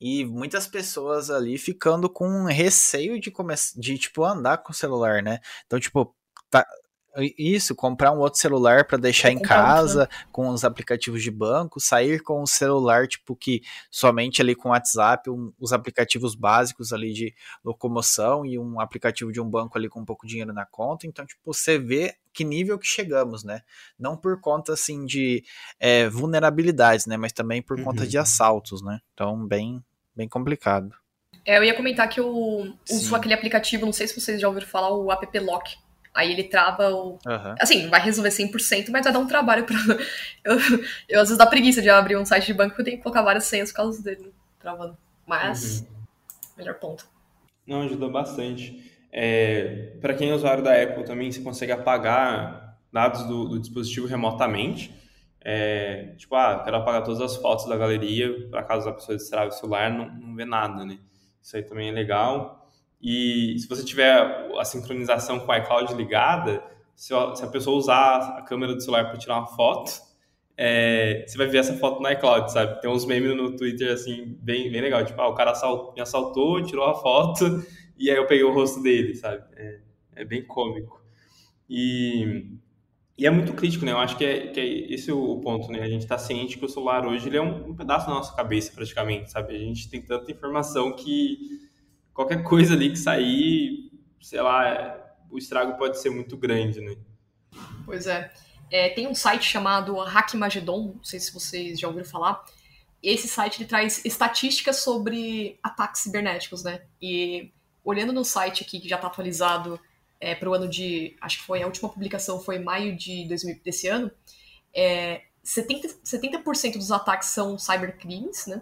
E 0.00 0.24
muitas 0.24 0.66
pessoas 0.66 1.28
ali 1.28 1.58
ficando 1.58 2.08
com 2.08 2.44
receio 2.44 3.20
de 3.20 3.32
de, 3.76 3.98
tipo, 3.98 4.24
andar 4.24 4.58
com 4.58 4.70
o 4.70 4.74
celular, 4.74 5.22
né? 5.22 5.40
Então, 5.66 5.80
tipo, 5.80 6.14
tá, 6.48 6.64
isso, 7.36 7.74
comprar 7.74 8.12
um 8.12 8.18
outro 8.18 8.38
celular 8.38 8.86
para 8.86 8.98
deixar 8.98 9.30
em 9.30 9.38
casa, 9.40 10.02
né? 10.02 10.08
com 10.30 10.48
os 10.48 10.64
aplicativos 10.64 11.22
de 11.22 11.30
banco, 11.30 11.80
sair 11.80 12.22
com 12.22 12.42
o 12.42 12.46
celular, 12.46 13.06
tipo, 13.06 13.34
que 13.34 13.62
somente 13.90 14.40
ali 14.40 14.54
com 14.54 14.68
o 14.68 14.72
WhatsApp, 14.72 15.28
um, 15.30 15.52
os 15.58 15.72
aplicativos 15.72 16.34
básicos 16.34 16.92
ali 16.92 17.12
de 17.12 17.34
locomoção 17.64 18.44
e 18.44 18.58
um 18.58 18.80
aplicativo 18.80 19.32
de 19.32 19.40
um 19.40 19.48
banco 19.48 19.76
ali 19.76 19.88
com 19.88 20.00
um 20.00 20.04
pouco 20.04 20.26
de 20.26 20.32
dinheiro 20.32 20.52
na 20.52 20.66
conta. 20.66 21.06
Então, 21.06 21.26
tipo, 21.26 21.40
você 21.44 21.78
vê 21.78 22.14
que 22.32 22.44
nível 22.44 22.78
que 22.78 22.86
chegamos, 22.86 23.42
né? 23.42 23.62
Não 23.98 24.16
por 24.16 24.40
conta, 24.40 24.74
assim, 24.74 25.04
de 25.04 25.42
é, 25.80 26.08
vulnerabilidades, 26.08 27.06
né? 27.06 27.16
Mas 27.16 27.32
também 27.32 27.60
por 27.60 27.78
uhum. 27.78 27.84
conta 27.84 28.06
de 28.06 28.16
uhum. 28.16 28.22
assaltos, 28.22 28.82
né? 28.82 29.00
Então, 29.12 29.46
bem, 29.46 29.82
bem 30.14 30.28
complicado. 30.28 30.94
É, 31.44 31.58
eu 31.58 31.64
ia 31.64 31.74
comentar 31.74 32.08
que 32.08 32.20
eu 32.20 32.28
uso 32.90 33.08
Sim. 33.08 33.14
aquele 33.14 33.34
aplicativo, 33.34 33.86
não 33.86 33.92
sei 33.92 34.06
se 34.06 34.20
vocês 34.20 34.40
já 34.40 34.46
ouviram 34.46 34.66
falar, 34.66 34.90
o 34.94 35.10
App 35.10 35.38
Lock 35.38 35.76
Aí 36.14 36.32
ele 36.32 36.44
trava 36.44 36.90
o. 36.90 37.12
Uhum. 37.12 37.54
Assim, 37.60 37.88
vai 37.88 38.00
resolver 38.00 38.30
100%, 38.30 38.90
mas 38.90 39.04
vai 39.04 39.12
dar 39.12 39.18
um 39.18 39.26
trabalho 39.26 39.64
pra. 39.64 39.76
Eu, 40.44 40.56
eu 41.08 41.20
às 41.20 41.28
vezes 41.28 41.36
dá 41.36 41.46
preguiça 41.46 41.82
de 41.82 41.90
abrir 41.90 42.16
um 42.16 42.24
site 42.24 42.46
de 42.46 42.54
banco 42.54 42.70
porque 42.70 42.80
eu 42.80 42.84
tenho 42.84 42.96
que 42.96 43.02
colocar 43.02 43.20
várias 43.20 43.44
senhas 43.44 43.70
por 43.70 43.76
causa 43.76 44.02
dele 44.02 44.32
travando. 44.58 44.96
Mas, 45.26 45.80
uhum. 45.80 45.86
melhor 46.56 46.74
ponto. 46.76 47.06
Não, 47.66 47.82
ajuda 47.82 48.08
bastante. 48.08 48.90
É, 49.12 49.92
para 50.00 50.14
quem 50.14 50.30
é 50.30 50.34
usuário 50.34 50.64
da 50.64 50.80
Apple 50.82 51.04
também, 51.04 51.30
você 51.30 51.40
consegue 51.40 51.72
apagar 51.72 52.78
dados 52.92 53.24
do, 53.24 53.48
do 53.48 53.60
dispositivo 53.60 54.06
remotamente. 54.06 54.94
É, 55.40 56.14
tipo, 56.16 56.34
ah, 56.34 56.62
quero 56.64 56.76
apagar 56.76 57.04
todas 57.04 57.20
as 57.20 57.36
fotos 57.36 57.66
da 57.66 57.76
galeria, 57.76 58.48
para 58.50 58.62
caso 58.62 58.88
a 58.88 58.92
pessoa 58.92 59.16
destrave 59.16 59.48
o 59.48 59.52
celular, 59.52 59.90
não, 59.90 60.10
não 60.10 60.34
vê 60.34 60.44
nada, 60.44 60.84
né? 60.84 60.98
Isso 61.42 61.56
aí 61.56 61.62
também 61.62 61.88
é 61.88 61.92
legal. 61.92 62.57
E 63.00 63.56
se 63.58 63.68
você 63.68 63.84
tiver 63.84 64.50
a 64.58 64.64
sincronização 64.64 65.40
com 65.40 65.50
o 65.50 65.56
iCloud 65.56 65.94
ligada, 65.94 66.62
se 66.94 67.14
a 67.14 67.46
pessoa 67.46 67.76
usar 67.76 68.38
a 68.38 68.42
câmera 68.42 68.74
do 68.74 68.80
celular 68.80 69.04
para 69.04 69.18
tirar 69.18 69.38
uma 69.38 69.46
foto, 69.46 69.92
é, 70.56 71.24
você 71.24 71.38
vai 71.38 71.46
ver 71.46 71.58
essa 71.58 71.74
foto 71.74 72.02
no 72.02 72.10
iCloud, 72.10 72.52
sabe? 72.52 72.80
Tem 72.80 72.90
uns 72.90 73.06
memes 73.06 73.36
no 73.36 73.54
Twitter, 73.54 73.92
assim, 73.92 74.36
bem, 74.42 74.68
bem 74.70 74.80
legal. 74.80 75.04
Tipo, 75.04 75.20
ah, 75.20 75.28
o 75.28 75.34
cara 75.34 75.52
me 75.94 76.02
assaltou, 76.02 76.60
tirou 76.64 76.84
a 76.84 76.94
foto 76.96 77.64
e 77.96 78.10
aí 78.10 78.16
eu 78.16 78.26
peguei 78.26 78.42
o 78.42 78.52
rosto 78.52 78.82
dele, 78.82 79.14
sabe? 79.14 79.44
É, 79.56 79.78
é 80.16 80.24
bem 80.24 80.44
cômico. 80.44 81.00
E, 81.70 82.58
e 83.16 83.24
é 83.24 83.30
muito 83.30 83.52
crítico, 83.52 83.84
né? 83.84 83.92
Eu 83.92 83.98
acho 83.98 84.16
que 84.16 84.24
é, 84.24 84.48
que 84.48 84.58
é 84.58 84.66
esse 84.92 85.12
o 85.12 85.38
ponto, 85.38 85.70
né? 85.70 85.80
A 85.80 85.88
gente 85.88 86.02
está 86.02 86.18
ciente 86.18 86.58
que 86.58 86.64
o 86.64 86.68
celular 86.68 87.06
hoje 87.06 87.28
ele 87.28 87.36
é 87.36 87.42
um, 87.42 87.68
um 87.68 87.76
pedaço 87.76 88.08
da 88.08 88.14
nossa 88.14 88.34
cabeça, 88.34 88.72
praticamente, 88.74 89.30
sabe? 89.30 89.54
A 89.54 89.58
gente 89.60 89.88
tem 89.88 90.02
tanta 90.02 90.32
informação 90.32 90.92
que 90.96 91.67
qualquer 92.18 92.42
coisa 92.42 92.74
ali 92.74 92.90
que 92.90 92.98
sair, 92.98 93.92
sei 94.20 94.42
lá, 94.42 95.16
o 95.30 95.38
estrago 95.38 95.78
pode 95.78 96.00
ser 96.00 96.10
muito 96.10 96.36
grande, 96.36 96.80
né? 96.80 96.96
Pois 97.84 98.08
é. 98.08 98.32
é 98.72 98.88
tem 98.88 99.06
um 99.06 99.14
site 99.14 99.44
chamado 99.44 99.96
Hackmagedon, 100.00 100.94
não 100.96 101.04
sei 101.04 101.20
se 101.20 101.32
vocês 101.32 101.78
já 101.78 101.86
ouviram 101.86 102.04
falar. 102.04 102.44
Esse 103.00 103.28
site 103.28 103.58
ele 103.58 103.68
traz 103.68 104.04
estatísticas 104.04 104.78
sobre 104.78 105.60
ataques 105.62 106.02
cibernéticos, 106.02 106.64
né? 106.64 106.82
E 107.00 107.52
olhando 107.84 108.12
no 108.12 108.24
site 108.24 108.64
aqui, 108.64 108.80
que 108.80 108.88
já 108.88 108.96
está 108.96 109.06
atualizado 109.06 109.78
é, 110.20 110.34
para 110.34 110.50
o 110.50 110.54
ano 110.54 110.66
de. 110.68 111.16
Acho 111.20 111.38
que 111.38 111.44
foi 111.44 111.62
a 111.62 111.66
última 111.66 111.88
publicação, 111.88 112.40
foi 112.40 112.58
maio 112.58 112.96
de 112.96 113.28
2000, 113.28 113.60
desse 113.64 113.86
ano. 113.86 114.10
É, 114.74 115.22
70%, 115.44 116.00
70 116.02 116.42
dos 116.78 116.90
ataques 116.90 117.28
são 117.28 117.56
cybercrimes, 117.56 118.48
né? 118.48 118.60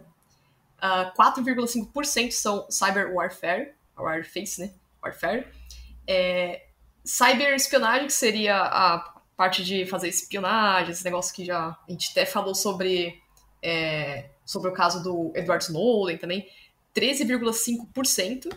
Uh, 0.76 1.10
ah, 1.10 1.14
4,5% 1.16 2.30
são 2.32 2.66
cyber 2.70 3.12
warfare, 3.14 3.72
warface, 3.96 4.60
né? 4.60 4.74
Warfare. 5.02 5.46
É, 6.06 6.66
cyber 7.04 7.54
espionagem, 7.54 8.06
que 8.06 8.12
seria 8.12 8.56
a 8.58 8.98
parte 9.36 9.64
de 9.64 9.86
fazer 9.86 10.08
espionagem, 10.08 10.92
esse 10.92 11.04
negócio 11.04 11.34
que 11.34 11.44
já 11.44 11.68
a 11.68 11.90
gente 11.90 12.10
até 12.10 12.26
falou 12.26 12.54
sobre, 12.54 13.20
é, 13.62 14.30
sobre 14.44 14.70
o 14.70 14.72
caso 14.72 15.02
do 15.02 15.32
Edward 15.34 15.64
Snowden 15.64 16.18
também, 16.18 16.46
13,5%. 16.94 18.56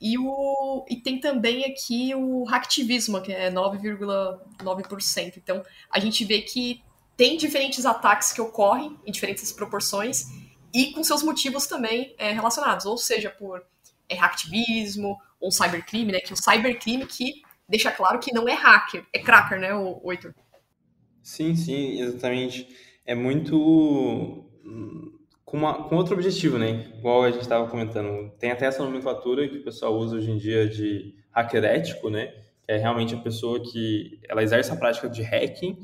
E, 0.00 0.16
o, 0.16 0.86
e 0.88 0.96
tem 0.96 1.18
também 1.18 1.64
aqui 1.64 2.14
o 2.14 2.44
hacktivismo, 2.44 3.20
que 3.20 3.32
é 3.32 3.50
9,9%. 3.50 5.36
Então, 5.36 5.64
a 5.90 5.98
gente 5.98 6.24
vê 6.24 6.40
que 6.40 6.80
tem 7.16 7.36
diferentes 7.36 7.84
ataques 7.84 8.32
que 8.32 8.40
ocorrem 8.40 8.96
em 9.04 9.10
diferentes 9.10 9.50
proporções 9.50 10.26
e 10.72 10.92
com 10.92 11.02
seus 11.02 11.22
motivos 11.22 11.66
também 11.66 12.14
é, 12.18 12.32
relacionados, 12.32 12.86
ou 12.86 12.96
seja, 12.96 13.30
por 13.30 13.64
é, 14.08 14.14
hacktivismo 14.14 15.18
ou 15.40 15.50
cybercrime, 15.50 16.12
né? 16.12 16.20
Que 16.20 16.32
o 16.32 16.36
cybercrime 16.36 17.06
que 17.06 17.42
deixa 17.68 17.90
claro 17.90 18.18
que 18.18 18.32
não 18.32 18.48
é 18.48 18.54
hacker, 18.54 19.04
é 19.12 19.18
cracker, 19.18 19.60
né, 19.60 19.74
o 19.74 20.00
Heitor? 20.10 20.34
Sim, 21.22 21.54
sim, 21.54 22.00
exatamente. 22.00 22.68
É 23.04 23.14
muito 23.14 24.48
com, 25.44 25.56
uma, 25.56 25.88
com 25.88 25.96
outro 25.96 26.14
objetivo, 26.14 26.58
né? 26.58 26.86
Igual 26.98 27.24
a 27.24 27.30
gente 27.30 27.42
estava 27.42 27.68
comentando. 27.68 28.30
Tem 28.38 28.50
até 28.50 28.66
essa 28.66 28.84
nomenclatura 28.84 29.48
que 29.48 29.58
o 29.58 29.64
pessoal 29.64 29.94
usa 29.96 30.16
hoje 30.16 30.30
em 30.30 30.36
dia 30.36 30.68
de 30.68 31.14
hacker 31.32 31.64
ético, 31.64 32.10
né? 32.10 32.26
Que 32.62 32.72
é 32.72 32.76
realmente 32.76 33.14
a 33.14 33.18
pessoa 33.18 33.60
que 33.62 34.20
ela 34.28 34.42
exerce 34.42 34.70
a 34.70 34.76
prática 34.76 35.08
de 35.08 35.22
hacking, 35.22 35.78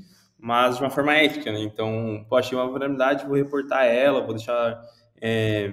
mas 0.44 0.76
de 0.76 0.82
uma 0.82 0.90
forma 0.90 1.14
ética, 1.14 1.50
né? 1.50 1.58
Então, 1.60 2.22
pô, 2.28 2.36
achei 2.36 2.56
uma 2.56 2.66
vulnerabilidade, 2.66 3.24
vou 3.24 3.34
reportar 3.34 3.86
ela, 3.86 4.20
vou 4.20 4.34
deixar 4.34 4.78
é, 5.18 5.72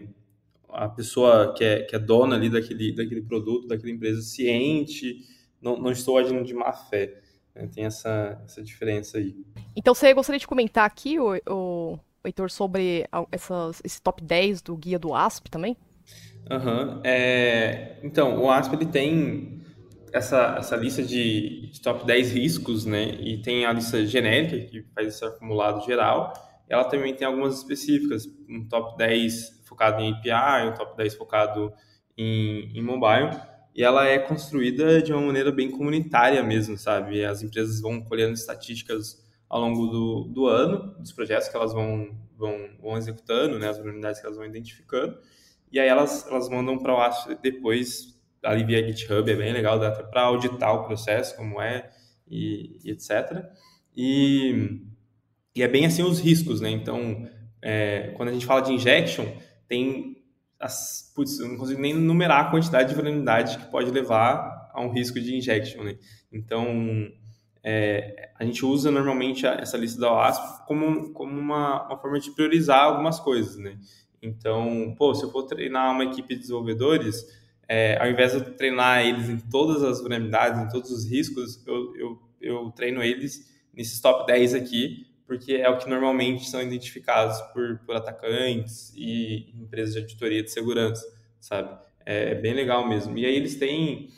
a 0.70 0.88
pessoa 0.88 1.54
que 1.54 1.62
é, 1.62 1.82
que 1.82 1.94
é 1.94 2.00
dona 2.00 2.38
ali 2.38 2.50
daquele, 2.50 2.96
daquele 2.96 3.22
produto, 3.22 3.68
daquela 3.68 3.92
empresa 3.92 4.22
ciente, 4.22 5.26
não, 5.62 5.76
não 5.76 5.92
estou 5.92 6.18
agindo 6.18 6.42
de 6.46 6.54
má 6.54 6.72
fé. 6.72 7.20
Né? 7.54 7.68
Tem 7.68 7.84
essa, 7.84 8.42
essa 8.46 8.64
diferença 8.64 9.18
aí. 9.18 9.36
Então, 9.76 9.94
você 9.94 10.14
gostaria 10.14 10.40
de 10.40 10.48
comentar 10.48 10.86
aqui, 10.86 11.20
o, 11.20 11.36
o 11.50 12.00
Heitor, 12.24 12.50
sobre 12.50 13.06
essas, 13.30 13.82
esse 13.84 14.02
top 14.02 14.24
10 14.24 14.62
do 14.62 14.78
guia 14.78 14.98
do 14.98 15.14
ASP 15.14 15.52
também? 15.52 15.76
Uhum. 16.50 17.02
É, 17.04 17.98
então, 18.02 18.42
o 18.42 18.50
ASP 18.50 18.76
ele 18.76 18.86
tem 18.86 19.62
essa, 20.14 20.56
essa 20.58 20.76
lista 20.76 21.04
de, 21.04 21.72
top 21.82 22.06
10 22.06 22.32
riscos, 22.32 22.86
né? 22.86 23.16
E 23.20 23.42
tem 23.42 23.66
a 23.66 23.74
lista 23.74 24.06
genérica, 24.06 24.60
que 24.70 24.84
faz 24.94 25.08
esse 25.08 25.26
acumulado 25.26 25.86
geral. 25.86 26.34
Ela 26.68 26.84
também 26.86 27.14
tem 27.14 27.28
algumas 27.28 27.58
específicas, 27.58 28.28
um 28.50 28.68
top 28.68 28.98
10 28.98 29.62
focado 29.66 30.02
em 30.02 30.14
API, 30.14 30.70
um 30.70 30.74
top 30.74 30.96
10 30.98 31.16
focado 31.16 31.74
em, 32.18 32.72
em 32.78 32.82
mobile. 32.82 33.38
E 33.74 33.84
ela 33.84 34.06
é 34.06 34.20
construída 34.20 35.02
de 35.02 35.14
uma 35.14 35.22
maneira 35.22 35.52
bem 35.52 35.72
comunitária 35.72 36.44
mesmo, 36.44 36.78
sabe? 36.78 37.24
As 37.24 37.42
empresas 37.42 37.80
vão 37.82 38.02
colhendo 38.02 38.34
estatísticas 38.34 39.22
ao 39.52 39.60
longo 39.60 39.88
do, 39.88 40.24
do 40.34 40.48
ano, 40.48 40.96
dos 40.98 41.12
projetos 41.12 41.50
que 41.50 41.56
elas 41.58 41.74
vão, 41.74 42.18
vão, 42.38 42.70
vão 42.82 42.98
executando, 42.98 43.60
né, 43.60 43.68
as 43.68 43.76
vulnerabilidades 43.76 44.22
que 44.22 44.26
elas 44.26 44.38
vão 44.38 44.46
identificando, 44.46 45.18
e 45.70 45.78
aí 45.78 45.90
elas, 45.90 46.26
elas 46.26 46.48
mandam 46.48 46.78
para 46.78 46.96
o 46.96 47.36
depois, 47.42 48.18
ali 48.44 48.64
via 48.64 48.86
GitHub, 48.88 49.30
é 49.30 49.36
bem 49.36 49.54
legal, 49.54 49.80
dá 49.80 49.92
para 49.92 50.24
auditar 50.24 50.74
o 50.74 50.86
processo, 50.86 51.36
como 51.36 51.62
é, 51.62 51.90
e, 52.28 52.80
e 52.84 52.92
etc. 52.92 53.46
E, 53.96 54.82
e, 55.56 55.62
é 55.62 55.68
bem 55.68 55.86
assim 55.86 56.04
os 56.04 56.20
riscos, 56.20 56.62
né? 56.62 56.70
Então, 56.70 57.28
é, 57.62 58.14
quando 58.16 58.30
a 58.30 58.34
gente 58.34 58.46
fala 58.46 58.62
de 58.62 58.74
injection, 58.74 59.26
tem 59.68 60.18
as, 60.60 61.12
putz, 61.16 61.40
eu 61.40 61.48
não 61.48 61.58
consigo 61.58 61.82
nem 61.82 61.94
numerar 61.94 62.48
a 62.48 62.52
quantidade 62.52 62.90
de 62.90 62.96
vulnerabilidade 62.96 63.58
que 63.58 63.66
pode 63.72 63.92
levar 63.92 64.70
a 64.74 64.82
um 64.82 64.92
risco 64.92 65.20
de 65.20 65.36
injection, 65.36 65.84
né? 65.84 65.98
Então, 66.32 66.66
é, 67.64 68.32
a 68.40 68.44
gente 68.44 68.66
usa 68.66 68.90
normalmente 68.90 69.46
essa 69.46 69.78
lista 69.78 70.00
da 70.00 70.12
OASP 70.12 70.66
como, 70.66 71.14
como 71.14 71.40
uma, 71.40 71.86
uma 71.86 71.98
forma 71.98 72.20
de 72.20 72.32
priorizar 72.32 72.86
algumas 72.86 73.20
coisas, 73.20 73.58
né? 73.58 73.78
Então, 74.22 74.96
pô, 74.98 75.14
se 75.14 75.24
eu 75.24 75.32
for 75.32 75.44
treinar 75.44 75.92
uma 75.92 76.06
equipe 76.06 76.36
de 76.36 76.42
desenvolvedores, 76.42 77.26
é, 77.74 77.98
ao 78.02 78.10
invés 78.10 78.34
de 78.34 78.40
eu 78.40 78.54
treinar 78.54 79.00
eles 79.00 79.30
em 79.30 79.38
todas 79.38 79.82
as 79.82 80.02
vulnerabilidades, 80.02 80.62
em 80.62 80.68
todos 80.68 80.92
os 80.92 81.10
riscos, 81.10 81.66
eu, 81.66 81.96
eu, 81.96 82.22
eu 82.42 82.72
treino 82.72 83.02
eles 83.02 83.50
nesses 83.74 84.02
top 84.02 84.28
10 84.28 84.56
aqui, 84.56 85.08
porque 85.26 85.54
é 85.54 85.70
o 85.70 85.78
que 85.78 85.90
normalmente 85.90 86.50
são 86.50 86.62
identificados 86.62 87.40
por, 87.54 87.80
por 87.86 87.96
atacantes 87.96 88.92
e 88.94 89.54
empresas 89.56 89.94
de 89.94 90.02
auditoria 90.02 90.44
de 90.44 90.52
segurança, 90.52 91.02
sabe? 91.40 91.74
É, 92.06 92.32
é 92.32 92.36
bem 92.36 92.54
legal 92.54 92.86
mesmo. 92.90 93.18
E 93.18 93.26
aí 93.26 93.38
eles 93.38 93.56
têm, 93.56 94.10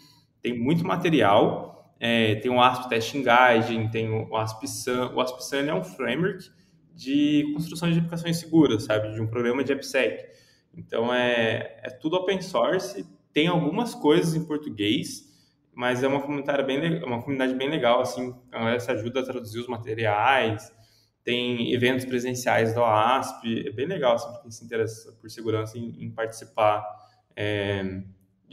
têm 0.42 0.58
muito 0.58 0.84
material, 0.84 1.96
é, 2.00 2.34
tem 2.34 2.50
o 2.50 2.60
ASP 2.60 2.90
Testing 2.90 3.24
Guide, 3.24 3.92
tem 3.92 4.10
o 4.10 4.36
ASP 4.36 4.68
Sun. 4.68 5.14
O 5.14 5.22
ASP 5.22 5.44
Sun 5.44 5.58
é 5.58 5.74
um 5.76 5.84
framework 5.84 6.50
de 6.96 7.52
construção 7.54 7.92
de 7.92 8.00
aplicações 8.00 8.38
seguras, 8.38 8.86
sabe? 8.86 9.14
De 9.14 9.22
um 9.22 9.28
programa 9.28 9.64
de 9.64 9.72
AppSec. 9.72 10.26
Então, 10.76 11.14
é, 11.14 11.80
é 11.84 11.92
tudo 11.92 12.16
open 12.16 12.42
source, 12.42 13.06
tem 13.34 13.48
algumas 13.48 13.96
coisas 13.96 14.36
em 14.36 14.46
português, 14.46 15.32
mas 15.74 16.04
é 16.04 16.08
uma 16.08 16.22
comunidade 16.22 16.64
bem, 16.64 17.04
uma 17.04 17.22
comunidade 17.22 17.56
bem 17.56 17.70
legal, 17.70 18.02
assim, 18.02 18.34
a 18.52 18.60
galera 18.60 18.80
se 18.80 18.92
ajuda 18.92 19.22
a 19.22 19.24
traduzir 19.24 19.60
os 19.60 19.68
materiais, 19.68 20.72
tem 21.24 21.74
eventos 21.74 22.06
presenciais 22.06 22.74
do 22.74 22.84
ASP, 22.84 23.68
é 23.68 23.72
bem 23.72 23.88
legal, 23.88 24.16
assim, 24.16 24.42
quem 24.42 24.52
se 24.52 24.64
interessa 24.64 25.12
por 25.14 25.30
segurança 25.30 25.78
em, 25.78 26.04
em 26.04 26.12
participar. 26.12 26.86
É, 27.36 28.04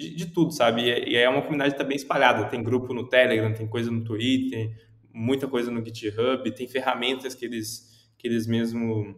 de, 0.00 0.14
de 0.14 0.26
tudo, 0.26 0.52
sabe? 0.52 0.82
E, 0.82 1.16
é 1.16 1.28
uma 1.28 1.42
comunidade 1.42 1.74
que 1.74 1.84
tá 1.84 1.94
espalhada. 1.94 2.46
Tem 2.46 2.62
grupo 2.62 2.94
no 2.94 3.06
Telegram, 3.06 3.52
tem 3.52 3.66
coisa 3.66 3.90
no 3.90 4.02
Twitter, 4.02 4.74
muita 5.12 5.46
coisa 5.46 5.70
no 5.70 5.84
GitHub, 5.84 6.50
tem 6.52 6.66
ferramentas 6.66 7.34
que 7.34 7.44
eles, 7.44 8.08
que 8.16 8.26
eles 8.26 8.46
mesmo 8.46 9.14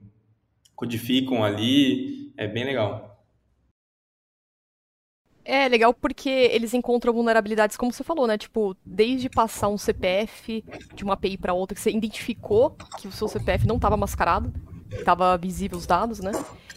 codificam 0.75 1.45
ali. 1.45 2.33
É 2.37 2.49
bem 2.49 2.65
legal. 2.65 3.12
É 5.45 5.69
legal 5.69 5.93
porque 5.93 6.29
eles 6.29 6.73
encontram 6.73 7.13
vulnerabilidades, 7.13 7.77
como 7.77 7.93
você 7.93 8.05
falou, 8.05 8.27
né? 8.27 8.39
Tipo, 8.39 8.77
desde 8.85 9.29
passar 9.29 9.69
um 9.69 9.79
CPF 9.79 10.65
de 10.95 11.03
uma 11.03 11.15
API 11.15 11.37
para 11.37 11.53
outra, 11.53 11.75
que 11.75 11.81
você 11.81 11.91
identificou 11.91 12.77
que 12.99 13.09
o 13.09 13.13
seu 13.13 13.27
CPF 13.27 13.67
não 13.67 13.77
estava 13.77 13.97
mascarado, 13.97 14.53
estava 14.91 15.37
visível 15.37 15.77
os 15.77 15.87
dados, 15.87 16.21
né? 16.21 16.33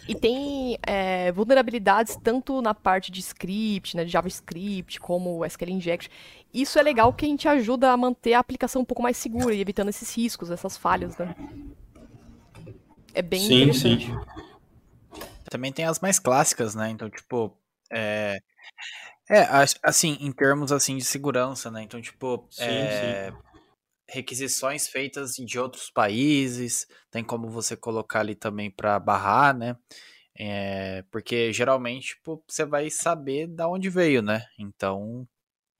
E 0.08 0.14
tem 0.14 0.78
é, 0.86 1.32
vulnerabilidades 1.32 2.16
tanto 2.16 2.62
na 2.62 2.72
parte 2.72 3.10
de 3.10 3.20
script, 3.20 3.96
né, 3.96 4.04
de 4.04 4.10
JavaScript, 4.10 5.00
como 5.00 5.44
SQL 5.44 5.70
Injection. 5.70 6.12
Isso 6.54 6.78
é 6.78 6.82
legal 6.82 7.12
que 7.12 7.24
a 7.24 7.28
gente 7.28 7.48
ajuda 7.48 7.90
a 7.90 7.96
manter 7.96 8.34
a 8.34 8.38
aplicação 8.38 8.82
um 8.82 8.84
pouco 8.84 9.02
mais 9.02 9.16
segura 9.16 9.52
e 9.52 9.60
evitando 9.60 9.88
esses 9.88 10.16
riscos, 10.16 10.50
essas 10.50 10.76
falhas, 10.76 11.16
né? 11.18 11.34
É 13.12 13.20
bem 13.20 13.40
sim, 13.40 13.62
interessante. 13.62 14.06
Sim. 14.06 14.20
Também 15.50 15.72
tem 15.72 15.84
as 15.84 16.00
mais 16.00 16.18
clássicas, 16.18 16.74
né? 16.74 16.90
Então, 16.90 17.10
tipo, 17.10 17.52
é... 17.90 18.40
É, 19.28 19.46
assim, 19.82 20.16
em 20.20 20.30
termos 20.30 20.70
assim 20.70 20.96
de 20.96 21.04
segurança, 21.04 21.70
né? 21.70 21.82
Então, 21.82 22.00
tipo, 22.00 22.46
sim, 22.50 22.62
é... 22.64 23.30
sim 23.30 23.46
requisições 24.08 24.86
feitas 24.88 25.34
de 25.34 25.58
outros 25.58 25.90
países, 25.90 26.86
tem 27.10 27.24
como 27.24 27.48
você 27.48 27.76
colocar 27.76 28.20
ali 28.20 28.34
também 28.34 28.70
para 28.70 28.98
barrar, 28.98 29.56
né? 29.56 29.76
É, 30.38 31.02
porque 31.10 31.52
geralmente 31.52 32.14
tipo, 32.14 32.42
você 32.46 32.64
vai 32.64 32.90
saber 32.90 33.46
da 33.46 33.68
onde 33.68 33.88
veio, 33.88 34.22
né? 34.22 34.44
Então, 34.58 35.26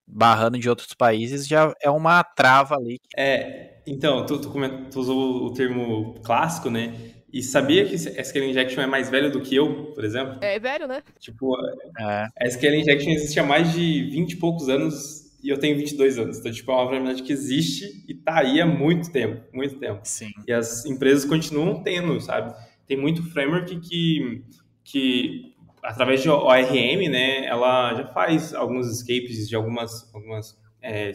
barrando 0.06 0.58
de 0.58 0.68
outros 0.68 0.94
países 0.94 1.46
já 1.46 1.72
é 1.80 1.90
uma 1.90 2.24
trava 2.24 2.74
ali. 2.76 2.98
É, 3.16 3.82
então, 3.86 4.24
tu, 4.24 4.40
tu, 4.40 4.50
tu 4.90 5.00
usou 5.00 5.46
o 5.46 5.52
termo 5.52 6.14
clássico, 6.22 6.70
né? 6.70 7.14
E 7.36 7.42
sabia 7.42 7.84
que 7.84 7.94
SQL 7.94 8.44
Injection 8.44 8.82
é 8.82 8.86
mais 8.86 9.10
velho 9.10 9.30
do 9.30 9.42
que 9.42 9.54
eu, 9.54 9.92
por 9.92 10.02
exemplo? 10.02 10.38
É 10.40 10.58
velho, 10.58 10.88
né? 10.88 11.02
Tipo, 11.20 11.54
é. 12.00 12.28
a 12.34 12.46
SQL 12.46 12.76
Injection 12.76 13.12
existe 13.12 13.38
há 13.38 13.42
mais 13.42 13.74
de 13.74 14.04
20 14.04 14.32
e 14.32 14.36
poucos 14.36 14.70
anos 14.70 15.36
e 15.44 15.50
eu 15.50 15.58
tenho 15.58 15.76
22 15.76 16.18
anos. 16.18 16.38
Então, 16.38 16.50
tipo, 16.50 16.72
é 16.72 16.74
uma 16.74 16.84
vulnerabilidade 16.84 17.22
que 17.26 17.32
existe 17.34 18.02
e 18.08 18.14
tá 18.14 18.38
aí 18.38 18.58
há 18.58 18.64
muito 18.64 19.12
tempo, 19.12 19.42
muito 19.52 19.78
tempo. 19.78 20.00
Sim. 20.04 20.30
E 20.48 20.52
as 20.52 20.86
empresas 20.86 21.26
continuam 21.26 21.82
tendo, 21.82 22.18
sabe? 22.22 22.54
Tem 22.86 22.96
muito 22.96 23.22
framework 23.30 23.80
que, 23.80 24.42
que 24.82 25.54
através 25.82 26.22
de 26.22 26.30
ORM, 26.30 27.10
né, 27.10 27.44
ela 27.44 27.92
já 27.96 28.06
faz 28.14 28.54
alguns 28.54 28.90
escapes 28.90 29.46
de 29.46 29.54
algumas, 29.54 30.10
algumas 30.14 30.58
é, 30.80 31.12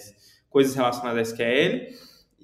coisas 0.52 0.76
relacionadas 0.76 1.18
a 1.18 1.34
SQL, 1.34 1.88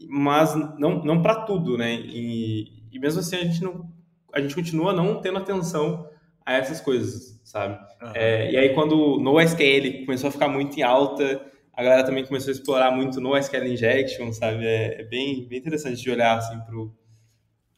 mas 0.09 0.55
não, 0.79 1.03
não 1.03 1.21
para 1.21 1.41
tudo, 1.41 1.77
né? 1.77 1.93
E, 1.93 2.76
e 2.91 2.99
mesmo 2.99 3.19
assim 3.19 3.35
a 3.35 3.43
gente 3.43 3.63
não 3.63 3.89
a 4.33 4.41
gente 4.41 4.53
continua 4.53 4.93
não 4.93 5.21
tendo 5.21 5.37
atenção 5.37 6.09
a 6.45 6.53
essas 6.53 6.79
coisas, 6.79 7.39
sabe? 7.43 7.75
Uhum. 8.01 8.11
É, 8.13 8.51
e 8.51 8.57
aí 8.57 8.73
quando 8.73 9.17
no 9.19 9.39
SQL 9.39 10.05
começou 10.05 10.27
a 10.29 10.31
ficar 10.31 10.47
muito 10.47 10.77
em 10.77 10.83
alta, 10.83 11.45
a 11.73 11.83
galera 11.83 12.03
também 12.03 12.25
começou 12.25 12.49
a 12.49 12.53
explorar 12.53 12.91
muito 12.91 13.21
no 13.21 13.37
SQL 13.37 13.67
Injection, 13.67 14.31
sabe? 14.33 14.65
É, 14.65 15.01
é 15.01 15.03
bem, 15.03 15.47
bem 15.47 15.59
interessante 15.59 16.01
de 16.01 16.09
olhar, 16.09 16.37
assim, 16.37 16.59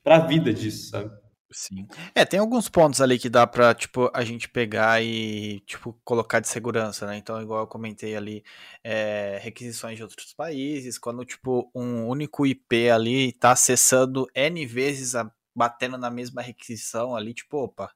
para 0.02 0.16
a 0.16 0.20
vida 0.20 0.54
disso, 0.54 0.90
sabe? 0.90 1.12
Sim. 1.52 1.88
É, 2.14 2.24
tem 2.26 2.40
alguns 2.40 2.70
pontos 2.70 3.02
ali 3.02 3.18
que 3.18 3.28
dá 3.28 3.48
pra, 3.48 3.74
tipo, 3.74 4.12
a 4.14 4.24
gente 4.24 4.48
pegar 4.48 5.02
e, 5.02 5.60
tipo, 5.62 5.94
colocar 6.04 6.40
de 6.40 6.48
segurança, 6.48 7.08
né? 7.08 7.18
Então, 7.18 7.42
igual 7.42 7.62
eu 7.62 7.68
comentei 7.68 8.16
ali, 8.16 8.44
é, 8.84 9.40
requisições 9.42 9.98
de 9.98 10.04
outros 10.04 10.32
países, 10.34 11.00
quando, 11.00 11.26
tipo, 11.26 11.70
um 11.74 12.08
único 12.08 12.46
IP 12.46 12.90
ali 12.92 13.32
tá 13.34 13.52
acessando 13.52 14.28
N 14.36 14.64
vezes, 14.68 15.16
a, 15.16 15.32
batendo 15.56 15.98
na 15.98 16.12
mesma 16.12 16.42
requisição 16.42 17.16
ali, 17.16 17.34
tipo, 17.34 17.58
opa, 17.58 17.92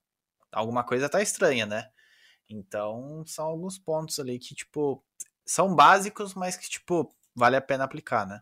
alguma 0.51 0.84
coisa 0.84 1.10
tá 1.10 1.22
estranha, 1.22 1.66
né? 1.68 1.89
Então, 2.49 3.24
são 3.28 3.45
alguns 3.47 3.80
pontos 3.80 4.20
ali 4.20 4.39
que, 4.39 4.56
tipo, 4.56 5.04
são 5.45 5.76
básicos, 5.76 6.34
mas 6.36 6.58
que, 6.58 6.70
tipo, 6.70 7.14
vale 7.36 7.56
a 7.58 7.62
pena 7.62 7.84
aplicar, 7.86 8.28
né? 8.28 8.41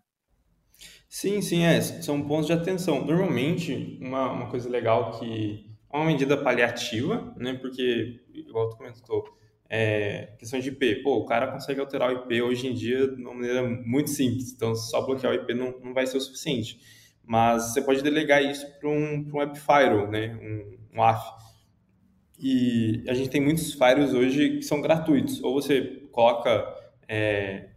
Sim, 1.14 1.42
sim, 1.42 1.64
é. 1.66 1.82
São 1.82 2.22
pontos 2.26 2.48
de 2.48 2.54
atenção. 2.54 3.06
Normalmente, 3.06 4.00
uma, 4.02 4.32
uma 4.32 4.50
coisa 4.50 4.70
legal 4.70 5.20
que 5.20 5.70
é 5.92 5.98
uma 5.98 6.06
medida 6.06 6.38
paliativa, 6.38 7.34
né? 7.36 7.54
Porque, 7.56 8.22
igual 8.34 8.70
tu 8.70 8.78
comentou, 8.78 9.26
é, 9.70 10.34
questão 10.40 10.58
de 10.58 10.70
IP. 10.70 11.04
Pô, 11.04 11.18
o 11.18 11.26
cara 11.26 11.52
consegue 11.52 11.82
alterar 11.82 12.10
o 12.12 12.14
IP 12.14 12.42
hoje 12.42 12.68
em 12.68 12.74
dia 12.74 13.10
de 13.10 13.22
uma 13.22 13.34
maneira 13.34 13.62
muito 13.62 14.10
simples. 14.10 14.54
Então, 14.54 14.74
só 14.74 15.06
bloquear 15.06 15.34
o 15.34 15.36
IP 15.36 15.54
não, 15.54 15.78
não 15.84 15.94
vai 15.94 16.08
ser 16.08 16.16
o 16.16 16.22
suficiente. 16.22 16.80
Mas 17.26 17.74
você 17.74 17.82
pode 17.82 18.02
delegar 18.02 18.42
isso 18.42 18.66
para 18.80 18.88
um, 18.90 19.30
um 19.34 19.38
web 19.38 19.60
firewall, 19.60 20.10
né? 20.10 20.40
Um, 20.42 20.98
um 20.98 21.04
AF. 21.04 21.30
E 22.40 23.04
a 23.10 23.14
gente 23.14 23.30
tem 23.30 23.42
muitos 23.42 23.74
firewalls 23.74 24.14
hoje 24.14 24.60
que 24.60 24.62
são 24.64 24.80
gratuitos. 24.80 25.44
Ou 25.44 25.56
você 25.56 26.08
coloca 26.10 26.74
é, 27.06 27.71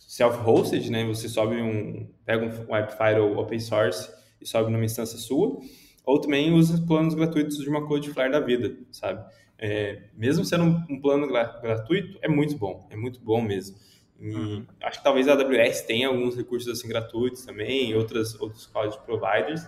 self-hosted, 0.00 0.90
né? 0.90 1.04
Você 1.06 1.28
sobe 1.28 1.60
um, 1.60 2.08
pega 2.24 2.44
um 2.44 2.72
web 2.72 2.90
firewall 2.92 3.38
open 3.38 3.60
source 3.60 4.10
e 4.40 4.46
sobe 4.46 4.70
numa 4.70 4.84
instância 4.84 5.18
sua. 5.18 5.60
Ou 6.04 6.20
também 6.20 6.52
usa 6.52 6.84
planos 6.86 7.14
gratuitos 7.14 7.58
de 7.58 7.68
uma 7.68 7.86
Cloudflare 7.86 8.32
da 8.32 8.40
vida, 8.40 8.76
sabe? 8.90 9.24
É, 9.58 10.04
mesmo 10.16 10.44
sendo 10.44 10.64
um, 10.64 10.86
um 10.88 11.00
plano 11.00 11.28
gratuito, 11.28 12.18
é 12.22 12.28
muito 12.28 12.56
bom, 12.56 12.88
é 12.90 12.96
muito 12.96 13.20
bom 13.20 13.42
mesmo. 13.42 13.76
E 14.18 14.34
uhum. 14.34 14.66
acho 14.82 14.98
que 14.98 15.04
talvez 15.04 15.28
a 15.28 15.34
AWS 15.34 15.82
tenha 15.82 16.08
alguns 16.08 16.36
recursos 16.36 16.68
assim 16.68 16.88
gratuitos 16.88 17.44
também, 17.44 17.94
outras 17.94 18.38
outros 18.40 18.66
cloud 18.66 18.98
providers. 19.04 19.66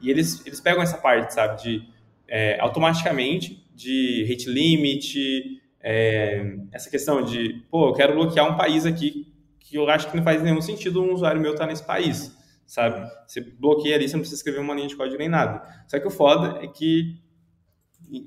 E 0.00 0.10
eles 0.10 0.44
eles 0.46 0.60
pegam 0.60 0.82
essa 0.82 0.98
parte, 0.98 1.34
sabe, 1.34 1.62
de 1.62 1.88
é, 2.26 2.58
automaticamente 2.60 3.64
de 3.74 4.26
rate 4.28 4.48
limit, 4.48 5.60
é, 5.80 6.56
essa 6.72 6.90
questão 6.90 7.22
de, 7.22 7.62
pô, 7.70 7.90
eu 7.90 7.92
quero 7.92 8.14
bloquear 8.14 8.50
um 8.50 8.56
país 8.56 8.86
aqui 8.86 9.35
que 9.68 9.76
eu 9.76 9.88
acho 9.90 10.08
que 10.08 10.16
não 10.16 10.22
faz 10.22 10.42
nenhum 10.42 10.60
sentido 10.60 11.02
um 11.02 11.12
usuário 11.12 11.40
meu 11.40 11.52
estar 11.52 11.66
nesse 11.66 11.84
país, 11.84 12.36
sabe? 12.66 13.04
Você 13.26 13.40
bloqueia 13.40 13.96
ali, 13.96 14.08
você 14.08 14.14
não 14.14 14.20
precisa 14.20 14.38
escrever 14.38 14.60
uma 14.60 14.74
linha 14.74 14.86
de 14.86 14.96
código 14.96 15.18
nem 15.18 15.28
nada. 15.28 15.62
Só 15.88 15.98
que 15.98 16.06
o 16.06 16.10
foda 16.10 16.64
é 16.64 16.68
que 16.68 17.20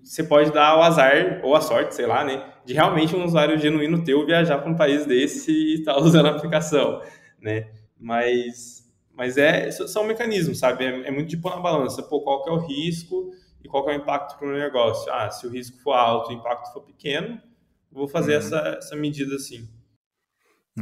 você 0.03 0.23
pode 0.23 0.51
dar 0.51 0.77
o 0.77 0.83
azar 0.83 1.39
ou 1.41 1.55
a 1.55 1.61
sorte, 1.61 1.95
sei 1.95 2.05
lá, 2.05 2.25
né, 2.25 2.53
de 2.65 2.73
realmente 2.73 3.15
um 3.15 3.23
usuário 3.23 3.57
genuíno 3.57 4.03
teu 4.03 4.25
viajar 4.25 4.57
para 4.57 4.69
um 4.69 4.75
país 4.75 5.05
desse 5.05 5.51
e 5.51 5.73
estar 5.75 5.93
tá 5.93 5.99
usando 6.03 6.25
a 6.25 6.31
aplicação, 6.31 7.01
né? 7.41 7.69
Mas, 7.97 8.91
mas 9.13 9.37
é, 9.37 9.71
são 9.71 10.03
mecanismos, 10.03 10.59
sabe? 10.59 10.83
É, 10.83 11.07
é 11.07 11.11
muito 11.11 11.29
tipo 11.29 11.49
na 11.49 11.57
balança, 11.57 12.03
pô, 12.03 12.21
qual 12.21 12.43
que 12.43 12.49
é 12.49 12.53
o 12.53 12.57
risco 12.57 13.31
e 13.63 13.69
qual 13.69 13.85
que 13.85 13.91
é 13.91 13.93
o 13.93 13.97
impacto 13.97 14.37
para 14.37 14.47
o 14.47 14.51
negócio? 14.51 15.11
Ah, 15.13 15.29
se 15.29 15.47
o 15.47 15.49
risco 15.49 15.77
for 15.81 15.93
alto, 15.93 16.31
o 16.31 16.33
impacto 16.33 16.73
for 16.73 16.81
pequeno, 16.81 17.41
vou 17.89 18.09
fazer 18.09 18.33
uhum. 18.33 18.39
essa, 18.39 18.57
essa 18.77 18.95
medida 18.97 19.35
assim. 19.35 19.67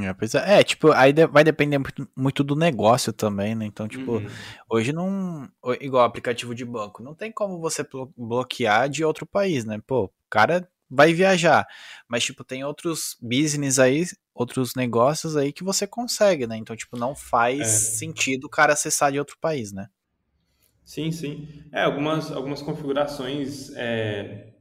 É, 0.06 0.10
é, 0.10 0.60
é, 0.60 0.64
tipo, 0.64 0.92
aí 0.92 1.14
vai 1.32 1.44
depender 1.44 1.80
muito, 2.16 2.44
do 2.44 2.56
negócio 2.56 3.12
também, 3.14 3.56
né? 3.56 3.66
Então, 3.66 3.88
tipo, 3.88 4.14
uhum. 4.14 4.28
hoje 4.70 4.94
não. 4.94 5.50
Igual 5.80 6.04
aplicativo 6.04 6.54
de 6.54 6.66
banco, 6.66 7.02
não 7.02 7.16
tem 7.16 7.32
como 7.32 7.60
você 7.60 7.86
bloquear 8.16 8.90
de 8.90 9.04
outro 9.04 9.26
país, 9.26 9.66
né? 9.66 9.80
Pô, 9.86 10.06
o 10.06 10.12
cara 10.30 10.70
vai 10.90 11.14
viajar. 11.14 11.68
Mas, 12.08 12.24
tipo, 12.24 12.44
tem 12.44 12.64
outros 12.64 13.18
business 13.22 13.80
aí, 13.80 14.06
outros 14.34 14.76
negócios 14.76 15.36
aí 15.36 15.52
que 15.52 15.64
você 15.64 15.86
consegue, 15.86 16.48
né? 16.48 16.58
Então, 16.58 16.76
tipo, 16.76 16.98
não 16.98 17.16
faz 17.16 17.60
é. 17.60 17.66
sentido 17.66 18.46
o 18.46 18.50
cara 18.50 18.74
acessar 18.74 19.12
de 19.12 19.20
outro 19.20 19.38
país, 19.40 19.72
né? 19.72 19.88
Sim, 20.86 21.12
sim. 21.12 21.48
É, 21.72 21.84
algumas, 21.84 22.32
algumas 22.32 22.62
configurações 22.62 23.72
é, 23.76 24.54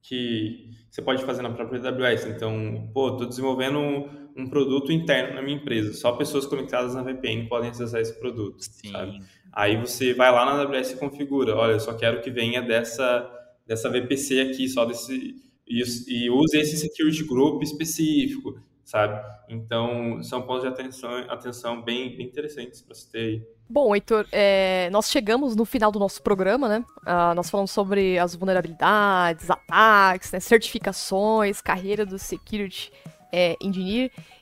que 0.00 0.70
você 0.90 1.02
pode 1.02 1.22
fazer 1.24 1.42
na 1.42 1.50
própria 1.50 1.90
AWS. 1.90 2.24
Então, 2.26 2.90
pô, 2.94 3.10
estou 3.10 3.28
desenvolvendo 3.28 4.27
um, 4.38 4.48
produto 4.48 4.92
interno 4.92 5.34
na 5.34 5.42
minha 5.42 5.56
empresa. 5.56 5.92
Só 5.92 6.12
pessoas 6.12 6.46
conectadas 6.46 6.94
na 6.94 7.02
VPN 7.02 7.48
podem 7.48 7.70
acessar 7.70 8.00
esse 8.00 8.18
produto, 8.18 8.60
Sim. 8.60 8.92
sabe? 8.92 9.22
Aí 9.52 9.76
você 9.76 10.14
vai 10.14 10.30
lá 10.30 10.44
na 10.44 10.62
AWS 10.62 10.92
e 10.92 10.96
configura. 10.96 11.56
Olha, 11.56 11.72
eu 11.72 11.80
só 11.80 11.94
quero 11.94 12.20
que 12.20 12.30
venha 12.30 12.62
dessa, 12.62 13.28
dessa 13.66 13.90
VPC 13.90 14.40
aqui, 14.40 14.68
só 14.68 14.84
desse... 14.84 15.34
E, 15.66 15.82
e 16.08 16.30
use 16.30 16.56
esse 16.56 16.78
security 16.78 17.24
group 17.24 17.62
específico, 17.62 18.58
sabe? 18.84 19.20
Então, 19.50 20.22
são 20.22 20.40
pontos 20.42 20.62
de 20.62 20.68
atenção, 20.68 21.10
atenção 21.28 21.82
bem, 21.82 22.16
bem 22.16 22.26
interessantes 22.26 22.80
para 22.80 22.94
você 22.94 23.10
ter 23.10 23.18
aí. 23.18 23.42
Bom, 23.68 23.94
Heitor, 23.94 24.26
é, 24.32 24.88
nós 24.90 25.10
chegamos 25.10 25.54
no 25.54 25.66
final 25.66 25.92
do 25.92 25.98
nosso 25.98 26.22
programa, 26.22 26.68
né? 26.70 26.84
Uh, 27.02 27.34
nós 27.34 27.50
falamos 27.50 27.70
sobre 27.70 28.18
as 28.18 28.34
vulnerabilidades, 28.34 29.50
ataques, 29.50 30.32
né? 30.32 30.40
certificações, 30.40 31.60
carreira 31.60 32.06
do 32.06 32.18
Security 32.18 32.90
é. 33.32 33.56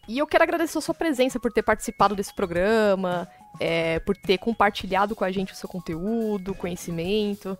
E 0.08 0.18
eu 0.18 0.26
quero 0.26 0.44
agradecer 0.44 0.78
a 0.78 0.80
sua 0.80 0.94
presença 0.94 1.40
por 1.40 1.52
ter 1.52 1.62
participado 1.62 2.14
desse 2.14 2.34
programa, 2.34 3.28
é, 3.60 3.98
por 4.00 4.16
ter 4.16 4.38
compartilhado 4.38 5.14
com 5.14 5.24
a 5.24 5.32
gente 5.32 5.52
o 5.52 5.56
seu 5.56 5.68
conteúdo, 5.68 6.54
conhecimento. 6.54 7.58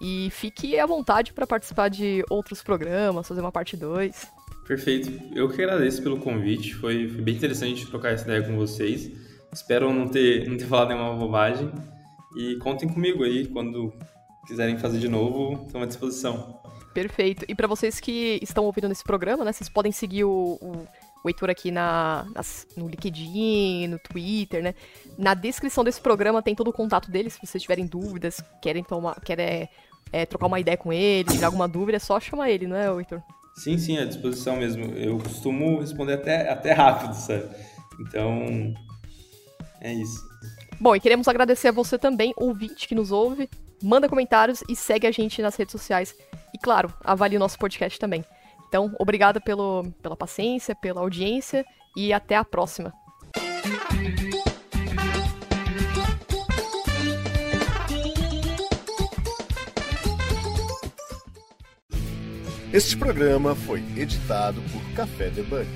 E 0.00 0.30
fique 0.30 0.78
à 0.78 0.86
vontade 0.86 1.32
para 1.32 1.46
participar 1.46 1.88
de 1.88 2.24
outros 2.28 2.62
programas, 2.62 3.28
fazer 3.28 3.40
uma 3.40 3.52
parte 3.52 3.76
2. 3.76 4.26
Perfeito. 4.66 5.12
Eu 5.34 5.48
que 5.48 5.62
agradeço 5.62 6.02
pelo 6.02 6.18
convite. 6.18 6.74
Foi, 6.74 7.08
foi 7.08 7.20
bem 7.20 7.34
interessante 7.34 7.86
trocar 7.86 8.12
essa 8.12 8.24
ideia 8.24 8.42
com 8.42 8.56
vocês. 8.56 9.10
Espero 9.52 9.92
não 9.92 10.08
ter, 10.08 10.48
não 10.48 10.56
ter 10.56 10.66
falado 10.66 10.88
nenhuma 10.88 11.14
bobagem. 11.14 11.70
E 12.36 12.56
contem 12.56 12.88
comigo 12.88 13.22
aí 13.22 13.46
quando 13.46 13.92
quiserem 14.46 14.78
fazer 14.78 14.98
de 14.98 15.08
novo, 15.08 15.64
estamos 15.66 15.84
à 15.84 15.86
disposição. 15.86 16.61
Perfeito. 16.92 17.44
E 17.48 17.54
para 17.54 17.66
vocês 17.66 17.98
que 18.00 18.38
estão 18.42 18.64
ouvindo 18.64 18.88
nesse 18.88 19.02
programa, 19.02 19.44
né, 19.44 19.52
vocês 19.52 19.68
podem 19.68 19.90
seguir 19.90 20.24
o, 20.24 20.58
o, 20.60 20.86
o 21.24 21.28
Heitor 21.28 21.50
aqui 21.50 21.70
na, 21.70 22.26
nas, 22.34 22.66
no 22.76 22.86
LinkedIn, 22.88 23.88
no 23.88 23.98
Twitter, 23.98 24.62
né? 24.62 24.74
Na 25.16 25.34
descrição 25.34 25.82
desse 25.82 26.00
programa 26.00 26.42
tem 26.42 26.54
todo 26.54 26.68
o 26.68 26.72
contato 26.72 27.10
dele, 27.10 27.30
se 27.30 27.38
vocês 27.44 27.62
tiverem 27.62 27.86
dúvidas, 27.86 28.42
querem 28.60 28.84
tomar, 28.84 29.20
querem 29.20 29.68
é, 30.12 30.26
trocar 30.26 30.46
uma 30.46 30.60
ideia 30.60 30.76
com 30.76 30.92
ele, 30.92 31.30
tirar 31.30 31.46
alguma 31.46 31.66
dúvida, 31.66 31.96
é 31.96 32.00
só 32.00 32.20
chamar 32.20 32.50
ele, 32.50 32.66
não 32.66 32.76
é, 32.76 32.86
Heitor? 32.88 33.22
Sim, 33.54 33.78
sim, 33.78 33.98
à 33.98 34.04
disposição 34.04 34.56
mesmo. 34.56 34.84
Eu 34.96 35.18
costumo 35.18 35.80
responder 35.80 36.14
até, 36.14 36.50
até 36.50 36.72
rápido, 36.72 37.14
sabe? 37.14 37.48
Então, 38.00 38.74
é 39.80 39.92
isso. 39.92 40.20
Bom, 40.80 40.96
e 40.96 41.00
queremos 41.00 41.28
agradecer 41.28 41.68
a 41.68 41.72
você 41.72 41.98
também, 41.98 42.32
ouvinte 42.36 42.88
que 42.88 42.94
nos 42.94 43.12
ouve. 43.12 43.48
Manda 43.82 44.08
comentários 44.08 44.62
e 44.68 44.76
segue 44.76 45.06
a 45.06 45.10
gente 45.10 45.42
nas 45.42 45.56
redes 45.56 45.72
sociais. 45.72 46.14
E 46.54 46.58
claro, 46.58 46.92
avalie 47.02 47.36
o 47.36 47.40
nosso 47.40 47.58
podcast 47.58 47.98
também. 47.98 48.24
Então, 48.68 48.94
obrigada 48.98 49.40
pelo, 49.40 49.84
pela 50.00 50.16
paciência, 50.16 50.74
pela 50.74 51.00
audiência 51.00 51.64
e 51.96 52.12
até 52.12 52.36
a 52.36 52.44
próxima. 52.44 52.92
Este 62.72 62.96
programa 62.96 63.54
foi 63.54 63.80
editado 63.96 64.62
por 64.72 64.80
Café 64.94 65.28
Debug. 65.28 65.66